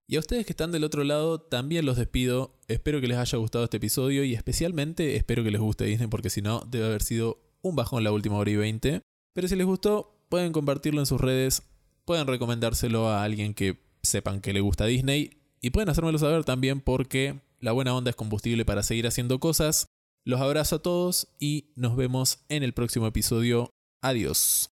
[0.09, 2.59] Y a ustedes que están del otro lado, también los despido.
[2.68, 6.30] Espero que les haya gustado este episodio y especialmente espero que les guste Disney porque
[6.30, 9.02] si no, debe haber sido un bajón la última hora y 20.
[9.32, 11.62] Pero si les gustó, pueden compartirlo en sus redes,
[12.05, 16.80] pueden recomendárselo a alguien que sepan que le gusta Disney y pueden hacérmelo saber también
[16.80, 19.88] porque la buena onda es combustible para seguir haciendo cosas.
[20.26, 23.76] Los abrazo a todos y nos vemos en el próximo episodio.
[24.02, 24.75] Adiós.